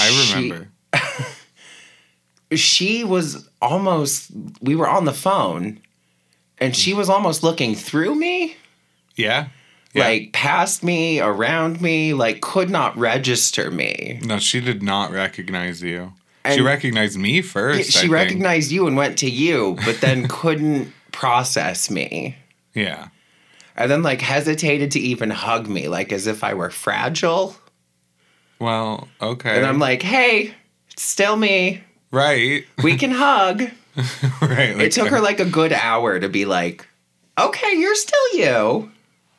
I 0.00 0.26
remember. 0.34 0.68
she 2.52 3.04
was 3.04 3.48
almost 3.60 4.30
we 4.60 4.76
were 4.76 4.88
on 4.88 5.04
the 5.04 5.12
phone 5.12 5.80
and 6.58 6.76
she 6.76 6.94
was 6.94 7.08
almost 7.08 7.42
looking 7.42 7.74
through 7.74 8.14
me 8.14 8.56
Yeah. 9.16 9.48
Yeah. 9.92 10.04
like 10.04 10.32
past 10.32 10.84
me 10.84 11.20
around 11.20 11.80
me 11.80 12.14
like 12.14 12.40
could 12.40 12.70
not 12.70 12.96
register 12.96 13.70
me 13.70 14.20
No, 14.24 14.38
she 14.38 14.60
did 14.60 14.82
not 14.82 15.10
recognize 15.10 15.82
you. 15.82 16.12
she 16.52 16.60
recognized 16.60 17.18
me 17.18 17.42
first. 17.42 17.78
I 17.80 17.82
she 17.82 17.98
think. 18.02 18.12
recognized 18.12 18.70
you 18.70 18.86
and 18.86 18.96
went 18.96 19.18
to 19.18 19.30
you 19.30 19.76
but 19.84 20.00
then 20.00 20.28
couldn't 20.28 20.92
process 21.12 21.90
me 21.90 22.36
Yeah. 22.74 23.08
And 23.76 23.90
then 23.90 24.02
like 24.02 24.20
hesitated 24.20 24.90
to 24.90 25.00
even 25.00 25.30
hug 25.30 25.68
me 25.68 25.88
like 25.88 26.12
as 26.12 26.26
if 26.26 26.42
i 26.42 26.52
were 26.54 26.70
fragile 26.70 27.54
Well, 28.58 29.08
okay. 29.20 29.56
and 29.56 29.66
i'm 29.66 29.78
like 29.78 30.02
hey 30.02 30.54
it's 30.90 31.02
still 31.02 31.36
me 31.36 31.82
right. 32.10 32.64
we 32.82 32.96
can 32.96 33.10
hug 33.26 33.62
right. 34.42 34.80
it 34.80 34.92
took 34.92 35.08
her 35.08 35.20
like 35.20 35.40
a 35.40 35.44
good 35.44 35.72
hour 35.72 36.18
to 36.20 36.28
be 36.28 36.44
like 36.44 36.86
okay 37.38 37.72
you're 37.76 37.94
still 37.94 38.34
you 38.34 38.90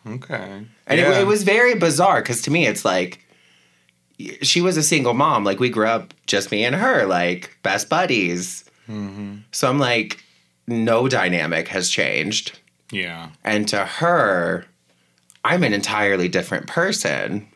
Okay. 0.08 0.66
And 0.88 1.00
Yeah. 1.00 1.18
it, 1.18 1.22
it 1.24 1.28
was 1.28 1.44
very 1.44 1.76
bizarre 1.76 2.22
because 2.22 2.42
to 2.44 2.50
me, 2.52 2.66
it's 2.66 2.86
like 2.86 3.26
she 4.42 4.62
was 4.62 4.78
a 4.78 4.84
single 4.84 5.14
mom. 5.14 5.44
Like 5.44 5.60
we 5.60 5.70
grew 5.70 5.86
up 5.86 6.14
just 6.28 6.50
me 6.50 6.64
and 6.64 6.74
her, 6.74 7.06
like 7.06 7.58
best 7.62 7.90
buddies. 7.90 8.64
Mm-hmm. 8.88 9.40
So 9.52 9.70
I'm 9.70 9.80
like, 9.80 10.24
no 10.66 11.10
dynamic 11.10 11.68
has 11.68 11.90
changed. 11.90 12.58
Yeah. 12.92 13.30
And 13.44 13.68
to 13.70 13.86
her, 13.86 14.66
I'm 15.44 15.64
an 15.64 15.74
entirely 15.74 16.30
different 16.30 16.68
person. 16.68 17.48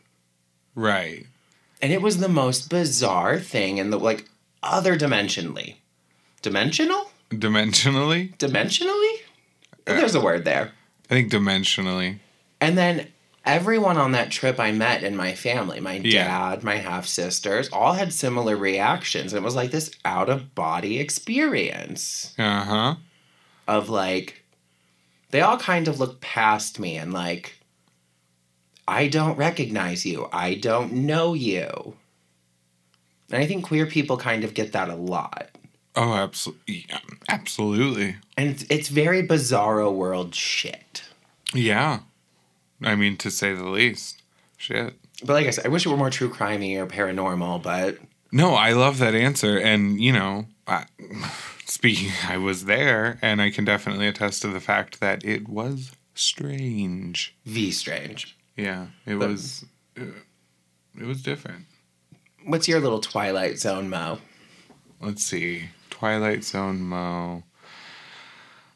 Right. 0.74 1.26
And 1.80 1.92
it 1.92 2.02
was 2.02 2.18
the 2.18 2.28
most 2.28 2.68
bizarre 2.70 3.38
thing 3.38 3.78
in 3.78 3.90
the 3.90 3.98
like 3.98 4.28
other 4.62 4.96
dimensionally. 4.96 5.76
Dimensional? 6.42 7.10
Dimensionally? 7.30 8.36
Dimensionally? 8.38 9.14
There's 9.84 10.14
a 10.14 10.20
word 10.20 10.44
there. 10.44 10.72
I 11.10 11.14
think 11.14 11.32
dimensionally. 11.32 12.18
And 12.60 12.78
then 12.78 13.08
everyone 13.44 13.96
on 13.96 14.12
that 14.12 14.30
trip 14.30 14.60
I 14.60 14.70
met 14.72 15.02
in 15.02 15.16
my 15.16 15.34
family, 15.34 15.80
my 15.80 15.94
Yeah. 15.94 16.24
dad, 16.54 16.62
my 16.62 16.76
half 16.76 17.06
sisters, 17.06 17.68
all 17.70 17.94
had 17.94 18.12
similar 18.12 18.56
reactions. 18.56 19.32
And 19.32 19.42
it 19.42 19.44
was 19.44 19.56
like 19.56 19.70
this 19.72 19.90
out 20.04 20.28
of 20.28 20.54
body 20.54 20.98
experience 21.00 22.32
Uh 22.38 22.64
huh. 22.64 22.94
of 23.66 23.88
like, 23.88 24.41
they 25.32 25.40
all 25.40 25.58
kind 25.58 25.88
of 25.88 25.98
look 25.98 26.20
past 26.20 26.78
me 26.78 26.96
and 26.96 27.12
like, 27.12 27.58
I 28.86 29.08
don't 29.08 29.36
recognize 29.36 30.06
you. 30.06 30.28
I 30.32 30.54
don't 30.54 30.92
know 30.92 31.34
you. 31.34 31.96
And 33.30 33.42
I 33.42 33.46
think 33.46 33.64
queer 33.64 33.86
people 33.86 34.18
kind 34.18 34.44
of 34.44 34.54
get 34.54 34.72
that 34.72 34.88
a 34.88 34.94
lot. 34.94 35.48
Oh, 35.96 36.14
absolutely. 36.14 36.86
Yeah, 36.88 36.98
absolutely. 37.28 38.16
And 38.36 38.50
it's, 38.50 38.64
it's 38.70 38.88
very 38.88 39.26
bizarro 39.26 39.92
world 39.92 40.34
shit. 40.34 41.02
Yeah. 41.54 42.00
I 42.82 42.94
mean, 42.94 43.16
to 43.18 43.30
say 43.30 43.54
the 43.54 43.68
least. 43.68 44.22
Shit. 44.58 44.94
But 45.24 45.34
like 45.34 45.46
I 45.46 45.50
said, 45.50 45.66
I 45.66 45.68
wish 45.68 45.86
it 45.86 45.88
were 45.88 45.96
more 45.96 46.10
true 46.10 46.30
crimey 46.30 46.76
or 46.76 46.86
paranormal, 46.86 47.62
but 47.62 47.98
No, 48.32 48.54
I 48.54 48.72
love 48.72 48.98
that 48.98 49.14
answer. 49.14 49.58
And, 49.58 50.00
you 50.00 50.12
know, 50.12 50.46
I, 50.66 50.86
speaking, 51.72 52.10
I 52.28 52.36
was 52.36 52.64
there 52.66 53.18
and 53.22 53.40
I 53.42 53.50
can 53.50 53.64
definitely 53.64 54.06
attest 54.06 54.42
to 54.42 54.48
the 54.48 54.60
fact 54.60 55.00
that 55.00 55.24
it 55.24 55.48
was 55.48 55.92
strange. 56.14 57.34
V 57.46 57.70
strange. 57.70 58.36
Yeah. 58.56 58.88
It 59.06 59.18
But- 59.18 59.28
was, 59.30 59.64
uh, 59.98 60.04
it 60.98 61.04
was 61.04 61.22
different. 61.22 61.66
What's 62.44 62.66
your 62.68 62.80
little 62.80 63.00
Twilight 63.00 63.58
Zone 63.58 63.88
Mo? 63.88 64.18
Let's 65.00 65.24
see. 65.24 65.68
Twilight 65.90 66.42
Zone 66.44 66.80
Mo. 66.82 67.44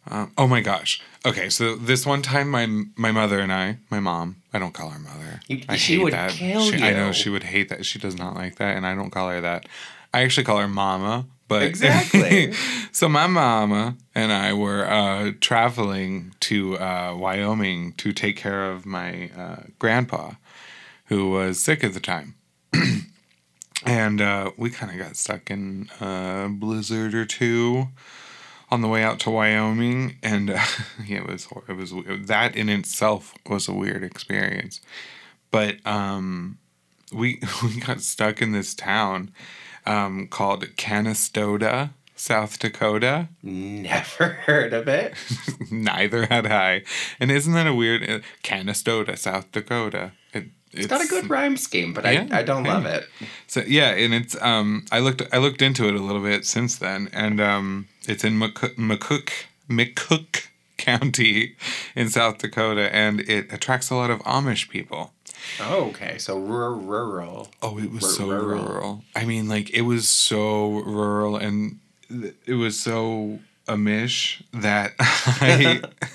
Um, 0.08 0.32
oh 0.38 0.46
my 0.46 0.60
gosh. 0.60 1.02
Okay, 1.24 1.48
so 1.48 1.74
this 1.74 2.06
one 2.06 2.22
time, 2.22 2.48
my 2.48 2.66
my 2.96 3.10
mother 3.10 3.40
and 3.40 3.52
I, 3.52 3.78
my 3.90 3.98
mom, 3.98 4.36
I 4.52 4.60
don't 4.60 4.72
call 4.72 4.90
her 4.90 5.00
mother. 5.00 5.40
You- 5.48 5.62
I 5.68 5.76
she 5.76 5.96
hate 5.96 6.02
would 6.04 6.12
that. 6.12 6.30
kill 6.30 6.70
She- 6.70 6.80
I 6.80 6.92
know 6.92 7.10
she 7.10 7.28
would 7.28 7.42
hate 7.42 7.68
that. 7.70 7.84
She 7.84 7.98
does 7.98 8.16
not 8.16 8.36
like 8.36 8.54
that, 8.56 8.76
and 8.76 8.86
I 8.86 8.94
don't 8.94 9.10
call 9.10 9.28
her 9.30 9.40
that. 9.40 9.66
I 10.14 10.22
actually 10.22 10.44
call 10.44 10.58
her 10.58 10.68
Mama. 10.68 11.26
But 11.48 11.62
Exactly. 11.62 12.52
so 12.92 13.08
my 13.08 13.26
mama 13.26 13.96
and 14.14 14.32
I 14.32 14.52
were 14.52 14.86
uh, 14.86 15.32
traveling 15.40 16.34
to 16.40 16.78
uh, 16.78 17.14
Wyoming 17.16 17.92
to 17.94 18.12
take 18.12 18.36
care 18.36 18.70
of 18.70 18.84
my 18.84 19.30
uh, 19.36 19.62
grandpa, 19.78 20.32
who 21.06 21.30
was 21.30 21.60
sick 21.60 21.84
at 21.84 21.94
the 21.94 22.00
time. 22.00 22.34
and 23.84 24.20
uh, 24.20 24.50
we 24.56 24.70
kind 24.70 24.90
of 24.92 24.98
got 24.98 25.16
stuck 25.16 25.50
in 25.50 25.88
a 26.00 26.48
blizzard 26.50 27.14
or 27.14 27.24
two 27.24 27.88
on 28.70 28.80
the 28.80 28.88
way 28.88 29.02
out 29.02 29.20
to 29.20 29.30
Wyoming, 29.30 30.16
and 30.22 30.50
uh, 30.50 30.64
yeah, 31.04 31.18
it 31.22 31.26
was 31.26 31.48
it 31.68 31.76
was 31.76 31.92
that 32.26 32.56
in 32.56 32.68
itself 32.68 33.34
was 33.48 33.68
a 33.68 33.72
weird 33.72 34.02
experience. 34.02 34.80
But 35.50 35.84
um, 35.86 36.58
we 37.12 37.40
we 37.62 37.80
got 37.80 38.00
stuck 38.00 38.42
in 38.42 38.52
this 38.52 38.74
town 38.74 39.30
um, 39.86 40.28
called 40.28 40.64
Canistota, 40.76 41.90
South 42.14 42.58
Dakota. 42.58 43.28
Never 43.42 44.28
heard 44.46 44.72
of 44.72 44.88
it. 44.88 45.14
Neither 45.70 46.26
had 46.26 46.46
I. 46.46 46.82
And 47.20 47.30
isn't 47.30 47.52
that 47.52 47.66
a 47.66 47.74
weird 47.74 48.08
uh, 48.08 48.18
Canistota, 48.42 49.16
South 49.18 49.50
Dakota? 49.52 50.12
It, 50.32 50.46
It's 50.72 50.86
got 50.86 51.04
a 51.04 51.08
good 51.08 51.28
rhyme 51.30 51.56
scheme, 51.56 51.92
but 51.94 52.04
Yeah, 52.04 52.26
I, 52.30 52.38
I 52.38 52.42
don't 52.42 52.64
yeah. 52.64 52.74
love 52.74 52.86
it. 52.86 53.08
So 53.46 53.62
yeah, 53.66 53.90
and 53.90 54.12
it's 54.14 54.40
um 54.42 54.84
I 54.90 54.98
looked 55.00 55.22
I 55.32 55.38
looked 55.38 55.62
into 55.62 55.88
it 55.88 55.94
a 55.94 56.00
little 56.02 56.22
bit 56.22 56.44
since 56.44 56.76
then, 56.76 57.08
and 57.12 57.40
um 57.40 57.88
it's 58.08 58.24
in 58.24 58.38
McCook 58.38 58.74
McCook, 58.76 59.30
McCook 59.70 60.46
County 60.76 61.56
in 61.94 62.08
South 62.10 62.38
Dakota, 62.38 62.94
and 62.94 63.20
it 63.20 63.52
attracts 63.52 63.90
a 63.90 63.94
lot 63.94 64.10
of 64.10 64.20
Amish 64.20 64.68
people. 64.68 65.12
Oh, 65.60 65.86
okay. 65.90 66.18
So 66.18 66.38
rur- 66.38 66.74
rural. 66.74 67.48
Oh, 67.62 67.78
it 67.78 67.90
was 67.90 68.02
Rur- 68.02 68.08
so 68.10 68.28
rural. 68.28 68.64
rural. 68.64 69.04
I 69.14 69.24
mean, 69.24 69.48
like 69.48 69.70
it 69.70 69.82
was 69.82 70.08
so 70.08 70.80
rural, 70.80 71.36
and 71.36 71.78
it 72.46 72.54
was 72.54 72.78
so 72.78 73.38
Amish 73.68 74.42
that 74.52 74.92
I 75.00 75.80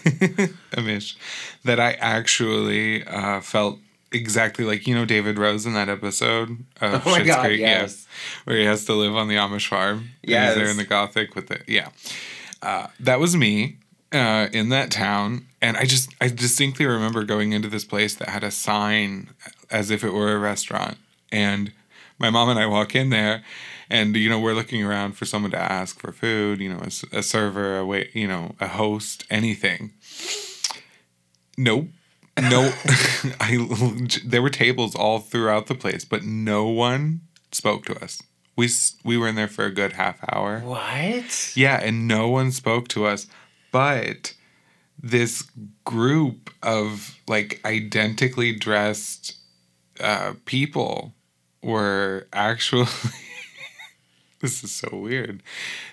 Amish 0.73 1.15
that 1.63 1.79
I 1.79 1.93
actually 1.93 3.03
uh, 3.05 3.41
felt 3.41 3.79
exactly 4.13 4.65
like 4.65 4.87
you 4.87 4.95
know 4.95 5.05
David 5.05 5.37
Rose 5.37 5.65
in 5.65 5.73
that 5.73 5.89
episode. 5.89 6.49
Of 6.79 7.05
Oh 7.05 7.11
my 7.11 7.19
Schitt's 7.19 7.27
God, 7.27 7.45
Creek? 7.45 7.59
Yeah, 7.61 7.81
yes. 7.81 8.07
where 8.45 8.57
he 8.57 8.65
has 8.65 8.85
to 8.85 8.93
live 8.93 9.15
on 9.15 9.27
the 9.27 9.35
Amish 9.35 9.67
farm. 9.67 10.09
he's 10.21 10.31
there 10.35 10.69
in 10.69 10.77
the 10.77 10.85
Gothic 10.85 11.35
with 11.35 11.51
it. 11.51 11.63
Yeah, 11.67 11.89
uh, 12.61 12.87
that 12.99 13.19
was 13.19 13.35
me 13.35 13.77
uh, 14.11 14.47
in 14.53 14.69
that 14.69 14.91
town, 14.91 15.45
and 15.61 15.77
I 15.77 15.85
just 15.85 16.13
I 16.19 16.27
distinctly 16.27 16.85
remember 16.85 17.23
going 17.23 17.53
into 17.53 17.69
this 17.69 17.85
place 17.85 18.15
that 18.15 18.29
had 18.29 18.43
a 18.43 18.51
sign 18.51 19.29
as 19.69 19.91
if 19.91 20.03
it 20.03 20.11
were 20.11 20.33
a 20.33 20.39
restaurant, 20.39 20.97
and 21.31 21.71
my 22.17 22.29
mom 22.29 22.49
and 22.49 22.59
I 22.59 22.65
walk 22.65 22.95
in 22.95 23.09
there, 23.09 23.43
and 23.89 24.15
you 24.15 24.29
know 24.29 24.39
we're 24.39 24.53
looking 24.53 24.83
around 24.83 25.13
for 25.13 25.25
someone 25.25 25.51
to 25.51 25.59
ask 25.59 25.99
for 25.99 26.11
food. 26.11 26.59
You 26.59 26.73
know, 26.73 26.81
a 27.11 27.23
server, 27.23 27.79
a 27.79 27.85
wait, 27.85 28.15
you 28.15 28.27
know, 28.27 28.55
a 28.59 28.67
host, 28.67 29.25
anything. 29.29 29.93
Nope. 31.57 31.87
No, 32.39 32.73
I. 33.39 33.67
There 34.25 34.41
were 34.41 34.49
tables 34.49 34.95
all 34.95 35.19
throughout 35.19 35.67
the 35.67 35.75
place, 35.75 36.05
but 36.05 36.23
no 36.23 36.65
one 36.65 37.21
spoke 37.51 37.85
to 37.85 38.03
us. 38.03 38.21
We 38.55 38.69
we 39.03 39.17
were 39.17 39.27
in 39.27 39.35
there 39.35 39.47
for 39.47 39.65
a 39.65 39.71
good 39.71 39.93
half 39.93 40.17
hour. 40.29 40.59
What? 40.59 41.51
Yeah, 41.55 41.79
and 41.81 42.07
no 42.07 42.29
one 42.29 42.51
spoke 42.51 42.87
to 42.89 43.05
us, 43.05 43.27
but 43.71 44.33
this 45.01 45.49
group 45.83 46.49
of 46.61 47.17
like 47.27 47.59
identically 47.65 48.53
dressed 48.53 49.37
uh, 49.99 50.33
people 50.45 51.13
were 51.61 52.27
actually. 52.33 52.87
this 54.41 54.63
is 54.63 54.71
so 54.71 54.89
weird. 54.91 55.43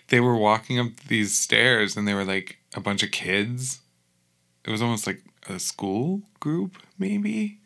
They 0.09 0.21
were 0.21 0.37
walking 0.37 0.79
up 0.79 0.97
these 1.09 1.37
stairs, 1.37 1.97
and 1.97 2.09
they 2.09 2.15
were 2.15 2.25
like 2.25 2.59
a 2.75 2.81
bunch 2.81 3.03
of 3.03 3.11
kids. 3.11 3.81
It 4.65 4.71
was 4.71 4.83
almost 4.83 5.07
like 5.07 5.23
a 5.49 5.59
school 5.59 6.23
group, 6.41 6.79
maybe. 6.99 7.59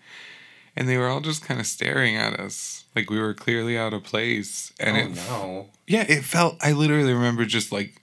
And 0.75 0.89
they 0.89 0.97
were 0.97 1.09
all 1.09 1.21
just 1.21 1.45
kind 1.45 1.61
of 1.61 1.67
staring 1.67 2.17
at 2.17 2.41
us 2.41 2.85
like 2.97 3.11
we 3.11 3.21
were 3.21 3.35
clearly 3.35 3.77
out 3.77 3.93
of 3.93 4.05
place. 4.05 4.73
And 4.81 4.97
oh 4.97 5.01
it 5.01 5.15
no. 5.15 5.67
yeah, 5.87 6.05
it 6.09 6.25
felt. 6.25 6.57
I 6.61 6.73
literally 6.73 7.13
remember 7.13 7.45
just 7.45 7.73
like 7.73 8.01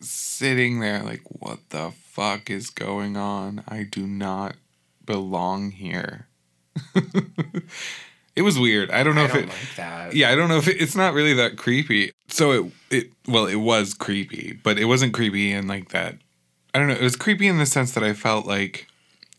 sitting 0.00 0.80
there, 0.80 1.02
like, 1.02 1.22
what 1.24 1.58
the 1.70 1.92
fuck 2.12 2.50
is 2.50 2.68
going 2.68 3.16
on? 3.16 3.64
I 3.66 3.84
do 3.84 4.06
not 4.06 4.56
belong 5.06 5.70
here. 5.70 6.26
it 8.36 8.42
was 8.42 8.58
weird. 8.58 8.90
I 8.90 9.02
don't 9.02 9.14
know 9.14 9.22
I 9.22 9.26
if 9.26 9.32
don't 9.32 9.42
it. 9.44 9.48
like 9.48 9.76
that. 9.76 10.14
Yeah, 10.14 10.30
I 10.30 10.34
don't 10.34 10.50
know 10.50 10.58
if 10.58 10.68
it, 10.68 10.80
it's 10.80 10.94
not 10.94 11.14
really 11.14 11.32
that 11.34 11.56
creepy. 11.56 12.12
So 12.28 12.52
it 12.52 12.72
it 12.90 13.12
well, 13.26 13.46
it 13.46 13.56
was 13.56 13.94
creepy, 13.94 14.58
but 14.62 14.78
it 14.78 14.84
wasn't 14.84 15.14
creepy 15.14 15.52
in 15.52 15.66
like 15.66 15.88
that. 15.90 16.16
I 16.74 16.78
don't 16.78 16.88
know. 16.88 16.94
It 16.94 17.02
was 17.02 17.16
creepy 17.16 17.48
in 17.48 17.58
the 17.58 17.66
sense 17.66 17.92
that 17.92 18.04
I 18.04 18.12
felt 18.12 18.46
like 18.46 18.88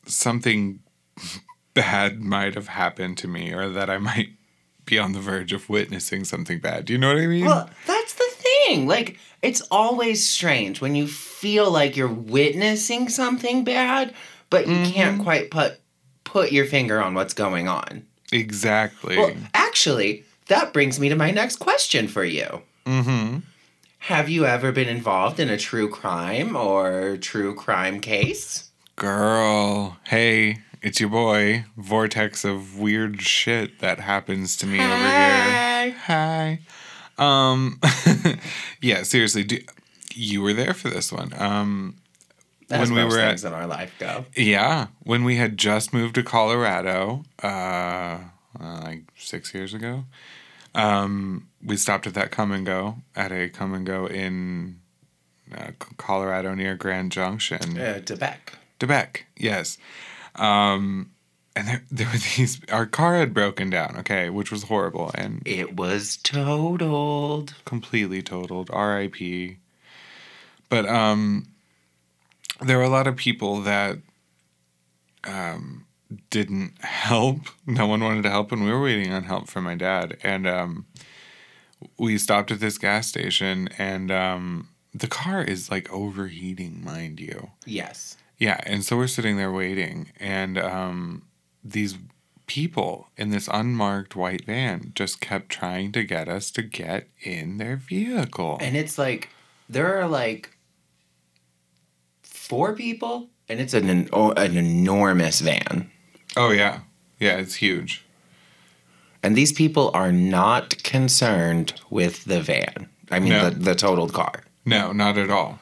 something 0.05 0.79
bad 1.75 2.21
might 2.21 2.55
have 2.55 2.69
happened 2.69 3.17
to 3.19 3.27
me, 3.27 3.53
or 3.53 3.69
that 3.69 3.89
I 3.89 3.99
might 3.99 4.29
be 4.85 4.97
on 4.97 5.13
the 5.13 5.19
verge 5.19 5.53
of 5.53 5.69
witnessing 5.69 6.25
something 6.25 6.59
bad. 6.59 6.85
Do 6.85 6.93
you 6.93 6.99
know 6.99 7.09
what 7.09 7.17
I 7.21 7.27
mean? 7.27 7.45
Well, 7.45 7.69
that's 7.85 8.13
the 8.15 8.22
thing. 8.67 8.87
Like, 8.87 9.17
it's 9.41 9.61
always 9.71 10.25
strange 10.25 10.81
when 10.81 10.95
you 10.95 11.07
feel 11.07 11.69
like 11.71 11.95
you're 11.97 12.07
witnessing 12.07 13.09
something 13.09 13.63
bad, 13.63 14.13
but 14.49 14.67
you 14.67 14.75
can't 14.91 15.15
Mm-hmm. 15.15 15.23
quite 15.23 15.51
put 15.51 15.79
put 16.23 16.51
your 16.51 16.65
finger 16.65 17.01
on 17.01 17.13
what's 17.13 17.33
going 17.33 17.67
on. 17.67 18.05
exactly. 18.31 19.17
Well, 19.17 19.33
actually, 19.53 20.23
that 20.47 20.73
brings 20.73 20.99
me 20.99 21.09
to 21.09 21.15
my 21.15 21.31
next 21.31 21.57
question 21.57 22.07
for 22.07 22.23
you. 22.23 22.61
mm-hmm. 22.85 23.39
Have 23.99 24.27
you 24.29 24.45
ever 24.45 24.71
been 24.73 24.89
involved 24.89 25.39
in 25.39 25.47
a 25.49 25.57
true 25.57 25.89
crime 25.89 26.55
or 26.57 27.17
true 27.17 27.53
crime 27.55 27.99
case? 28.01 28.69
Girl, 28.97 29.97
hey, 30.05 30.57
it's 30.81 30.99
your 30.99 31.09
boy. 31.09 31.65
Vortex 31.77 32.43
of 32.43 32.77
weird 32.77 33.21
shit 33.21 33.79
that 33.79 33.99
happens 34.01 34.57
to 34.57 34.65
me 34.67 34.79
over 34.79 34.95
here. 34.95 35.95
Hi. 36.05 36.59
Um 37.17 37.79
yeah, 38.81 39.03
seriously, 39.03 39.43
do, 39.43 39.59
you 40.13 40.41
were 40.41 40.53
there 40.53 40.73
for 40.73 40.89
this 40.89 41.11
one. 41.11 41.33
Um 41.37 41.95
As 42.69 42.89
When 42.91 42.97
we 42.97 43.03
were 43.05 43.19
at- 43.19 43.29
things 43.29 43.45
in 43.45 43.53
our 43.53 43.67
life 43.67 43.93
go. 43.99 44.25
yeah, 44.35 44.87
when 45.03 45.23
we 45.23 45.35
had 45.37 45.57
just 45.57 45.93
moved 45.93 46.15
to 46.15 46.23
Colorado, 46.23 47.23
uh, 47.43 47.47
uh 48.59 48.81
like 48.83 49.03
6 49.17 49.53
years 49.53 49.73
ago. 49.73 50.05
Um 50.75 51.47
we 51.63 51.77
stopped 51.77 52.07
at 52.07 52.13
that 52.15 52.31
Kum 52.31 52.63
& 52.63 52.65
Go 52.65 52.97
at 53.15 53.31
a 53.31 53.49
Kum 53.49 53.83
& 53.83 53.85
Go 53.85 54.05
in 54.07 54.79
uh, 55.55 55.71
Colorado 55.97 56.55
near 56.55 56.75
Grand 56.75 57.11
Junction. 57.11 57.77
Uh, 57.77 57.99
De 58.03 58.15
Beque. 58.15 58.53
Debec, 58.79 59.25
yes. 59.37 59.77
Um, 60.35 61.11
and 61.55 61.67
there, 61.67 61.83
there 61.91 62.07
were 62.07 62.17
these. 62.35 62.59
Our 62.71 62.85
car 62.85 63.15
had 63.15 63.33
broken 63.33 63.69
down, 63.69 63.95
okay, 63.99 64.29
which 64.29 64.51
was 64.51 64.63
horrible 64.63 65.11
and 65.15 65.41
It 65.45 65.75
was 65.75 66.17
totaled. 66.17 67.53
completely 67.65 68.21
totaled. 68.21 68.69
R.I.P. 68.71 69.57
But 70.69 70.87
um, 70.87 71.47
there 72.61 72.77
were 72.77 72.83
a 72.83 72.89
lot 72.89 73.07
of 73.07 73.15
people 73.15 73.61
that 73.61 73.97
um 75.25 75.85
didn't 76.29 76.73
help. 76.83 77.39
No 77.65 77.87
one 77.87 78.03
wanted 78.03 78.23
to 78.23 78.29
help, 78.29 78.51
and 78.51 78.63
we 78.63 78.71
were 78.71 78.81
waiting 78.81 79.11
on 79.11 79.23
help 79.23 79.47
from 79.49 79.63
my 79.63 79.75
dad. 79.75 80.17
And 80.23 80.45
um, 80.47 80.85
we 81.97 82.17
stopped 82.17 82.51
at 82.51 82.59
this 82.59 82.77
gas 82.77 83.07
station, 83.07 83.67
and 83.77 84.11
um, 84.11 84.69
the 84.93 85.07
car 85.07 85.43
is 85.43 85.71
like 85.71 85.91
overheating, 85.91 86.83
mind 86.83 87.19
you. 87.19 87.49
Yes. 87.65 88.17
Yeah, 88.37 88.59
and 88.65 88.83
so 88.83 88.97
we're 88.97 89.07
sitting 89.07 89.37
there 89.37 89.51
waiting, 89.51 90.11
and 90.19 90.57
um, 90.57 91.23
these 91.63 91.97
people 92.45 93.07
in 93.17 93.29
this 93.29 93.47
unmarked 93.51 94.15
white 94.15 94.45
van 94.45 94.91
just 94.95 95.21
kept 95.21 95.49
trying 95.49 95.91
to 95.93 96.03
get 96.03 96.27
us 96.27 96.51
to 96.51 96.61
get 96.61 97.07
in 97.21 97.57
their 97.57 97.77
vehicle. 97.77 98.57
And 98.61 98.75
it's 98.75 98.97
like 98.97 99.29
there 99.69 99.97
are 99.99 100.07
like 100.07 100.49
four 102.21 102.73
people, 102.75 103.29
and 103.49 103.59
it's 103.59 103.73
an 103.73 103.89
an, 103.89 104.09
oh, 104.13 104.31
an 104.33 104.57
enormous 104.57 105.39
van. 105.41 105.89
oh 106.35 106.51
yeah, 106.51 106.81
yeah, 107.19 107.37
it's 107.37 107.55
huge. 107.55 108.03
And 109.21 109.37
these 109.37 109.53
people 109.53 109.89
are 109.93 110.11
not 110.11 110.83
concerned 110.83 111.79
with 111.89 112.25
the 112.25 112.41
van. 112.41 112.89
I 113.09 113.19
mean, 113.19 113.29
No. 113.29 113.49
the, 113.49 113.57
the 113.57 113.75
totaled 113.75 114.11
car. 114.13 114.43
No, 114.65 114.91
not 114.91 115.17
at 115.17 115.29
all. 115.29 115.59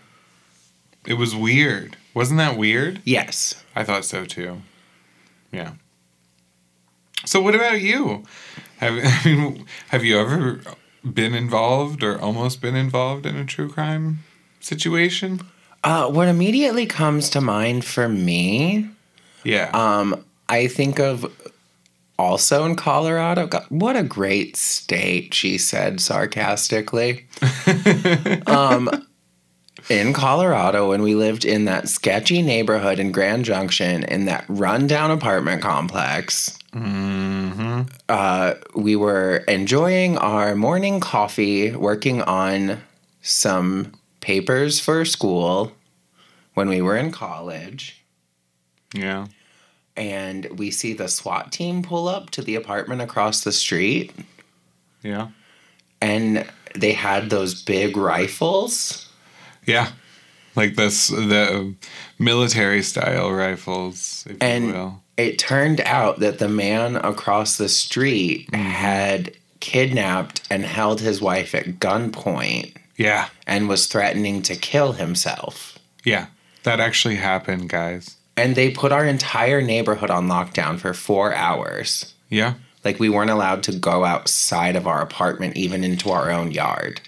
It 1.06 1.14
was 1.14 1.36
weird. 1.36 1.96
Wasn't 2.16 2.40
that 2.40 2.58
weird? 2.58 3.02
Yes. 3.06 3.64
I 3.76 3.84
thought 3.84 4.04
so 4.06 4.26
too. 4.26 4.64
Yeah. 5.52 5.74
So 7.26 7.42
what 7.42 7.56
about 7.56 7.82
you? 7.82 8.24
Have 8.78 8.94
I 9.04 9.22
mean, 9.30 9.66
have 9.90 10.04
you 10.04 10.20
ever 10.20 10.62
been 11.04 11.34
involved 11.34 12.04
or 12.04 12.20
almost 12.20 12.62
been 12.62 12.76
involved 12.76 13.26
in 13.26 13.36
a 13.36 13.46
true 13.46 13.70
crime 13.70 14.20
situation? 14.60 15.42
Uh, 15.84 16.08
what 16.10 16.28
immediately 16.28 16.86
comes 16.86 17.30
to 17.32 17.42
mind 17.42 17.84
for 17.84 18.08
me, 18.08 18.88
Yeah. 19.44 19.72
um, 19.74 20.24
I 20.48 20.68
think 20.68 21.00
of 21.00 21.26
also 22.20 22.66
in 22.66 22.76
Colorado. 22.76 23.48
God, 23.48 23.66
what 23.70 23.96
a 23.96 24.04
great 24.04 24.56
state, 24.56 25.34
she 25.34 25.58
said 25.58 26.00
sarcastically. 26.00 27.26
um, 28.46 28.90
in 29.90 30.14
Colorado, 30.14 30.90
when 30.90 31.02
we 31.02 31.16
lived 31.16 31.46
in 31.46 31.66
that 31.66 31.90
sketchy 31.90 32.44
neighborhood 32.44 33.00
in 33.00 33.12
Grand 33.12 33.44
Junction, 33.46 34.04
in 34.04 34.26
that 34.26 34.46
rundown 34.48 35.10
apartment 35.10 35.64
complex, 35.64 36.60
mm-hmm. 36.74 37.82
uh, 38.10 38.54
we 38.76 38.96
were 38.96 39.38
enjoying 39.48 40.18
our 40.18 40.56
morning 40.56 41.00
coffee, 41.00 41.72
working 41.72 42.22
on 42.22 42.82
some 43.22 43.94
papers 44.20 44.80
for 44.80 45.06
school 45.06 45.72
when 46.54 46.70
we 46.70 46.82
were 46.82 46.98
in 46.98 47.12
college. 47.12 48.04
Yeah. 48.94 49.28
And 49.98 50.58
we 50.58 50.72
see 50.72 50.94
the 50.94 51.08
SWAT 51.08 51.52
team 51.52 51.84
pull 51.84 52.08
up 52.08 52.30
to 52.32 52.42
the 52.42 52.56
apartment 52.56 53.02
across 53.02 53.44
the 53.44 53.52
street, 53.52 54.14
Yeah. 55.04 55.30
and 56.00 56.50
they 56.76 56.94
had 56.94 57.30
those 57.30 57.62
big 57.62 57.98
rifles. 57.98 59.10
Yeah. 59.66 59.90
Like 60.56 60.76
this 60.76 61.08
the 61.08 61.76
military 62.20 62.84
style 62.84 63.32
rifles, 63.32 64.26
if 64.30 64.42
you 64.62 64.68
will. 64.68 65.01
It 65.18 65.38
turned 65.38 65.82
out 65.82 66.20
that 66.20 66.40
the 66.40 66.50
man 66.50 66.96
across 66.96 67.58
the 67.58 67.70
street 67.70 68.50
mm. 68.52 68.58
had 68.60 69.36
kidnapped 69.60 70.42
and 70.50 70.66
held 70.66 71.00
his 71.02 71.22
wife 71.22 71.54
at 71.54 71.80
gunpoint 71.80 72.76
Yeah. 72.98 73.30
and 73.46 73.70
was 73.70 73.86
threatening 73.86 74.42
to 74.44 74.56
kill 74.56 74.94
himself. 74.94 75.78
Yeah. 76.04 76.28
That 76.64 76.80
actually 76.80 77.16
happened, 77.16 77.70
guys. 77.70 78.18
And 78.38 78.56
they 78.56 78.72
put 78.72 78.92
our 78.92 79.06
entire 79.06 79.62
neighborhood 79.62 80.10
on 80.10 80.28
lockdown 80.28 80.80
for 80.80 80.94
four 80.94 81.34
hours. 81.34 82.14
Yeah. 82.30 82.56
Like 82.84 83.00
we 83.00 83.10
weren't 83.10 83.30
allowed 83.30 83.64
to 83.64 83.74
go 83.74 84.06
outside 84.06 84.76
of 84.76 84.88
our 84.88 85.02
apartment, 85.02 85.58
even 85.58 85.84
into 85.84 86.10
our 86.10 86.32
own 86.32 86.52
yard. 86.52 87.02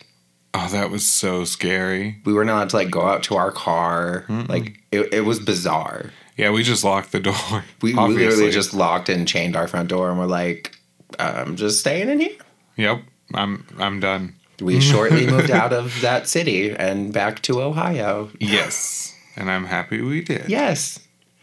Oh, 0.54 0.68
that 0.70 0.92
was 0.92 1.06
so 1.06 1.46
scary. 1.46 2.22
We 2.26 2.34
weren't 2.34 2.50
allowed 2.50 2.70
to 2.70 2.76
like 2.76 2.92
go 2.92 3.02
out 3.02 3.24
to 3.24 3.36
our 3.36 3.52
car. 3.52 4.26
Like 4.30 4.80
it, 4.92 5.12
it 5.12 5.22
was 5.22 5.40
bizarre. 5.40 6.12
Yeah, 6.38 6.50
we 6.52 6.64
just 6.64 6.84
locked 6.84 7.12
the 7.12 7.20
door. 7.20 7.64
We, 7.82 7.94
obviously. 7.96 8.26
literally 8.28 8.52
just 8.52 8.74
locked 8.74 9.10
and 9.10 9.28
chained 9.28 9.56
our 9.56 9.68
front 9.68 9.90
door, 9.90 10.10
and 10.10 10.18
we're 10.20 10.26
like, 10.26 10.76
"I'm 11.20 11.56
just 11.56 11.80
staying 11.80 12.10
in 12.10 12.20
here." 12.20 12.38
Yep. 12.78 13.04
I'm 13.34 13.66
I'm 13.80 14.00
done. 14.00 14.36
We 14.62 14.80
shortly 14.92 15.26
moved 15.28 15.52
out 15.52 15.74
of 15.74 16.00
that 16.02 16.28
city 16.28 16.72
and 16.72 17.12
back 17.14 17.42
to 17.44 17.62
Ohio. 17.62 18.30
Yes. 18.40 19.16
And 19.36 19.50
I'm 19.52 19.66
happy 19.66 20.02
we 20.02 20.22
did. 20.22 20.48
Yes. 20.50 21.00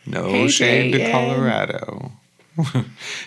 No 0.06 0.28
Hey, 0.28 0.48
shade 0.48 0.92
to 0.92 1.10
Colorado. 1.10 2.12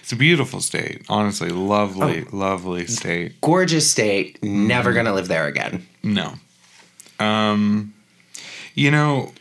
it's 0.01 0.11
a 0.11 0.15
beautiful 0.15 0.61
state. 0.61 1.03
Honestly, 1.09 1.49
lovely, 1.49 2.23
Oh. 2.31 2.35
lovely 2.37 2.87
state. 2.87 3.39
Gorgeous 3.41 3.89
state. 3.89 4.41
Never 4.43 4.89
Mm-hmm. 4.89 4.95
gonna 4.97 5.13
live 5.13 5.27
there 5.27 5.47
again. 5.47 5.85
No. 6.01 6.33
Um, 7.19 7.93
you 8.75 8.89
know, 8.91 9.31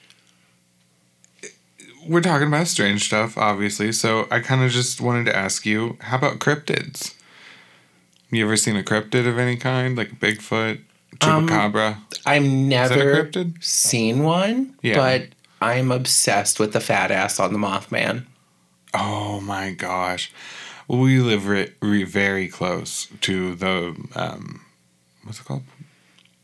we're 2.07 2.21
talking 2.21 2.49
about 2.49 2.67
strange 2.69 3.05
stuff, 3.05 3.37
obviously. 3.39 3.93
So 3.93 4.27
I 4.31 4.41
kind 4.41 4.63
of 4.63 4.71
just 4.71 5.01
wanted 5.01 5.27
to 5.27 5.37
ask 5.37 5.65
you, 5.67 5.97
how 6.01 6.17
about 6.19 6.39
cryptids? 6.39 7.15
You 8.31 8.45
ever 8.45 8.57
seen 8.57 8.77
a 8.77 8.83
cryptid 8.83 9.27
of 9.29 9.39
any 9.39 9.57
kind, 9.57 9.97
like 9.97 10.19
Bigfoot, 10.19 10.81
Um, 11.21 11.47
chupacabra? 11.49 11.99
I've 12.25 12.43
never 12.45 12.95
cryptid? 13.25 13.63
seen 13.63 14.23
one, 14.23 14.75
Yeah. 14.83 14.97
but 14.97 15.29
I'm 15.61 15.93
obsessed 15.93 16.59
with 16.59 16.73
the 16.73 16.81
fat 16.81 17.11
ass 17.11 17.39
on 17.39 17.53
the 17.53 17.59
Mothman. 17.59 18.25
oh 18.95 19.41
my 19.41 19.71
gosh, 19.73 20.33
we 20.89 21.19
live 21.21 21.47
re- 21.47 21.73
re- 21.81 22.05
very 22.05 22.49
close 22.49 23.09
to 23.23 23.55
the 23.55 23.95
um, 24.15 24.61
what's 25.25 25.41
it 25.41 25.45
called? 25.47 25.63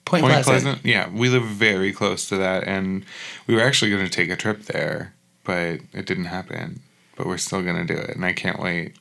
Point, 0.04 0.22
Point 0.22 0.32
Pleasant. 0.44 0.44
Pleasant. 0.64 0.84
Yeah, 0.86 1.08
we 1.10 1.28
live 1.28 1.44
very 1.44 1.92
close 1.92 2.28
to 2.30 2.36
that, 2.36 2.64
and 2.64 3.04
we 3.46 3.54
were 3.54 3.60
actually 3.60 3.90
going 3.90 4.04
to 4.04 4.10
take 4.10 4.30
a 4.30 4.36
trip 4.36 4.62
there, 4.64 5.12
but 5.48 5.80
it 5.94 6.04
didn't 6.04 6.26
happen. 6.26 6.80
But 7.16 7.26
we're 7.26 7.38
still 7.38 7.62
going 7.62 7.84
to 7.86 7.94
do 7.94 7.98
it, 7.98 8.10
and 8.10 8.24
I 8.24 8.34
can't 8.34 8.60
wait. 8.60 8.94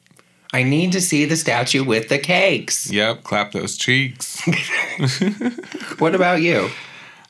I 0.53 0.63
need 0.63 0.93
to 0.93 1.01
see 1.01 1.25
the 1.25 1.35
statue 1.35 1.83
with 1.83 2.07
the 2.07 2.17
cakes. 2.17 2.89
Yep, 2.89 3.23
clap 3.23 3.51
those 3.51 3.75
cheeks. 3.77 4.41
What 5.99 6.15
about 6.15 6.41
you? 6.41 6.69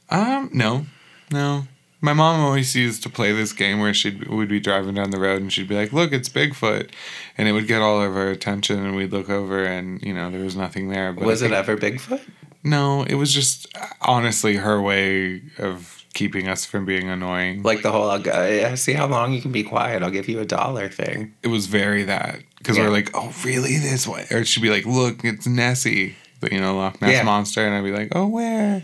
um, 0.10 0.50
no, 0.54 0.86
no. 1.32 1.64
My 2.00 2.14
mom 2.14 2.40
always 2.42 2.76
used 2.76 3.02
to 3.04 3.10
play 3.10 3.32
this 3.32 3.54
game 3.54 3.80
where 3.80 3.94
she 3.94 4.12
would 4.30 4.48
be 4.50 4.60
driving 4.60 4.94
down 4.94 5.10
the 5.10 5.20
road 5.20 5.42
and 5.42 5.52
she'd 5.52 5.68
be 5.68 5.76
like, 5.76 5.92
"Look, 5.92 6.14
it's 6.14 6.30
Bigfoot," 6.30 6.92
and 7.38 7.48
it 7.48 7.54
would 7.54 7.66
get 7.68 7.82
all 7.82 8.02
of 8.02 8.16
our 8.16 8.30
attention, 8.30 8.86
and 8.86 8.96
we'd 8.96 9.12
look 9.12 9.30
over, 9.32 9.66
and 9.66 10.02
you 10.04 10.14
know 10.14 10.30
there 10.30 10.44
was 10.44 10.56
nothing 10.56 10.90
there. 10.90 11.12
But 11.12 11.24
Was 11.26 11.42
it 11.42 11.52
ever 11.52 11.76
Bigfoot? 11.76 12.22
No, 12.64 13.04
it 13.04 13.16
was 13.16 13.34
just 13.34 13.68
honestly 14.02 14.58
her 14.58 14.80
way 14.80 15.42
of 15.58 15.97
keeping 16.14 16.48
us 16.48 16.66
from 16.66 16.86
being 16.86 17.10
annoying. 17.10 17.64
Like 17.64 17.82
the 17.84 17.92
whole, 17.92 18.10
I'll 18.10 18.20
go, 18.20 18.76
see 18.76 18.94
how 18.94 19.08
long 19.08 19.34
you 19.34 19.42
can 19.42 19.52
be 19.52 19.64
quiet. 19.64 20.02
I'll 20.04 20.10
give 20.12 20.28
you 20.28 20.40
a 20.40 20.46
dollar 20.46 20.90
thing. 20.90 21.34
it 21.44 21.48
was 21.50 21.68
very 21.68 22.04
that 22.04 22.40
because 22.58 22.78
Yeah. 22.78 22.86
we're 22.86 22.92
like, 22.92 23.12
oh, 23.14 23.34
really 23.46 23.78
this 23.78 24.08
way? 24.08 24.26
Or 24.32 24.44
she'd 24.44 24.62
be 24.64 24.70
like, 24.70 24.86
look, 24.86 25.24
it's 25.24 25.46
Nessie, 25.48 26.16
the 26.40 26.52
you 26.54 26.60
know 26.60 26.76
Loch 26.76 27.02
Ness 27.02 27.12
Yeah. 27.12 27.24
monster, 27.24 27.66
and 27.66 27.76
I'd 27.76 27.84
be 27.84 27.92
like, 27.92 28.10
oh, 28.16 28.28
where? 28.28 28.84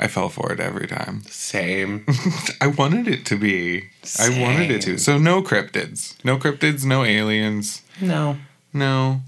I 0.00 0.06
fell 0.06 0.28
for 0.28 0.52
it 0.52 0.60
every 0.60 0.86
time. 0.86 1.22
Same. 1.22 2.06
I 2.60 2.68
wanted 2.68 3.08
it 3.08 3.24
to 3.26 3.36
be. 3.36 3.84
I 4.20 4.28
wanted 4.28 4.70
it 4.70 4.82
to. 4.82 4.96
So 4.98 5.18
no 5.18 5.42
cryptids, 5.42 6.14
no 6.24 6.36
cryptids, 6.38 6.84
no 6.84 7.02
aliens, 7.04 7.82
No. 8.00 8.36
no. 8.72 9.22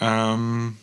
Um, 0.00 0.78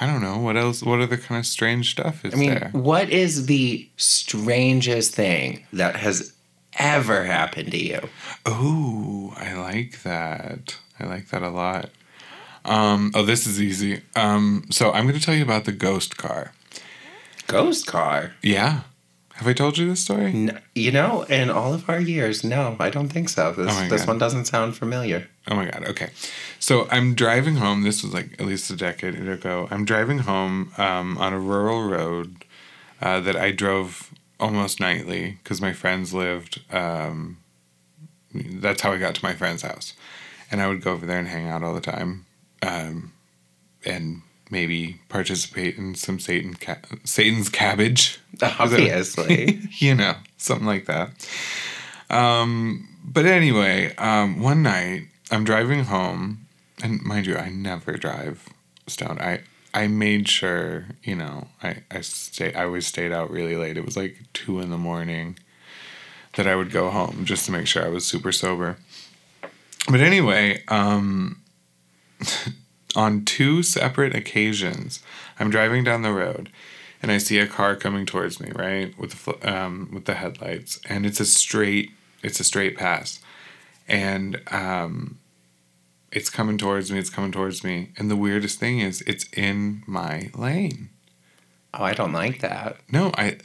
I 0.00 0.06
don't 0.06 0.20
know 0.20 0.38
what 0.38 0.56
else. 0.56 0.82
What 0.82 1.00
other 1.00 1.16
kind 1.16 1.38
of 1.38 1.46
strange 1.46 1.90
stuff 1.90 2.24
is 2.24 2.34
I 2.34 2.36
mean, 2.36 2.50
there? 2.50 2.70
what 2.72 3.08
is 3.10 3.46
the 3.46 3.88
strangest 3.96 5.14
thing 5.14 5.64
that 5.72 5.96
has 5.96 6.32
ever 6.74 7.24
happened 7.24 7.72
to 7.72 7.82
you? 7.82 8.08
Oh, 8.44 9.34
I 9.36 9.54
like 9.54 10.02
that. 10.02 10.76
I 11.00 11.06
like 11.06 11.28
that 11.28 11.42
a 11.42 11.48
lot. 11.48 11.90
Um, 12.64 13.12
oh, 13.14 13.22
this 13.22 13.46
is 13.46 13.60
easy. 13.62 14.02
Um, 14.14 14.64
so 14.70 14.90
I'm 14.92 15.04
going 15.06 15.18
to 15.18 15.24
tell 15.24 15.34
you 15.34 15.44
about 15.44 15.64
the 15.64 15.72
ghost 15.72 16.16
car. 16.16 16.52
Ghost 17.46 17.86
car? 17.86 18.34
Yeah. 18.42 18.80
Have 19.36 19.46
I 19.48 19.52
told 19.52 19.76
you 19.76 19.86
this 19.86 20.00
story? 20.00 20.26
N- 20.26 20.62
you 20.74 20.90
know, 20.90 21.22
in 21.24 21.50
all 21.50 21.74
of 21.74 21.90
our 21.90 22.00
years, 22.00 22.42
no, 22.42 22.74
I 22.80 22.88
don't 22.88 23.10
think 23.10 23.28
so. 23.28 23.52
This, 23.52 23.68
Oh 23.70 23.88
this 23.88 24.06
one 24.06 24.16
doesn't 24.16 24.46
sound 24.46 24.76
familiar. 24.76 25.28
Oh 25.48 25.56
my 25.56 25.66
god. 25.66 25.84
Okay. 25.88 26.08
So 26.58 26.88
I'm 26.90 27.14
driving 27.14 27.56
home. 27.56 27.82
This 27.82 28.02
was 28.02 28.14
like 28.14 28.32
at 28.40 28.46
least 28.46 28.70
a 28.70 28.76
decade 28.76 29.14
ago. 29.28 29.68
I'm 29.70 29.84
driving 29.84 30.20
home 30.20 30.72
um, 30.78 31.18
on 31.18 31.34
a 31.34 31.38
rural 31.38 31.82
road 31.86 32.46
uh, 33.02 33.20
that 33.20 33.36
I 33.36 33.50
drove 33.50 34.10
almost 34.40 34.80
nightly 34.80 35.38
because 35.42 35.60
my 35.60 35.74
friends 35.74 36.14
lived. 36.14 36.62
Um, 36.72 37.36
that's 38.34 38.80
how 38.80 38.92
I 38.92 38.96
got 38.96 39.14
to 39.16 39.24
my 39.24 39.34
friend's 39.34 39.62
house, 39.62 39.92
and 40.50 40.62
I 40.62 40.66
would 40.68 40.80
go 40.80 40.92
over 40.92 41.04
there 41.04 41.18
and 41.18 41.28
hang 41.28 41.46
out 41.48 41.62
all 41.62 41.74
the 41.74 41.80
time, 41.80 42.24
um, 42.62 43.12
and 43.84 44.22
maybe 44.50 45.00
participate 45.08 45.76
in 45.76 45.94
some 45.94 46.18
Satan 46.18 46.54
ca- 46.54 46.80
Satan's 47.04 47.48
cabbage 47.48 48.20
Obviously. 48.42 49.60
you 49.78 49.94
know, 49.94 50.14
something 50.36 50.66
like 50.66 50.86
that. 50.86 51.10
Um, 52.10 52.88
but 53.04 53.26
anyway, 53.26 53.94
um, 53.96 54.40
one 54.40 54.62
night 54.62 55.04
I'm 55.30 55.44
driving 55.44 55.84
home, 55.84 56.46
and 56.82 57.02
mind 57.02 57.26
you, 57.26 57.36
I 57.36 57.48
never 57.48 57.96
drive 57.96 58.48
stoned. 58.86 59.20
I 59.20 59.40
I 59.72 59.88
made 59.88 60.28
sure, 60.28 60.86
you 61.02 61.16
know, 61.16 61.48
I 61.62 61.82
I 61.90 62.00
stay. 62.02 62.52
I 62.54 62.64
always 62.64 62.86
stayed 62.86 63.12
out 63.12 63.30
really 63.30 63.56
late. 63.56 63.76
It 63.76 63.84
was 63.84 63.96
like 63.96 64.18
two 64.32 64.60
in 64.60 64.70
the 64.70 64.78
morning 64.78 65.38
that 66.34 66.46
I 66.46 66.54
would 66.54 66.70
go 66.70 66.90
home 66.90 67.24
just 67.24 67.46
to 67.46 67.52
make 67.52 67.66
sure 67.66 67.84
I 67.84 67.88
was 67.88 68.04
super 68.04 68.32
sober. 68.32 68.76
But 69.88 70.00
anyway, 70.00 70.62
um, 70.68 71.40
on 72.96 73.24
two 73.24 73.62
separate 73.62 74.16
occasions, 74.16 75.00
I'm 75.38 75.50
driving 75.50 75.84
down 75.84 76.02
the 76.02 76.12
road 76.12 76.50
and 77.02 77.12
I 77.12 77.18
see 77.18 77.38
a 77.38 77.46
car 77.46 77.76
coming 77.76 78.06
towards 78.06 78.40
me, 78.40 78.50
right, 78.54 78.98
with 78.98 79.24
the 79.24 79.54
um, 79.54 79.90
with 79.92 80.06
the 80.06 80.14
headlights, 80.14 80.80
and 80.88 81.06
it's 81.06 81.20
a 81.20 81.24
straight 81.24 81.92
it's 82.22 82.40
a 82.40 82.44
straight 82.44 82.76
pass, 82.76 83.20
and 83.86 84.40
um, 84.50 85.18
it's 86.10 86.30
coming 86.30 86.58
towards 86.58 86.90
me. 86.90 86.98
It's 86.98 87.10
coming 87.10 87.32
towards 87.32 87.62
me, 87.62 87.90
and 87.96 88.10
the 88.10 88.16
weirdest 88.16 88.58
thing 88.58 88.80
is, 88.80 89.02
it's 89.02 89.26
in 89.32 89.82
my 89.86 90.30
lane. 90.34 90.90
oh, 91.74 91.84
I 91.84 91.92
don't 91.92 92.12
like 92.12 92.40
that. 92.40 92.78
No, 92.90 93.12
I 93.16 93.38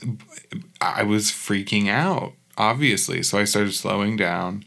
I 0.79 1.03
was 1.03 1.25
freaking 1.25 1.89
out, 1.89 2.33
obviously. 2.57 3.21
So 3.21 3.37
I 3.37 3.43
started 3.43 3.73
slowing 3.73 4.15
down 4.15 4.65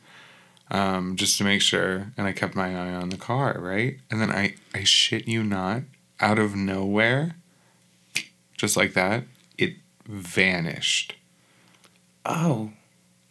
um, 0.75 1.15
just 1.15 1.39
to 1.39 1.45
make 1.45 1.63
sure, 1.63 2.13
and 2.17 2.27
I 2.27 2.33
kept 2.33 2.57
my 2.57 2.71
eye 2.75 2.95
on 2.95 3.11
the 3.11 3.17
car, 3.17 3.57
right? 3.61 3.99
And 4.11 4.21
then 4.21 4.33
I 4.33 4.55
I 4.75 4.83
shit 4.83 5.29
you 5.29 5.45
not, 5.45 5.83
out 6.19 6.39
of 6.41 6.57
nowhere, 6.57 7.37
just 8.57 8.77
like 8.77 8.93
that, 8.95 9.23
it 9.57 9.75
vanished. 10.07 11.15
Oh, 12.25 12.73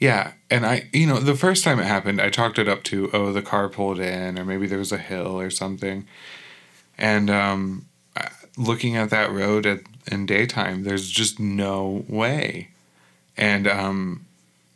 Yeah, 0.04 0.34
and 0.50 0.66
I, 0.66 0.90
you 0.92 1.08
know, 1.08 1.20
the 1.20 1.34
first 1.34 1.64
time 1.64 1.80
it 1.80 1.86
happened, 1.86 2.20
I 2.20 2.30
talked 2.30 2.60
it 2.60 2.68
up 2.68 2.84
to, 2.84 3.10
oh, 3.14 3.32
the 3.32 3.42
car 3.42 3.70
pulled 3.70 4.00
in, 4.00 4.38
or 4.38 4.44
maybe 4.44 4.68
there 4.68 4.78
was 4.78 4.92
a 4.92 4.98
hill 4.98 5.40
or 5.40 5.50
something. 5.50 6.06
And 6.98 7.30
um, 7.30 7.86
looking 8.58 8.98
at 8.98 9.10
that 9.12 9.32
road 9.32 9.66
at, 9.66 9.80
in 10.12 10.26
daytime, 10.26 10.84
there's 10.84 11.10
just 11.10 11.40
no 11.40 12.04
way. 12.10 12.72
And 13.38 13.66
um, 13.66 14.26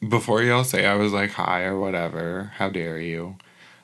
before 0.07 0.41
y'all 0.41 0.63
say 0.63 0.85
I 0.85 0.95
was 0.95 1.13
like, 1.13 1.31
hi, 1.31 1.63
or 1.63 1.79
whatever, 1.79 2.51
how 2.55 2.69
dare 2.69 2.99
you? 2.99 3.37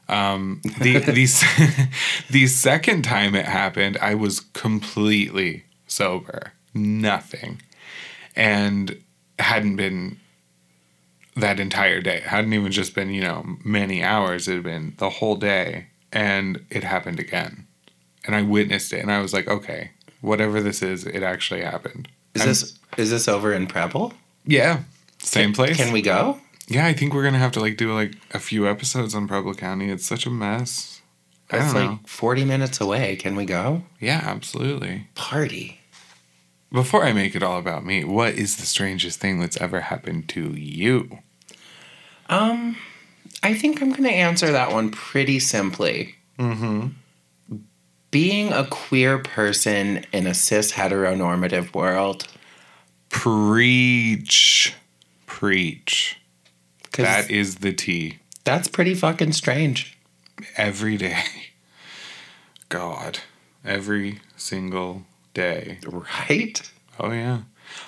Um, 0.10 0.62
the, 0.80 0.98
the, 1.00 1.90
the 2.30 2.48
second 2.48 3.04
time 3.04 3.36
it 3.36 3.46
happened, 3.46 3.98
I 4.02 4.16
was 4.16 4.40
completely 4.40 5.66
sober, 5.88 6.54
nothing. 6.74 7.62
And 8.36 9.02
hadn't 9.40 9.76
been 9.76 10.20
that 11.36 11.60
entire 11.60 12.02
day. 12.02 12.18
It 12.18 12.24
hadn't 12.24 12.54
even 12.54 12.72
just 12.72 12.96
been, 12.96 13.10
you 13.10 13.22
know, 13.22 13.58
many 13.64 14.04
hours. 14.04 14.48
It 14.48 14.56
had 14.56 14.64
been 14.64 14.94
the 14.98 15.10
whole 15.10 15.36
day. 15.36 15.88
And 16.12 16.64
it 16.70 16.84
happened 16.84 17.20
again. 17.20 17.68
And 18.26 18.36
I 18.36 18.44
witnessed 18.44 18.94
it 18.94 19.00
and 19.00 19.12
I 19.12 19.20
was 19.20 19.34
like, 19.34 19.48
okay, 19.48 19.92
whatever 20.22 20.62
this 20.62 20.82
is, 20.82 21.06
it 21.06 21.24
actually 21.24 21.62
happened. 21.62 22.08
is 22.34 22.42
I'm- 22.42 22.50
this 22.50 22.80
is 22.98 23.10
this 23.10 23.28
over 23.28 23.52
in 23.54 23.66
Preble? 23.66 24.14
Yeah. 24.46 24.84
Same 25.24 25.54
place. 25.54 25.78
Can 25.78 25.92
we 25.94 26.02
go? 26.02 26.40
Yeah, 26.68 26.86
I 26.86 26.94
think 26.94 27.14
we're 27.14 27.24
gonna 27.24 27.40
have 27.40 27.52
to 27.54 27.60
like 27.60 27.78
do 27.78 27.94
like 27.94 28.16
a 28.32 28.40
few 28.40 28.68
episodes 28.68 29.16
on 29.16 29.28
Preble 29.28 29.54
County. 29.54 29.90
It's 29.90 30.06
such 30.06 30.26
a 30.26 30.30
mess. 30.30 31.02
I 31.52 31.58
don't 31.60 31.74
like 31.74 31.90
know. 31.90 32.00
40 32.06 32.46
minutes 32.46 32.82
away. 32.82 33.16
Can 33.16 33.36
we 33.36 33.46
go? 33.46 33.84
Yeah, 34.00 34.22
absolutely. 34.24 35.08
Party. 35.16 35.80
Before 36.72 37.04
I 37.04 37.14
make 37.14 37.36
it 37.36 37.44
all 37.44 37.60
about 37.60 37.86
me, 37.86 38.04
what 38.04 38.34
is 38.34 38.58
the 38.58 38.66
strangest 38.66 39.20
thing 39.20 39.40
that's 39.40 39.58
ever 39.58 39.82
happened 39.82 40.28
to 40.30 40.54
you? 40.54 41.20
Um, 42.28 42.78
I 43.44 43.54
think 43.54 43.82
I'm 43.82 43.92
going 43.92 44.04
to 44.04 44.10
answer 44.10 44.52
that 44.52 44.72
one 44.72 44.90
pretty 44.90 45.40
simply. 45.40 46.16
Mm-hmm. 46.40 46.88
Being 48.10 48.52
a 48.52 48.66
queer 48.66 49.20
person 49.20 50.06
in 50.12 50.26
a 50.26 50.34
cis 50.34 50.72
heteronormative 50.72 51.76
world, 51.76 52.28
Preach. 53.10 54.74
Preach. 55.44 56.22
That 56.94 57.30
is 57.30 57.56
the 57.56 57.74
tea. 57.74 58.20
that's 58.46 58.70
pretty 58.70 58.96
fucking 58.96 59.34
strange. 59.34 59.98
Every 60.56 60.96
day. 60.96 61.22
God. 62.70 63.20
Every 63.66 64.22
single 64.38 65.04
day. 65.34 65.80
Right? 65.86 66.72
Oh 66.98 67.12
yeah. 67.12 67.42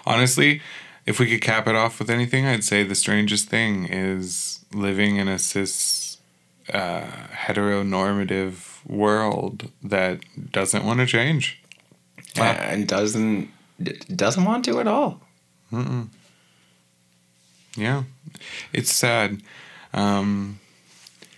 Honestly, 0.06 0.60
if 1.06 1.18
we 1.18 1.30
could 1.30 1.40
cap 1.40 1.66
it 1.66 1.76
off 1.76 1.98
with 1.98 2.10
anything, 2.10 2.46
I'd 2.46 2.66
say 2.66 2.84
the 2.84 2.94
strangest 2.94 3.48
thing 3.48 3.86
is 3.86 4.66
living 4.74 5.16
in 5.16 5.30
a 5.30 5.40
cis 5.40 6.18
uh, 6.74 7.08
heteronormative 7.32 8.86
world 8.86 9.72
that 9.82 10.20
doesn't 10.52 10.84
want 10.84 11.00
to 11.00 11.06
change. 11.06 11.62
Wow. 12.36 12.52
and 12.52 12.86
doesn't 12.86 13.50
doesn't 14.14 14.44
want 14.44 14.66
to 14.66 14.82
at 14.82 14.90
all. 14.90 15.22
Yeah, 17.76 18.04
it's 18.74 18.92
sad. 18.92 19.42
Um, 19.94 20.60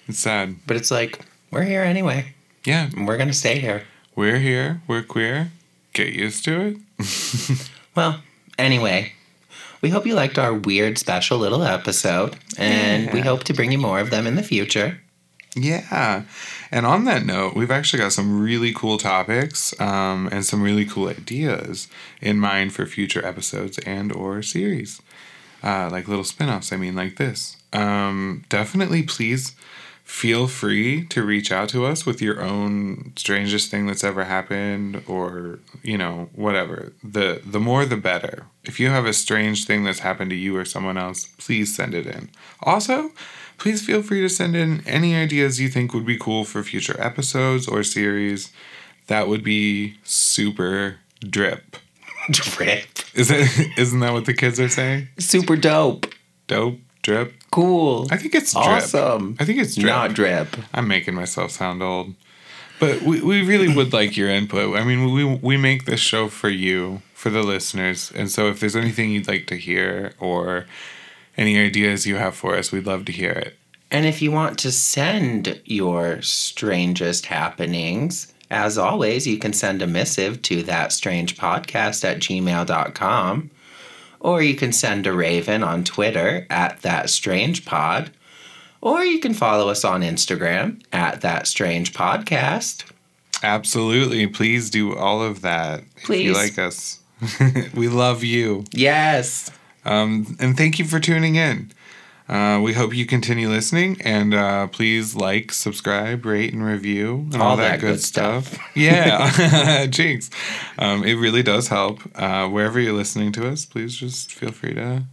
it's 0.07 0.19
sad. 0.19 0.55
But 0.67 0.77
it's 0.77 0.91
like 0.91 1.19
we're 1.51 1.63
here 1.63 1.81
anyway, 1.83 2.33
Yeah, 2.65 2.89
and 2.95 3.07
we're 3.07 3.17
gonna 3.17 3.33
stay 3.33 3.59
here. 3.59 3.83
we're 4.15 4.39
here. 4.39 4.81
We're 4.87 5.03
queer. 5.03 5.51
Get 5.93 6.13
used 6.13 6.43
to 6.45 6.77
it. 6.99 7.69
Well, 7.95 8.21
anyway, 8.59 9.13
we 9.81 9.89
hope 9.89 10.05
you 10.05 10.13
liked 10.13 10.37
our 10.37 10.53
weird 10.53 10.99
special 10.99 11.39
little 11.39 11.63
episode, 11.63 12.37
and 12.55 13.11
we 13.11 13.21
hope 13.21 13.43
to 13.45 13.53
bring 13.55 13.71
you 13.71 13.79
more 13.79 13.99
of 13.99 14.11
them 14.11 14.27
in 14.27 14.35
the 14.35 14.43
future. 14.43 14.99
Yeah. 15.55 16.21
And 16.69 16.85
on 16.85 17.05
that 17.05 17.25
note, 17.25 17.55
we've 17.55 17.71
actually 17.71 17.97
got 17.97 18.11
some 18.13 18.39
really 18.39 18.71
cool 18.71 18.99
topics 18.99 19.73
um, 19.81 20.29
and 20.31 20.45
some 20.45 20.61
really 20.61 20.85
cool 20.85 21.07
ideas 21.09 21.87
in 22.21 22.37
mind 22.37 22.73
for 22.73 22.85
future 22.85 23.25
episodes 23.25 23.79
and 23.79 24.11
or 24.13 24.43
series. 24.43 25.01
Uh, 25.63 25.89
like 25.91 26.07
little 26.07 26.23
spin-offs, 26.23 26.71
I 26.71 26.77
mean 26.77 26.95
like 26.95 27.17
this. 27.17 27.57
Um, 27.73 28.45
definitely 28.49 29.03
please 29.03 29.55
feel 30.07 30.47
free 30.47 31.05
to 31.05 31.21
reach 31.21 31.51
out 31.51 31.67
to 31.67 31.85
us 31.85 32.05
with 32.05 32.21
your 32.21 32.41
own 32.41 33.11
strangest 33.17 33.69
thing 33.69 33.85
that's 33.85 34.05
ever 34.05 34.23
happened 34.23 35.03
or 35.05 35.59
you 35.83 35.97
know 35.97 36.29
whatever. 36.33 36.93
The 37.03 37.41
the 37.45 37.59
more 37.59 37.85
the 37.85 37.97
better. 37.97 38.45
If 38.63 38.79
you 38.79 38.87
have 38.89 39.05
a 39.05 39.11
strange 39.11 39.65
thing 39.65 39.83
that's 39.83 39.99
happened 39.99 40.29
to 40.29 40.35
you 40.37 40.55
or 40.55 40.63
someone 40.63 40.97
else 40.97 41.27
please 41.37 41.75
send 41.75 41.93
it 41.93 42.07
in. 42.07 42.29
Also 42.63 43.11
please 43.57 43.85
feel 43.85 44.01
free 44.01 44.21
to 44.21 44.29
send 44.29 44.55
in 44.55 44.81
any 44.87 45.13
ideas 45.13 45.59
you 45.59 45.67
think 45.67 45.93
would 45.93 46.05
be 46.05 46.17
cool 46.17 46.45
for 46.45 46.63
future 46.63 46.95
episodes 47.01 47.67
or 47.67 47.83
series. 47.83 48.49
That 49.07 49.27
would 49.27 49.43
be 49.43 49.97
super 50.03 50.99
drip 51.19 51.75
Drip. 52.31 52.87
is 53.15 53.31
it 53.31 53.49
isn't 53.77 53.99
that 54.01 54.13
what 54.13 54.25
the 54.25 54.33
kids 54.33 54.59
are 54.59 54.69
saying 54.69 55.07
Super 55.17 55.55
dope. 55.55 56.07
dope 56.47 56.79
drip 57.03 57.33
Cool. 57.51 58.07
i 58.11 58.17
think 58.17 58.35
it's 58.35 58.51
drip 58.53 58.65
awesome. 58.65 59.37
i 59.39 59.45
think 59.45 59.59
it's 59.59 59.75
drip 59.75 59.87
Not 59.87 60.13
drip. 60.13 60.55
I'm 60.73 60.87
making 60.87 61.15
myself 61.15 61.51
sound 61.51 61.81
old. 61.81 62.13
But 62.79 63.01
we, 63.01 63.21
we 63.21 63.41
really 63.41 63.73
would 63.73 63.91
like 63.91 64.15
your 64.15 64.29
input. 64.29 64.75
I 64.77 64.83
mean, 64.83 65.11
we, 65.11 65.23
we 65.25 65.57
make 65.57 65.85
this 65.85 65.99
show 65.99 66.27
for 66.27 66.47
you, 66.47 67.01
for 67.15 67.31
the 67.31 67.41
listeners. 67.41 68.11
And 68.15 68.29
so 68.29 68.49
if 68.49 68.59
there's 68.59 68.75
anything 68.75 69.09
you'd 69.09 69.27
like 69.27 69.47
to 69.47 69.55
hear 69.55 70.13
or 70.19 70.67
any 71.37 71.57
ideas 71.59 72.05
you 72.05 72.17
have 72.17 72.35
for 72.35 72.55
us, 72.55 72.71
we'd 72.71 72.85
love 72.85 73.05
to 73.05 73.11
hear 73.11 73.31
it. 73.31 73.57
And 73.89 74.05
if 74.05 74.21
you 74.21 74.31
want 74.31 74.59
to 74.59 74.71
send 74.71 75.59
your 75.65 76.21
strangest 76.21 77.25
happenings, 77.25 78.31
as 78.49 78.77
always, 78.77 79.27
you 79.27 79.37
can 79.37 79.53
send 79.53 79.81
a 79.81 79.87
missive 79.87 80.41
to 80.43 80.63
thatstrangepodcast 80.63 80.91
strange 80.91 81.37
podcast 81.37 82.03
at 82.05 82.19
gmail.com. 82.19 83.51
Or 84.19 84.41
you 84.41 84.55
can 84.55 84.73
send 84.73 85.05
a 85.05 85.13
raven 85.13 85.63
on 85.63 85.83
Twitter 85.83 86.47
at 86.49 86.81
thatstrangepod. 86.81 88.09
Or 88.81 89.03
you 89.03 89.19
can 89.19 89.33
follow 89.33 89.69
us 89.69 89.83
on 89.83 90.01
Instagram 90.01 90.81
at 90.91 91.21
thatstrangepodcast. 91.21 92.85
Absolutely. 93.43 94.27
Please 94.27 94.69
do 94.69 94.95
all 94.95 95.21
of 95.21 95.41
that 95.41 95.83
if 95.97 96.09
you 96.09 96.33
like 96.33 96.57
us. 96.57 96.99
we 97.73 97.87
love 97.87 98.23
you. 98.23 98.63
Yes. 98.71 99.51
Um, 99.85 100.35
and 100.39 100.57
thank 100.57 100.79
you 100.79 100.85
for 100.85 100.99
tuning 100.99 101.35
in. 101.35 101.71
Uh, 102.29 102.59
we 102.61 102.73
hope 102.73 102.93
you 102.93 103.05
continue 103.05 103.47
listening 103.47 103.97
and 104.01 104.33
uh, 104.33 104.67
please 104.67 105.15
like, 105.15 105.53
subscribe, 105.53 106.25
rate, 106.25 106.53
and 106.53 106.63
review 106.63 107.29
and 107.31 107.41
all, 107.41 107.55
that, 107.55 107.79
good, 107.79 108.01
stuff. 108.01 108.57
yeah, 108.75 109.85
jinx. 109.89 110.29
Um, 110.77 111.05
it 111.05 111.13
really 111.13 111.41
does 111.41 111.69
help. 111.69 112.01
Uh, 112.15 112.47
wherever 112.49 112.79
you're 112.79 112.93
listening 112.93 113.31
to 113.33 113.47
us, 113.47 113.65
please 113.65 113.95
just 113.95 114.33
feel 114.33 114.51
free 114.51 114.73
to 114.73 115.03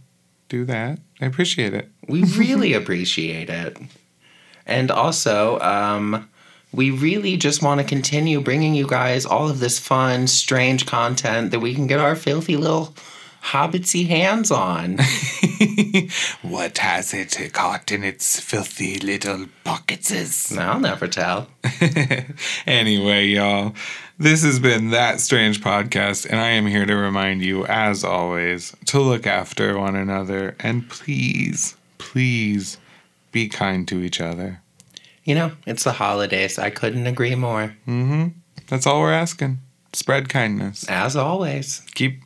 do 0.49 0.65
that. 0.65 0.99
I 1.21 1.25
appreciate 1.25 1.73
it. 1.73 1.89
We 2.07 2.23
really 2.37 2.73
appreciate 2.73 3.49
it. 3.49 3.77
And 4.65 4.91
also, 4.91 5.59
um, 5.59 6.29
we 6.73 6.91
really 6.91 7.37
just 7.37 7.61
want 7.61 7.79
to 7.79 7.87
continue 7.87 8.41
bringing 8.41 8.75
you 8.75 8.87
guys 8.87 9.25
all 9.25 9.47
of 9.49 9.59
this 9.59 9.79
fun, 9.79 10.27
strange 10.27 10.85
content 10.85 11.51
that 11.51 11.61
we 11.61 11.73
can 11.73 11.87
get 11.87 11.99
our 11.99 12.15
filthy 12.15 12.57
little 12.57 12.93
hobbitsy 13.45 14.07
hands 14.07 14.49
on. 14.49 14.97
what 16.41 16.77
has 16.79 17.13
it 17.13 17.53
caught 17.53 17.91
in 17.91 18.03
its 18.03 18.39
filthy 18.39 18.97
little 18.99 19.45
pockets? 19.63 20.55
I'll 20.57 20.79
never 20.79 21.07
tell. 21.07 21.47
anyway, 22.67 23.27
y'all, 23.27 23.75
this 24.17 24.43
has 24.43 24.59
been 24.59 24.89
That 24.89 25.19
Strange 25.19 25.61
Podcast, 25.61 26.25
and 26.25 26.39
I 26.39 26.49
am 26.49 26.65
here 26.65 26.85
to 26.85 26.95
remind 26.95 27.43
you, 27.43 27.65
as 27.67 28.03
always, 28.03 28.75
to 28.87 28.99
look 28.99 29.27
after 29.27 29.77
one 29.77 29.95
another 29.95 30.55
and 30.59 30.89
please, 30.89 31.75
please 31.99 32.77
be 33.31 33.47
kind 33.47 33.87
to 33.89 34.01
each 34.01 34.19
other. 34.19 34.61
You 35.23 35.35
know, 35.35 35.51
it's 35.67 35.83
the 35.83 35.93
holidays. 35.93 36.57
I 36.57 36.71
couldn't 36.71 37.07
agree 37.07 37.35
more. 37.35 37.75
Mm-hmm. 37.87 38.27
That's 38.67 38.87
all 38.87 39.01
we're 39.01 39.13
asking. 39.13 39.59
Spread 39.93 40.29
kindness. 40.29 40.85
As 40.89 41.15
always. 41.15 41.81
Keep 41.93 42.24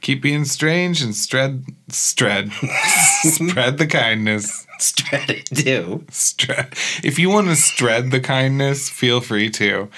keep 0.00 0.22
being 0.22 0.44
strange 0.44 1.02
and 1.02 1.14
spread 1.14 1.64
spread 1.88 2.52
spread 3.22 3.78
the 3.78 3.86
kindness. 3.86 4.66
Spread 4.78 5.30
it 5.30 5.46
too. 5.46 6.04
Spread. 6.10 6.74
If 7.02 7.18
you 7.18 7.30
want 7.30 7.48
to 7.48 7.56
spread 7.56 8.10
the 8.10 8.20
kindness, 8.20 8.88
feel 8.88 9.20
free 9.20 9.50
to. 9.50 9.88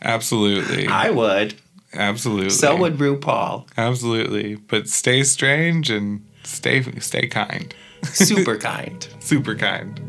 Absolutely. 0.00 0.86
I 0.86 1.10
would. 1.10 1.54
Absolutely. 1.94 2.50
So 2.50 2.76
would 2.76 2.96
RuPaul. 2.98 3.68
Absolutely. 3.76 4.54
But 4.56 4.88
stay 4.88 5.22
strange 5.24 5.90
and 5.90 6.26
stay 6.44 6.82
stay 7.00 7.26
kind. 7.26 7.74
Super 8.04 8.56
kind. 8.56 9.06
Super 9.20 9.54
kind. 9.54 10.00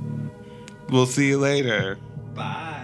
We'll 0.90 1.06
see 1.06 1.30
you 1.30 1.38
later. 1.38 1.98
Bye. 2.34 2.83